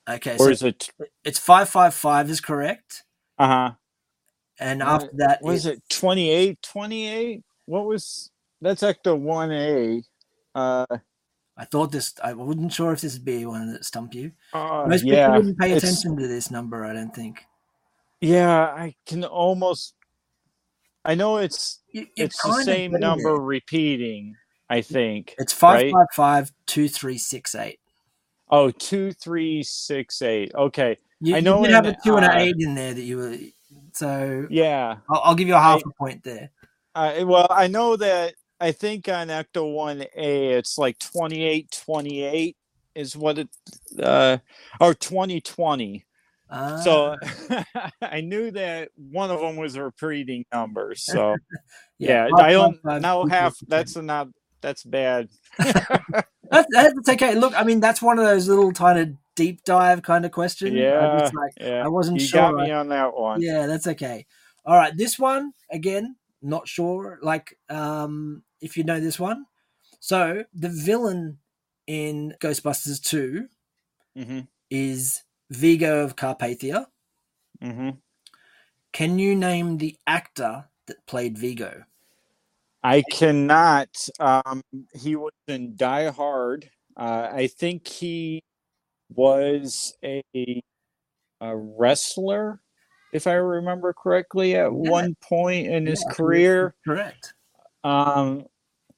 Okay, 0.09 0.33
Or 0.33 0.37
so 0.37 0.47
is 0.49 0.63
it. 0.63 0.89
it's 1.23 1.37
five 1.39 1.69
five 1.69 1.93
five 1.93 2.29
is 2.29 2.39
correct, 2.41 3.03
Uh 3.37 3.47
huh. 3.47 3.71
and 4.59 4.81
Uh, 4.81 4.85
after 4.87 5.09
that, 5.17 5.41
Was 5.41 5.65
it 5.65 5.81
28 5.89 6.61
28? 6.63 7.43
What 7.65 7.85
was. 7.85 8.31
That's 8.61 8.81
Ecto 8.81 9.19
1A. 9.21 10.03
Uh, 10.55 10.85
I 11.57 11.65
thought 11.65 11.91
this. 11.91 12.13
I 12.23 12.33
wasn't 12.33 12.73
sure 12.73 12.93
if 12.93 13.01
this 13.01 13.13
would 13.13 13.25
be 13.25 13.45
one 13.45 13.71
that 13.73 13.85
stump 13.85 14.15
you. 14.15 14.31
uh, 14.53 14.85
Most 14.87 15.03
yeah. 15.03 15.27
people 15.27 15.39
wouldn't 15.39 15.59
pay 15.59 15.73
attention 15.73 16.15
to 16.17 16.27
this 16.27 16.49
number. 16.49 16.85
I 16.85 16.93
don't 16.93 17.13
think. 17.13 17.45
Yeah, 18.21 18.59
I 18.63 18.95
can 19.05 19.23
almost. 19.25 19.93
I 21.07 21.15
know 21.15 21.37
it's 21.37 21.79
You- 21.91 22.07
you're 22.15 22.25
it's 22.27 22.41
the 22.43 22.61
same 22.63 22.91
number 22.91 23.23
there. 23.31 23.37
repeating. 23.41 24.35
I 24.69 24.81
think. 24.81 25.33
It's 25.37 25.53
five 25.53 25.83
right? 25.83 25.91
five 25.93 26.07
five 26.13 26.51
two 26.65 26.89
three 26.89 27.17
six 27.17 27.55
eight. 27.55 27.79
Oh, 28.51 28.69
two 28.69 29.13
three 29.13 29.63
six 29.63 30.21
eight. 30.21 30.51
Okay. 30.53 30.97
You, 31.21 31.37
I 31.37 31.39
know 31.39 31.61
you 31.61 31.67
did 31.67 31.73
have 31.75 31.85
a 31.85 31.95
two 32.03 32.17
and 32.17 32.25
uh, 32.25 32.31
an 32.31 32.37
eight 32.39 32.55
in 32.59 32.75
there 32.75 32.93
that 32.93 33.01
you 33.01 33.17
were. 33.17 33.37
So 33.93 34.45
Yeah. 34.49 34.97
I'll, 35.09 35.21
I'll 35.23 35.35
give 35.35 35.47
you 35.47 35.55
a 35.55 35.59
half 35.59 35.79
I- 35.85 35.89
a 35.89 35.93
point 35.97 36.23
there. 36.23 36.51
Uh, 36.93 37.23
well, 37.25 37.47
I 37.49 37.67
know 37.67 37.95
that. 37.95 38.33
I 38.59 38.71
think 38.71 39.07
on 39.07 39.27
Ecto 39.27 39.71
One 39.73 40.03
A, 40.15 40.47
it's 40.53 40.77
like 40.79 40.97
twenty 40.99 41.43
eight 41.43 41.69
twenty 41.85 42.23
eight 42.23 42.57
is 42.95 43.15
what 43.15 43.37
it. 43.37 43.49
Uh, 44.01 44.39
or 44.81 44.93
twenty 44.95 45.39
twenty. 45.39 46.05
Ah, 46.49 46.81
So 46.83 47.15
I 48.01 48.21
knew 48.21 48.51
that 48.51 48.89
one 48.95 49.31
of 49.31 49.39
them 49.41 49.57
was 49.57 49.75
a 49.75 49.83
repeating 49.83 50.45
number. 50.53 50.95
So 50.95 51.35
yeah, 51.99 52.27
five, 52.31 52.45
I 52.45 52.51
don't 52.51 52.73
five, 52.83 53.01
five, 53.01 53.01
now 53.01 53.25
three, 53.25 53.49
That's 53.67 53.95
not. 53.95 54.27
That's 54.61 54.83
bad. 54.83 55.29
That's, 56.49 56.67
that's 56.71 57.09
okay. 57.09 57.35
Look, 57.35 57.53
I 57.55 57.63
mean, 57.63 57.79
that's 57.79 58.01
one 58.01 58.19
of 58.19 58.25
those 58.25 58.47
little 58.47 58.71
kind 58.71 58.97
of 58.99 59.09
deep 59.35 59.63
dive 59.65 60.01
kind 60.01 60.25
of 60.25 60.31
questions. 60.31 60.73
Yeah, 60.73 61.19
just, 61.19 61.33
like, 61.35 61.53
yeah. 61.59 61.83
I 61.83 61.89
wasn't 61.89 62.21
you 62.21 62.27
sure. 62.27 62.41
got 62.41 62.55
me 62.55 62.71
on 62.71 62.89
that 62.89 63.15
one. 63.15 63.41
Yeah, 63.41 63.67
that's 63.67 63.87
okay. 63.87 64.25
All 64.65 64.75
right, 64.75 64.95
this 64.95 65.19
one 65.19 65.53
again, 65.71 66.15
not 66.41 66.67
sure. 66.67 67.19
Like, 67.21 67.57
um, 67.69 68.43
if 68.61 68.77
you 68.77 68.83
know 68.83 68.99
this 68.99 69.19
one, 69.19 69.45
so 69.99 70.43
the 70.53 70.69
villain 70.69 71.39
in 71.85 72.35
Ghostbusters 72.41 73.01
Two 73.01 73.47
hmm 74.15 74.41
is 74.69 75.23
Vigo 75.49 76.03
of 76.03 76.15
Carpathia. 76.15 76.87
hmm 77.61 77.91
Can 78.91 79.19
you 79.19 79.35
name 79.35 79.77
the 79.77 79.97
actor 80.05 80.65
that 80.87 81.05
played 81.05 81.37
Vigo? 81.37 81.83
I 82.83 83.01
cannot. 83.01 83.89
Um, 84.19 84.61
he 84.93 85.15
was 85.15 85.33
in 85.47 85.75
Die 85.75 86.09
Hard. 86.11 86.69
Uh, 86.95 87.29
I 87.31 87.47
think 87.47 87.87
he 87.87 88.41
was 89.13 89.95
a, 90.03 90.23
a 91.41 91.55
wrestler, 91.55 92.61
if 93.13 93.27
I 93.27 93.33
remember 93.33 93.93
correctly, 93.93 94.55
at 94.55 94.71
Yeah. 94.71 94.71
one 94.71 95.15
point 95.21 95.67
in 95.67 95.85
his 95.85 96.01
Yeah, 96.01 96.13
career. 96.13 96.75
Correct. 96.85 97.33
Um, 97.83 98.45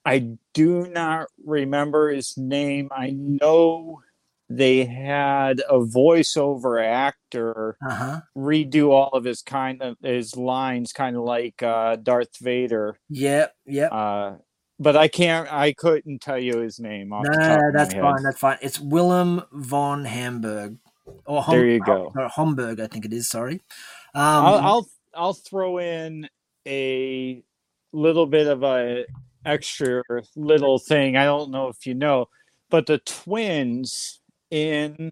I 0.06 0.38
do 0.54 0.88
not 0.88 1.28
remember 1.46 2.10
his 2.10 2.38
name. 2.38 2.90
I 2.92 3.12
know 3.12 4.02
they 4.50 4.84
had 4.86 5.62
a 5.70 5.78
voiceover 5.80 6.84
actor 6.84 7.78
Uh 7.88 7.94
huh. 7.94 8.22
redo 8.36 8.90
all 8.90 9.10
of 9.10 9.24
his 9.24 9.42
kind 9.42 9.82
of 9.82 9.96
his 10.02 10.36
lines, 10.36 10.92
kind 10.92 11.16
of 11.16 11.24
like 11.24 11.62
uh, 11.62 11.96
Darth 11.98 12.38
Vader. 12.42 12.98
Yep. 13.10 13.54
Yep. 13.68 13.92
Uh, 13.92 14.32
but 14.80 14.96
I 14.96 15.08
can't. 15.08 15.52
I 15.52 15.74
couldn't 15.74 16.22
tell 16.22 16.40
you 16.40 16.60
his 16.60 16.80
name. 16.80 17.10
No, 17.10 17.22
the 17.24 17.30
top 17.38 17.62
of 17.68 17.74
that's 17.74 17.94
fine. 17.94 18.24
That's 18.24 18.40
fine. 18.40 18.58
It's 18.62 18.80
Willem 18.80 19.44
von 19.52 20.06
Hamburg, 20.06 20.78
or 21.26 21.44
Hom- 21.44 21.56
There 21.56 21.66
you 21.68 21.80
go. 21.82 22.12
or 22.16 22.28
Homburg, 22.30 22.80
I 22.80 22.88
think 22.88 23.06
it 23.06 23.14
is. 23.14 23.30
Sorry. 23.30 23.56
Um, 24.16 24.22
I'll, 24.24 24.56
I'll 24.60 24.88
I'll 25.14 25.34
throw 25.34 25.80
in 25.80 26.30
a 26.68 27.44
little 27.92 28.26
bit 28.26 28.48
of 28.48 28.64
a 28.64 29.06
extra 29.46 30.02
little 30.36 30.80
thing. 30.80 31.18
I 31.18 31.26
don't 31.26 31.52
know 31.52 31.68
if 31.68 31.86
you 31.86 31.94
know, 31.94 32.28
but 32.70 32.86
the 32.88 33.00
twins 33.00 34.19
in 34.52 35.12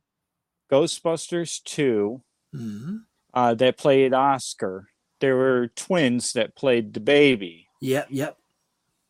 Ghostbusters 0.71 1.63
two 1.63 2.21
mhm. 2.53 3.01
uh, 3.33 3.53
that 3.55 3.77
played 3.77 4.13
Oscar, 4.13 4.88
there 5.19 5.35
were 5.35 5.69
twins 5.69 6.33
that 6.33 6.55
played 6.55 6.93
the 6.93 6.99
baby. 6.99 7.67
Yep. 7.81 8.07
Yep. 8.09 8.38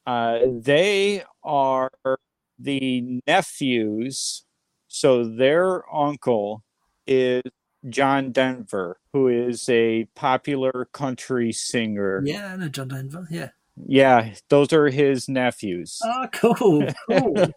uh, 0.05 0.39
they 0.45 1.23
are 1.43 1.91
the 2.59 3.21
nephews. 3.27 4.43
So 4.87 5.23
their 5.23 5.83
uncle 5.93 6.63
is 7.05 7.43
John 7.87 8.31
Denver, 8.31 8.99
who 9.13 9.27
is 9.27 9.69
a 9.69 10.05
popular 10.15 10.87
country 10.91 11.51
singer. 11.51 12.21
Yeah, 12.25 12.53
I 12.53 12.55
know 12.57 12.69
John 12.69 12.87
Denver. 12.89 13.27
Yeah. 13.29 13.49
Yeah, 13.85 14.33
those 14.49 14.73
are 14.73 14.89
his 14.89 15.29
nephews. 15.29 15.99
Oh, 16.03 16.27
cool, 16.33 16.87
cool. 17.09 17.53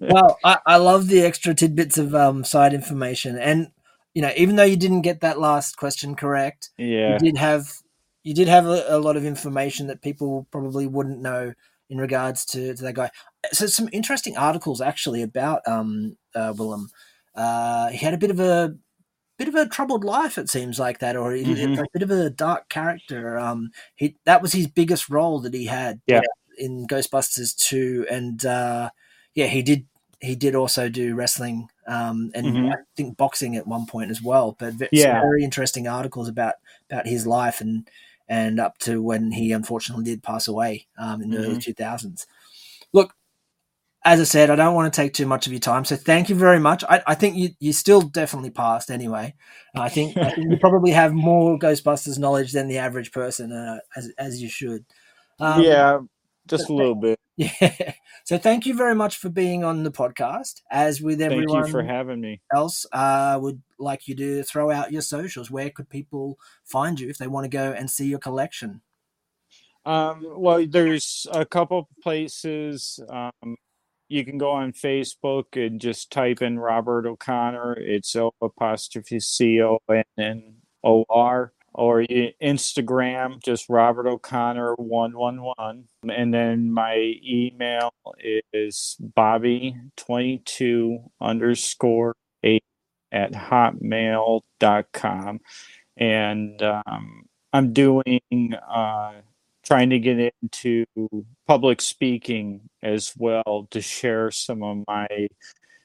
well, 0.00 0.38
I, 0.44 0.58
I 0.66 0.76
love 0.76 1.08
the 1.08 1.22
extra 1.22 1.54
tidbits 1.54 1.98
of 1.98 2.14
um, 2.14 2.44
side 2.44 2.74
information, 2.74 3.38
and 3.38 3.68
you 4.14 4.22
know, 4.22 4.32
even 4.36 4.56
though 4.56 4.64
you 4.64 4.76
didn't 4.76 5.02
get 5.02 5.20
that 5.20 5.40
last 5.40 5.76
question 5.76 6.14
correct, 6.14 6.70
yeah, 6.76 7.12
you 7.12 7.18
did 7.18 7.38
have 7.38 7.72
you 8.22 8.34
did 8.34 8.48
have 8.48 8.66
a, 8.66 8.84
a 8.88 8.98
lot 8.98 9.16
of 9.16 9.24
information 9.24 9.86
that 9.86 10.02
people 10.02 10.46
probably 10.50 10.86
wouldn't 10.86 11.20
know 11.20 11.54
in 11.92 11.98
regards 11.98 12.44
to, 12.46 12.74
to 12.74 12.82
that 12.82 12.94
guy. 12.94 13.10
So 13.52 13.66
some 13.66 13.88
interesting 13.92 14.36
articles 14.36 14.80
actually 14.80 15.22
about 15.22 15.60
um, 15.66 16.16
uh, 16.34 16.54
Willem. 16.56 16.88
Uh, 17.34 17.88
he 17.88 17.98
had 17.98 18.14
a 18.14 18.18
bit 18.18 18.30
of 18.30 18.40
a 18.40 18.74
bit 19.38 19.48
of 19.48 19.54
a 19.54 19.68
troubled 19.68 20.04
life, 20.04 20.38
it 20.38 20.48
seems 20.50 20.78
like 20.78 20.98
that, 21.00 21.16
or 21.16 21.32
he, 21.32 21.44
Mhm. 21.44 21.78
a 21.78 21.84
bit 21.92 22.02
of 22.02 22.10
a 22.10 22.30
dark 22.30 22.68
character. 22.68 23.38
Um, 23.38 23.70
he 23.96 24.16
that 24.24 24.42
was 24.42 24.52
his 24.52 24.66
biggest 24.66 25.08
role 25.10 25.40
that 25.40 25.54
he 25.54 25.66
had. 25.66 26.00
Yeah. 26.06 26.20
in 26.58 26.86
Ghostbusters 26.86 27.56
two, 27.56 28.06
and 28.10 28.44
uh, 28.44 28.90
yeah, 29.34 29.46
he 29.46 29.62
did 29.62 29.86
he 30.20 30.36
did 30.36 30.54
also 30.54 30.88
do 30.90 31.14
wrestling 31.14 31.68
um, 31.88 32.30
and 32.34 32.46
Mhm. 32.46 32.72
I 32.72 32.76
think 32.94 33.16
boxing 33.16 33.56
at 33.56 33.66
one 33.66 33.86
point 33.86 34.10
as 34.10 34.20
well. 34.22 34.54
But 34.58 34.74
Yeah. 34.92 35.20
very 35.22 35.42
interesting 35.44 35.88
articles 35.88 36.28
about 36.28 36.56
about 36.90 37.06
his 37.06 37.26
life 37.26 37.60
and 37.62 37.88
and 38.28 38.60
up 38.60 38.76
to 38.80 39.02
when 39.02 39.32
he 39.32 39.50
unfortunately 39.52 40.04
did 40.04 40.22
pass 40.22 40.46
away 40.46 40.86
um, 40.98 41.22
in 41.22 41.30
the 41.30 41.38
early 41.38 41.58
two 41.58 41.72
thousands. 41.72 42.26
Look, 42.92 43.14
as 44.04 44.20
I 44.20 44.24
said, 44.24 44.50
I 44.50 44.56
don't 44.56 44.74
want 44.74 44.92
to 44.92 45.00
take 45.00 45.12
too 45.14 45.26
much 45.26 45.46
of 45.46 45.52
your 45.52 45.60
time, 45.60 45.84
so 45.84 45.96
thank 45.96 46.28
you 46.28 46.34
very 46.34 46.58
much. 46.58 46.82
I, 46.88 47.02
I 47.06 47.14
think 47.14 47.36
you 47.36 47.50
you 47.60 47.72
still 47.72 48.00
definitely 48.02 48.50
passed 48.50 48.90
anyway. 48.90 49.34
I 49.74 49.88
think, 49.88 50.16
I 50.16 50.30
think 50.30 50.50
you 50.50 50.58
probably 50.58 50.90
have 50.90 51.12
more 51.12 51.58
Ghostbusters 51.58 52.18
knowledge 52.18 52.52
than 52.52 52.68
the 52.68 52.78
average 52.78 53.12
person, 53.12 53.52
uh, 53.52 53.78
as 53.96 54.10
as 54.18 54.42
you 54.42 54.48
should. 54.48 54.84
Um, 55.38 55.62
yeah, 55.62 55.98
just 56.46 56.68
a 56.68 56.74
little 56.74 56.94
bit. 56.94 57.18
yeah. 57.36 57.92
So 58.24 58.38
thank 58.38 58.66
you 58.66 58.74
very 58.74 58.94
much 58.94 59.16
for 59.16 59.28
being 59.28 59.64
on 59.64 59.82
the 59.82 59.90
podcast. 59.90 60.60
As 60.70 61.00
with 61.00 61.18
Thank 61.18 61.32
everyone 61.32 61.66
you 61.66 61.72
for 61.72 61.82
having 61.82 62.20
me. 62.20 62.40
else, 62.54 62.86
I 62.92 63.36
would 63.36 63.62
like 63.78 64.06
you 64.06 64.14
to 64.16 64.42
throw 64.42 64.70
out 64.70 64.92
your 64.92 65.02
socials. 65.02 65.50
Where 65.50 65.70
could 65.70 65.88
people 65.88 66.38
find 66.64 67.00
you 67.00 67.08
if 67.08 67.18
they 67.18 67.26
want 67.26 67.44
to 67.44 67.48
go 67.48 67.72
and 67.72 67.90
see 67.90 68.06
your 68.06 68.18
collection? 68.18 68.82
Um, 69.84 70.24
well, 70.36 70.64
there's 70.68 71.26
a 71.32 71.44
couple 71.44 71.88
places. 72.02 73.00
Um, 73.08 73.56
you 74.12 74.24
can 74.24 74.36
go 74.36 74.50
on 74.50 74.72
Facebook 74.72 75.44
and 75.54 75.80
just 75.80 76.12
type 76.12 76.42
in 76.42 76.58
Robert 76.58 77.06
O'Connor. 77.06 77.78
It's 77.78 78.14
O 78.14 78.34
apostrophe 78.42 79.20
C 79.20 79.62
O 79.62 79.78
N 79.88 80.04
N 80.18 80.56
O 80.84 81.04
R. 81.08 81.52
Or 81.74 82.02
Instagram, 82.02 83.42
just 83.42 83.70
Robert 83.70 84.06
O'Connor 84.06 84.74
one 84.74 85.16
one 85.16 85.40
one, 85.40 85.84
and 86.06 86.34
then 86.34 86.70
my 86.70 87.14
email 87.26 87.94
is 88.52 88.98
Bobby 89.00 89.74
twenty 89.96 90.42
two 90.44 90.98
underscore 91.18 92.14
eight 92.42 92.64
at 93.10 93.32
hotmail.com. 93.32 95.40
and 95.96 96.62
um, 96.62 97.22
I'm 97.54 97.72
doing 97.72 98.54
uh, 98.68 99.12
trying 99.62 99.90
to 99.90 99.98
get 99.98 100.34
into 100.42 100.84
public 101.46 101.80
speaking 101.80 102.68
as 102.82 103.12
well 103.16 103.68
to 103.70 103.80
share 103.80 104.30
some 104.30 104.62
of 104.62 104.84
my 104.86 105.28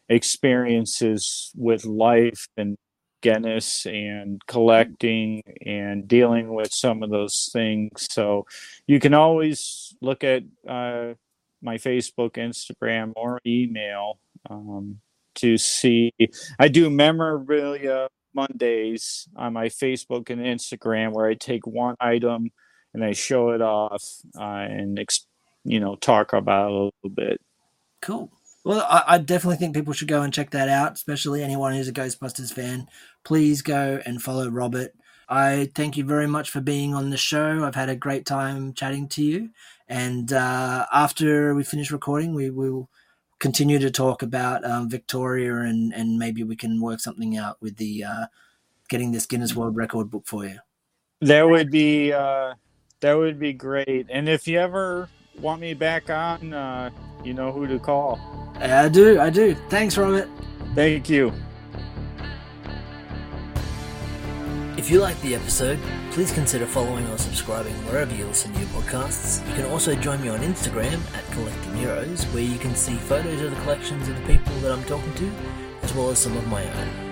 experiences 0.09 1.51
with 1.55 1.85
life 1.85 2.47
and 2.57 2.77
Guinness 3.21 3.87
and 3.87 4.39
collecting 4.45 5.41
and 5.65 6.07
dealing 6.07 6.53
with 6.53 6.71
some 6.71 7.01
of 7.01 7.09
those 7.09 7.49
things. 7.51 8.07
So 8.11 8.45
you 8.85 8.99
can 8.99 9.15
always 9.15 9.95
look 10.01 10.23
at 10.23 10.43
uh, 10.67 11.13
my 11.61 11.77
Facebook, 11.77 12.33
Instagram, 12.33 13.13
or 13.15 13.41
email 13.45 14.19
um, 14.51 14.99
to 15.35 15.57
see. 15.57 16.13
I 16.59 16.67
do 16.67 16.91
memorabilia 16.91 18.07
Mondays 18.35 19.27
on 19.35 19.53
my 19.53 19.69
Facebook 19.69 20.29
and 20.29 20.39
Instagram 20.39 21.11
where 21.11 21.25
I 21.25 21.33
take 21.33 21.65
one 21.65 21.95
item 21.99 22.51
and 22.97 23.05
I 23.05 23.13
show 23.13 23.51
it 23.51 23.61
off 23.61 24.03
uh, 24.35 24.41
and 24.41 24.97
ex- 24.97 25.27
you 25.63 25.79
know 25.79 25.95
talk 25.95 26.33
about 26.33 26.65
it 26.65 26.71
a 26.71 26.73
little 26.73 27.15
bit. 27.15 27.39
Cool. 28.01 28.31
Well, 28.63 28.85
I, 28.89 29.03
I 29.07 29.17
definitely 29.19 29.57
think 29.57 29.75
people 29.75 29.93
should 29.93 30.07
go 30.07 30.23
and 30.23 30.33
check 30.33 30.49
that 30.49 30.67
out, 30.67 30.93
especially 30.93 31.43
anyone 31.43 31.73
who's 31.73 31.87
a 31.87 31.93
Ghostbusters 31.93 32.51
fan. 32.51 32.87
Please 33.23 33.61
go 33.61 34.01
and 34.05 34.21
follow 34.21 34.49
Robert. 34.49 34.93
I 35.29 35.69
thank 35.75 35.95
you 35.95 36.05
very 36.05 36.25
much 36.25 36.49
for 36.49 36.59
being 36.59 36.95
on 36.95 37.11
the 37.11 37.17
show. 37.17 37.63
I've 37.63 37.75
had 37.75 37.89
a 37.89 37.95
great 37.95 38.25
time 38.25 38.73
chatting 38.73 39.07
to 39.09 39.23
you. 39.23 39.49
And 39.87 40.33
uh, 40.33 40.85
after 40.91 41.53
we 41.53 41.63
finish 41.63 41.91
recording, 41.91 42.33
we 42.33 42.49
will 42.49 42.89
continue 43.39 43.77
to 43.77 43.91
talk 43.91 44.23
about 44.23 44.65
um, 44.65 44.89
Victoria 44.89 45.53
and, 45.53 45.93
and 45.93 46.17
maybe 46.17 46.43
we 46.43 46.55
can 46.55 46.81
work 46.81 46.99
something 46.99 47.37
out 47.37 47.57
with 47.61 47.77
the 47.77 48.03
uh, 48.03 48.25
getting 48.89 49.11
this 49.11 49.27
Guinness 49.27 49.55
World 49.55 49.75
Record 49.75 50.09
book 50.09 50.25
for 50.25 50.45
you. 50.45 50.57
That 51.21 51.47
would 51.47 51.71
be 51.71 52.11
uh, 52.11 52.53
that 53.01 53.13
would 53.13 53.39
be 53.39 53.53
great. 53.53 54.07
And 54.09 54.27
if 54.27 54.47
you 54.47 54.59
ever 54.59 55.09
want 55.39 55.61
me 55.61 55.73
back 55.73 56.09
on, 56.09 56.53
uh, 56.53 56.89
you 57.23 57.33
know 57.33 57.51
who 57.51 57.67
to 57.67 57.79
call. 57.79 58.19
I 58.55 58.89
do, 58.89 59.19
I 59.19 59.29
do. 59.29 59.55
Thanks, 59.69 59.97
Robert. 59.97 60.29
Thank 60.73 61.09
you. 61.09 61.31
If 64.77 64.91
you 64.91 64.99
liked 64.99 65.21
the 65.21 65.35
episode, 65.35 65.79
please 66.11 66.31
consider 66.31 66.65
following 66.65 67.07
or 67.07 67.17
subscribing 67.17 67.73
wherever 67.85 68.13
you 68.15 68.25
listen 68.25 68.53
to 68.53 68.59
your 68.59 68.69
podcasts. 68.69 69.47
You 69.49 69.55
can 69.55 69.65
also 69.71 69.95
join 69.95 70.21
me 70.21 70.29
on 70.29 70.39
Instagram 70.39 70.99
at 71.15 71.25
Collecting 71.31 71.75
Heroes, 71.75 72.23
where 72.25 72.43
you 72.43 72.57
can 72.59 72.75
see 72.75 72.95
photos 72.95 73.41
of 73.41 73.51
the 73.51 73.61
collections 73.61 74.07
of 74.07 74.15
the 74.15 74.37
people 74.37 74.53
that 74.59 74.71
I'm 74.71 74.83
talking 74.85 75.13
to, 75.15 75.31
as 75.81 75.93
well 75.93 76.09
as 76.09 76.19
some 76.19 76.37
of 76.37 76.47
my 76.47 76.63
own. 76.63 77.06